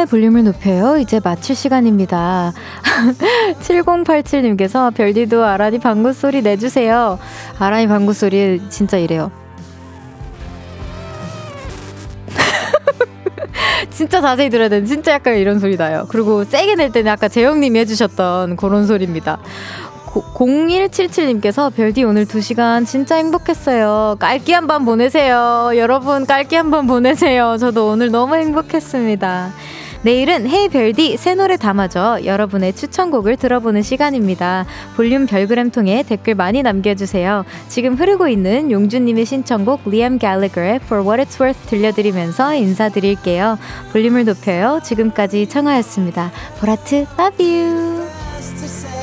[0.00, 0.96] 청하의 볼륨을 높여요.
[0.98, 2.52] 이제 마칠 시간입니다.
[3.60, 7.18] 7087님께서 별디도 아라니 방구 소리 내주세요.
[7.58, 9.30] 아라니 방구 소리 진짜 이래요.
[13.90, 16.06] 진짜 자세히 들어야 되는 진짜 약간 이런 소리 나요.
[16.08, 19.38] 그리고 세게 낼 때는 아까 재영님이 해주셨던 그런 소리입니다.
[20.10, 24.16] 0177님께서 별디 오늘 2시간 진짜 행복했어요.
[24.18, 25.70] 깔기 한번 보내세요.
[25.76, 27.56] 여러분 깔기 한번 보내세요.
[27.58, 29.52] 저도 오늘 너무 행복했습니다.
[30.02, 34.64] 내일은 헤이 별디 새 노래 담아줘 여러분의 추천곡을 들어보는 시간입니다.
[34.96, 37.44] 볼륨 별그램 통해 댓글 많이 남겨주세요.
[37.68, 43.58] 지금 흐르고 있는 용주님의 신청곡 리암 갈리거의 For What It's Worth 들려드리면서 인사드릴게요.
[43.92, 44.80] 볼륨을 높여요.
[44.82, 46.30] 지금까지 청하였습니다.
[46.60, 48.99] 보라트 love you.